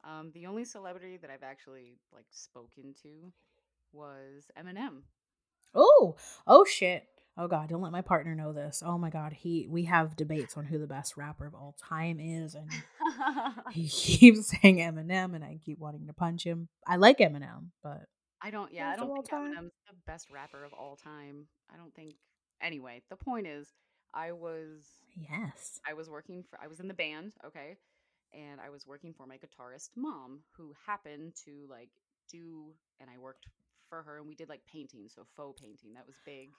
Um, 0.03 0.31
the 0.34 0.45
only 0.47 0.65
celebrity 0.65 1.17
that 1.17 1.29
I've 1.29 1.43
actually 1.43 1.97
like 2.13 2.25
spoken 2.31 2.93
to 3.03 3.31
was 3.93 4.51
Eminem. 4.59 5.03
Oh, 5.73 6.15
oh 6.45 6.65
shit. 6.65 7.07
Oh 7.36 7.47
god, 7.47 7.69
don't 7.69 7.81
let 7.81 7.91
my 7.91 8.01
partner 8.01 8.36
know 8.36 8.53
this. 8.53 8.84
Oh 8.86 8.97
my 8.97 9.09
god, 9.09 9.34
he 9.34 9.67
we 9.69 9.86
have 9.86 10.15
debates 10.15 10.55
on 10.55 10.65
who 10.65 10.77
the 10.77 10.88
best 10.88 11.17
rapper 11.17 11.45
of 11.45 11.55
all 11.55 11.75
time 11.81 12.19
is 12.19 12.55
and 12.55 12.69
he 13.71 13.88
keeps 13.89 14.47
saying 14.47 14.77
Eminem 14.77 15.36
and 15.36 15.43
I 15.43 15.59
keep 15.65 15.79
wanting 15.79 16.07
to 16.07 16.13
punch 16.13 16.43
him. 16.43 16.69
I 16.88 16.97
like 16.97 17.17
Eminem, 17.17 17.69
but 17.81 18.05
I 18.43 18.51
don't. 18.51 18.71
Yeah, 18.73 18.89
I 18.89 18.97
don't 18.97 19.13
think 19.13 19.29
time? 19.29 19.53
Eminem's 19.53 19.71
the 19.88 19.95
best 20.05 20.29
rapper 20.29 20.63
of 20.65 20.73
all 20.73 20.97
time. 20.97 21.47
I 21.73 21.77
don't 21.77 21.93
think. 21.95 22.13
Anyway, 22.61 23.01
the 23.09 23.15
point 23.15 23.47
is, 23.47 23.69
I 24.13 24.34
was 24.34 24.86
yes. 25.15 25.79
I 25.88 25.93
was 25.93 26.09
working 26.09 26.43
for 26.49 26.59
I 26.61 26.67
was 26.67 26.81
in 26.81 26.89
the 26.89 26.93
band, 26.93 27.34
okay, 27.45 27.77
and 28.34 28.59
I 28.59 28.69
was 28.69 28.86
working 28.86 29.13
for 29.13 29.25
my 29.25 29.38
guitarist 29.38 29.89
mom, 29.95 30.41
who 30.57 30.73
happened 30.86 31.34
to 31.45 31.65
like 31.69 31.89
do, 32.29 32.73
and 32.99 33.09
I 33.09 33.17
worked 33.17 33.47
for 33.89 34.03
her, 34.03 34.17
and 34.17 34.27
we 34.27 34.36
did 34.36 34.49
like 34.49 34.61
painting, 34.71 35.07
so 35.07 35.23
faux 35.38 35.59
painting. 35.61 35.93
That 35.93 36.05
was 36.05 36.17
big. 36.25 36.49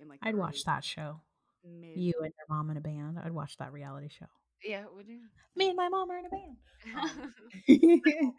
In 0.00 0.08
like 0.08 0.20
I'd 0.22 0.34
watch 0.36 0.64
that 0.64 0.84
show. 0.84 1.20
Mid, 1.64 1.96
You 1.96 2.14
and 2.22 2.32
your 2.36 2.46
mom 2.56 2.70
in 2.70 2.76
a 2.76 2.80
band. 2.80 3.18
I'd 3.22 3.32
watch 3.32 3.56
that 3.58 3.72
reality 3.72 4.08
show. 4.08 4.26
yeah, 4.64 4.84
would 4.94 5.06
you? 5.08 5.20
Me 5.56 5.68
and 5.68 5.76
my 5.76 5.88
mom 5.88 6.10
are 6.10 6.18
in 6.18 6.26
a 6.26 6.30
band. 6.30 6.56
Um, 6.96 8.34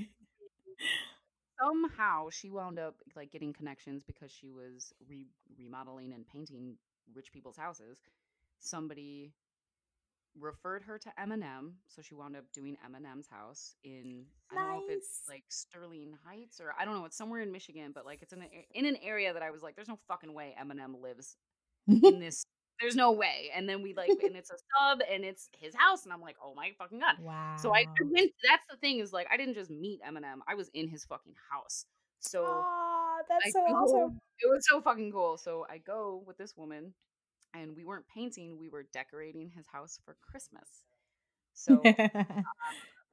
somehow 1.60 2.28
she 2.30 2.50
wound 2.50 2.78
up 2.78 2.96
like 3.14 3.30
getting 3.30 3.52
connections 3.52 4.02
because 4.06 4.30
she 4.32 4.50
was 4.50 4.92
re- 5.08 5.26
remodeling 5.58 6.12
and 6.12 6.26
painting 6.26 6.76
rich 7.14 7.30
people's 7.32 7.56
houses. 7.56 7.98
Somebody 8.58 9.32
referred 10.38 10.82
her 10.84 10.98
to 10.98 11.12
Eminem, 11.20 11.72
so 11.88 12.02
she 12.02 12.14
wound 12.14 12.36
up 12.36 12.44
doing 12.54 12.76
Eminem's 12.86 13.28
house 13.28 13.74
in 13.84 14.24
I 14.50 14.54
don't 14.54 14.68
know 14.68 14.82
if 14.86 14.90
it's 14.96 15.22
like 15.28 15.44
Sterling 15.48 16.14
Heights 16.26 16.60
or 16.60 16.72
I 16.78 16.84
don't 16.84 16.94
know, 16.94 17.04
it's 17.04 17.16
somewhere 17.16 17.40
in 17.42 17.52
Michigan, 17.52 17.92
but 17.94 18.06
like 18.06 18.22
it's 18.22 18.32
in 18.32 18.40
an, 18.42 18.48
a- 18.52 18.78
in 18.78 18.86
an 18.86 18.96
area 19.02 19.32
that 19.32 19.42
I 19.42 19.50
was 19.50 19.62
like, 19.62 19.76
there's 19.76 19.88
no 19.88 19.98
fucking 20.08 20.32
way 20.32 20.54
Eminem 20.60 21.00
lives 21.02 21.36
in 21.86 22.18
this. 22.20 22.44
There's 22.80 22.96
no 22.96 23.12
way. 23.12 23.50
And 23.54 23.68
then 23.68 23.82
we 23.82 23.94
like, 23.94 24.08
and 24.08 24.34
it's 24.34 24.50
a 24.50 24.56
sub, 24.80 25.00
and 25.12 25.24
it's 25.24 25.48
his 25.60 25.74
house, 25.74 26.04
and 26.04 26.12
I'm 26.12 26.20
like, 26.22 26.36
oh 26.42 26.54
my 26.54 26.70
fucking 26.78 26.98
god. 26.98 27.16
wow. 27.20 27.54
So 27.60 27.72
I, 27.74 27.84
went. 28.00 28.32
That's 28.48 28.66
the 28.70 28.76
thing 28.80 28.98
is 28.98 29.12
like 29.12 29.28
I 29.32 29.36
didn't 29.36 29.54
just 29.54 29.70
meet 29.70 30.00
Eminem. 30.02 30.38
I 30.48 30.54
was 30.54 30.68
in 30.74 30.88
his 30.88 31.04
fucking 31.04 31.34
house. 31.52 31.84
So 32.20 32.44
Aw, 32.44 33.16
that's 33.28 33.44
I 33.46 33.50
so 33.50 33.60
go- 33.68 33.74
awesome. 33.74 34.18
it 34.40 34.46
was 34.48 34.64
so 34.68 34.80
fucking 34.80 35.12
cool. 35.12 35.36
So 35.36 35.66
I 35.70 35.78
go 35.78 36.24
with 36.26 36.38
this 36.38 36.56
woman, 36.56 36.94
and 37.54 37.76
we 37.76 37.84
weren't 37.84 38.06
painting. 38.12 38.58
We 38.58 38.68
were 38.68 38.86
decorating 38.92 39.50
his 39.54 39.66
house 39.66 39.98
for 40.04 40.16
Christmas. 40.20 40.68
So 41.54 41.74
um, 41.84 42.44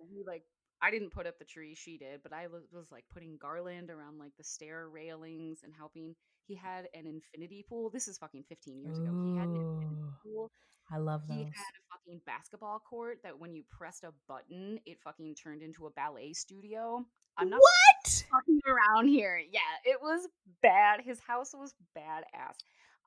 we 0.09 0.23
like 0.25 0.43
I 0.81 0.91
didn't 0.91 1.11
put 1.11 1.27
up 1.27 1.37
the 1.39 1.45
tree. 1.45 1.75
She 1.75 1.97
did, 1.97 2.23
but 2.23 2.31
I 2.31 2.47
was, 2.47 2.63
like 2.91 3.03
putting 3.13 3.37
garland 3.41 3.89
around 3.89 4.17
like 4.17 4.31
the 4.37 4.43
stair 4.43 4.87
railings 4.89 5.59
and 5.63 5.73
helping. 5.77 6.15
He 6.47 6.55
had 6.55 6.87
an 6.93 7.05
infinity 7.05 7.65
pool. 7.67 7.89
This 7.89 8.07
is 8.07 8.17
fucking 8.17 8.45
15 8.47 8.81
years 8.81 8.97
ago. 8.97 9.11
He 9.25 9.37
had 9.37 9.49
an 9.49 9.55
infinity 9.57 10.09
pool. 10.23 10.51
I 10.91 10.97
love 10.97 11.27
that. 11.27 11.33
He 11.33 11.43
those. 11.43 11.53
had 11.53 11.73
a 11.75 11.83
fucking 11.91 12.21
basketball 12.25 12.79
court 12.89 13.19
that 13.23 13.37
when 13.37 13.53
you 13.53 13.63
pressed 13.69 14.03
a 14.03 14.13
button, 14.27 14.79
it 14.85 14.97
fucking 15.03 15.35
turned 15.35 15.61
into 15.61 15.85
a 15.85 15.91
ballet 15.91 16.33
studio. 16.33 17.05
I'm 17.37 17.49
not 17.49 17.59
what? 17.59 18.23
fucking 18.31 18.61
around 18.67 19.09
here. 19.09 19.39
Yeah, 19.51 19.59
it 19.85 19.99
was 20.01 20.27
bad. 20.63 21.01
His 21.01 21.19
house 21.19 21.51
was 21.53 21.73
badass. 21.95 22.55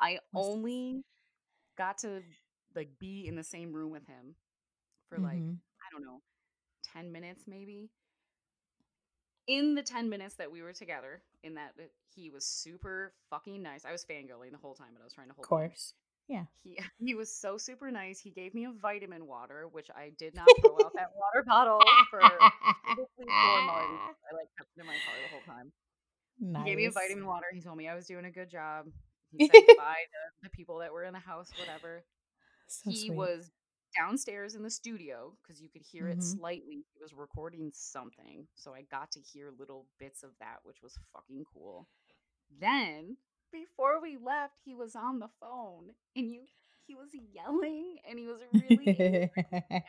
I 0.00 0.18
only 0.34 1.04
got 1.76 1.98
to 1.98 2.22
like 2.74 2.98
be 2.98 3.26
in 3.26 3.36
the 3.36 3.44
same 3.44 3.72
room 3.72 3.92
with 3.92 4.06
him 4.06 4.34
for 5.08 5.18
like 5.18 5.38
Mhm. 5.38 5.58
I 5.80 5.90
don't 5.92 6.04
know, 6.04 6.22
10 6.92 7.12
minutes 7.12 7.44
maybe. 7.46 7.90
In 9.48 9.74
the 9.74 9.82
10 9.82 10.08
minutes 10.08 10.36
that 10.36 10.50
we 10.52 10.62
were 10.62 10.72
together, 10.72 11.22
in 11.42 11.54
that 11.54 11.76
that 11.76 11.90
he 12.14 12.30
was 12.30 12.46
super 12.46 13.12
fucking 13.30 13.60
nice. 13.62 13.84
I 13.84 13.90
was 13.92 14.04
fangirling 14.04 14.52
the 14.52 14.58
whole 14.58 14.74
time, 14.74 14.88
but 14.92 15.00
I 15.00 15.04
was 15.04 15.12
trying 15.12 15.28
to 15.28 15.34
hold 15.34 15.44
Of 15.44 15.48
course. 15.48 15.94
Yeah. 16.28 16.44
he 16.62 16.78
he 16.98 17.14
was 17.14 17.34
so 17.34 17.58
super 17.58 17.90
nice. 17.90 18.20
He 18.20 18.30
gave 18.30 18.54
me 18.54 18.64
a 18.66 18.72
vitamin 18.72 19.26
water, 19.26 19.66
which 19.68 19.90
I 19.90 20.10
did 20.16 20.34
not 20.34 20.46
throw 20.60 20.76
out 20.84 20.92
that 20.94 21.10
water 21.16 21.42
bottle 21.44 21.80
for 22.08 22.20
four 22.20 23.62
months. 23.62 24.16
I 24.30 24.34
like 24.36 24.48
kept 24.56 24.70
it 24.76 24.80
in 24.80 24.86
my 24.86 24.92
car 24.94 25.14
the 25.22 25.28
whole 25.28 25.42
time. 25.42 25.72
He 26.38 26.64
gave 26.64 26.76
me 26.76 26.86
a 26.86 26.90
vitamin 26.90 27.26
water. 27.26 27.46
He 27.52 27.60
told 27.60 27.76
me 27.76 27.88
I 27.88 27.94
was 27.94 28.06
doing 28.06 28.24
a 28.24 28.30
good 28.30 28.50
job. 28.50 28.86
He 29.32 29.46
said 29.46 29.52
goodbye 29.66 30.04
to 30.12 30.42
the 30.44 30.50
people 30.50 30.78
that 30.78 30.92
were 30.92 31.04
in 31.04 31.12
the 31.12 31.18
house, 31.18 31.52
whatever. 31.56 32.04
So 32.68 32.90
he 32.90 33.06
sweet. 33.06 33.16
was 33.18 33.50
downstairs 33.96 34.54
in 34.54 34.62
the 34.62 34.70
studio 34.70 35.36
because 35.42 35.60
you 35.60 35.68
could 35.68 35.82
hear 35.82 36.08
it 36.08 36.18
Mhm. 36.18 36.22
slightly. 36.22 36.84
He 36.94 37.00
was 37.00 37.12
recording 37.12 37.70
something, 37.74 38.46
so 38.54 38.74
I 38.74 38.82
got 38.82 39.10
to 39.12 39.20
hear 39.20 39.50
little 39.50 39.86
bits 39.98 40.22
of 40.22 40.30
that, 40.40 40.58
which 40.64 40.82
was 40.82 40.98
fucking 41.12 41.44
cool. 41.52 41.88
Then, 42.60 43.16
before 43.52 44.00
we 44.00 44.16
left, 44.16 44.54
he 44.64 44.74
was 44.74 44.94
on 44.96 45.18
the 45.18 45.28
phone 45.40 45.94
and 46.16 46.30
you 46.32 46.46
he 46.86 46.94
was 46.94 47.10
yelling 47.14 47.98
and 48.08 48.18
he 48.18 48.26
was 48.26 48.40
really 48.52 48.96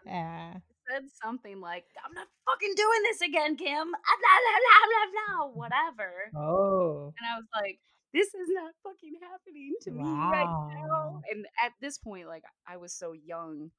angry. 0.06 0.64
said 0.90 1.04
something 1.24 1.60
like, 1.60 1.86
"I'm 2.06 2.14
not 2.14 2.28
fucking 2.46 2.74
doing 2.76 3.04
this 3.04 3.22
again, 3.22 3.56
Kim." 3.58 3.94
Ah, 3.96 4.18
Blah 4.20 4.40
blah 4.46 4.60
blah 4.64 4.88
blah 4.90 5.08
blah, 5.14 5.48
whatever. 5.56 6.34
oh. 6.36 7.14
And 7.18 7.26
I 7.32 7.36
was 7.38 7.48
like, 7.56 7.80
this 8.14 8.28
is 8.28 8.50
not 8.50 8.74
fucking 8.84 9.14
happening 9.22 9.74
to 9.82 9.92
me 9.92 10.04
right 10.04 10.68
now. 10.76 11.22
And 11.32 11.46
at 11.64 11.72
this 11.82 11.98
point, 11.98 12.28
like 12.28 12.44
I 12.68 12.78
was 12.78 12.94
so 12.94 13.14
young, 13.14 13.72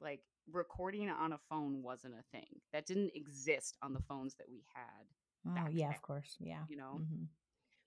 like 0.00 0.20
recording 0.50 1.08
on 1.08 1.32
a 1.32 1.38
phone 1.48 1.82
wasn't 1.82 2.14
a 2.14 2.24
thing. 2.36 2.60
That 2.72 2.86
didn't 2.86 3.12
exist 3.14 3.76
on 3.82 3.92
the 3.94 4.00
phones 4.08 4.34
that 4.36 4.46
we 4.50 4.64
had, 4.74 5.06
Oh, 5.64 5.68
yeah, 5.70 5.86
then, 5.86 5.94
of 5.94 6.02
course. 6.02 6.36
Yeah. 6.40 6.64
you 6.68 6.76
know. 6.76 7.00
Mhm. 7.02 7.26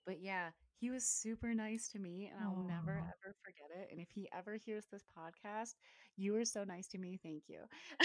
But 0.06 0.20
yeah, 0.22 0.50
he 0.80 0.90
was 0.90 1.06
super 1.06 1.54
nice 1.54 1.88
to 1.90 2.00
me 2.00 2.30
and 2.34 2.44
I'll 2.44 2.66
never 2.68 2.92
ever 2.98 3.36
forget 3.44 3.70
it. 3.82 3.88
And 3.92 4.02
if 4.02 4.10
he 4.14 4.28
ever 4.38 4.56
hears 4.58 4.86
this 4.92 5.04
podcast, 5.18 5.76
you 6.18 6.34
were 6.34 6.44
so 6.46 6.64
nice 6.66 6.88
to 6.90 6.98
me. 6.98 7.18
Thank 7.24 7.44
you. 7.48 7.60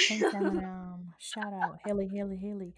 Thanks, 0.09 0.25
Eminem. 0.35 1.07
Shout 1.19 1.53
out. 1.53 1.79
Haley, 1.85 2.09
Haley, 2.13 2.37
Haley. 2.37 2.75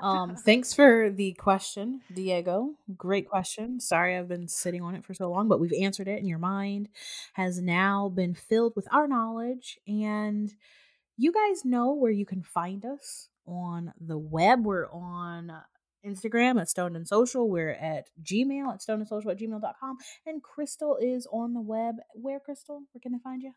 Um, 0.00 0.36
thanks 0.44 0.72
for 0.72 1.10
the 1.10 1.32
question, 1.34 2.00
Diego. 2.12 2.74
Great 2.96 3.28
question. 3.28 3.80
Sorry 3.80 4.16
I've 4.16 4.28
been 4.28 4.48
sitting 4.48 4.82
on 4.82 4.94
it 4.94 5.04
for 5.04 5.14
so 5.14 5.30
long, 5.30 5.48
but 5.48 5.60
we've 5.60 5.72
answered 5.80 6.08
it, 6.08 6.18
and 6.18 6.28
your 6.28 6.38
mind 6.38 6.88
has 7.34 7.60
now 7.60 8.08
been 8.08 8.34
filled 8.34 8.74
with 8.76 8.86
our 8.92 9.06
knowledge. 9.06 9.78
And 9.86 10.52
you 11.16 11.32
guys 11.32 11.64
know 11.64 11.92
where 11.92 12.10
you 12.10 12.26
can 12.26 12.42
find 12.42 12.84
us 12.84 13.28
on 13.46 13.92
the 14.00 14.18
web. 14.18 14.64
We're 14.64 14.88
on 14.90 15.52
Instagram 16.04 16.60
at 16.60 16.68
Stoned 16.68 16.96
and 16.96 17.06
Social. 17.06 17.48
We're 17.48 17.70
at 17.70 18.08
Gmail 18.22 18.72
at 18.72 18.82
Stoned 18.82 19.00
and 19.00 19.08
Social 19.08 19.30
at 19.30 19.38
gmail.com. 19.38 19.96
And 20.26 20.42
Crystal 20.42 20.96
is 21.00 21.26
on 21.32 21.54
the 21.54 21.60
web. 21.60 21.96
Where, 22.14 22.40
Crystal? 22.40 22.82
Where 22.92 23.00
can 23.00 23.12
they 23.12 23.18
find 23.22 23.42
you? 23.42 23.52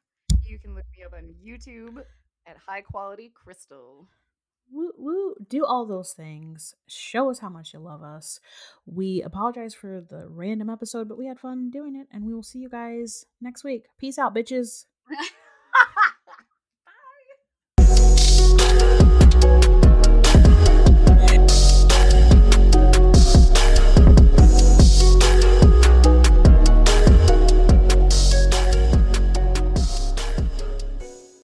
You 0.45 0.59
can 0.59 0.75
look 0.75 0.85
me 0.95 1.03
up 1.03 1.13
on 1.13 1.33
YouTube 1.43 2.03
at 2.45 2.57
High 2.57 2.81
Quality 2.81 3.31
Crystal. 3.33 4.07
Woo, 4.71 4.91
woo. 4.97 5.35
Do 5.47 5.65
all 5.65 5.85
those 5.85 6.13
things. 6.13 6.75
Show 6.87 7.29
us 7.29 7.39
how 7.39 7.49
much 7.49 7.73
you 7.73 7.79
love 7.79 8.03
us. 8.03 8.39
We 8.85 9.21
apologize 9.21 9.73
for 9.73 10.01
the 10.01 10.27
random 10.27 10.69
episode, 10.69 11.07
but 11.07 11.17
we 11.17 11.27
had 11.27 11.39
fun 11.39 11.69
doing 11.69 11.95
it. 11.95 12.07
And 12.11 12.25
we 12.25 12.33
will 12.33 12.43
see 12.43 12.59
you 12.59 12.69
guys 12.69 13.25
next 13.41 13.63
week. 13.63 13.85
Peace 13.97 14.17
out, 14.17 14.35
bitches. 14.35 14.85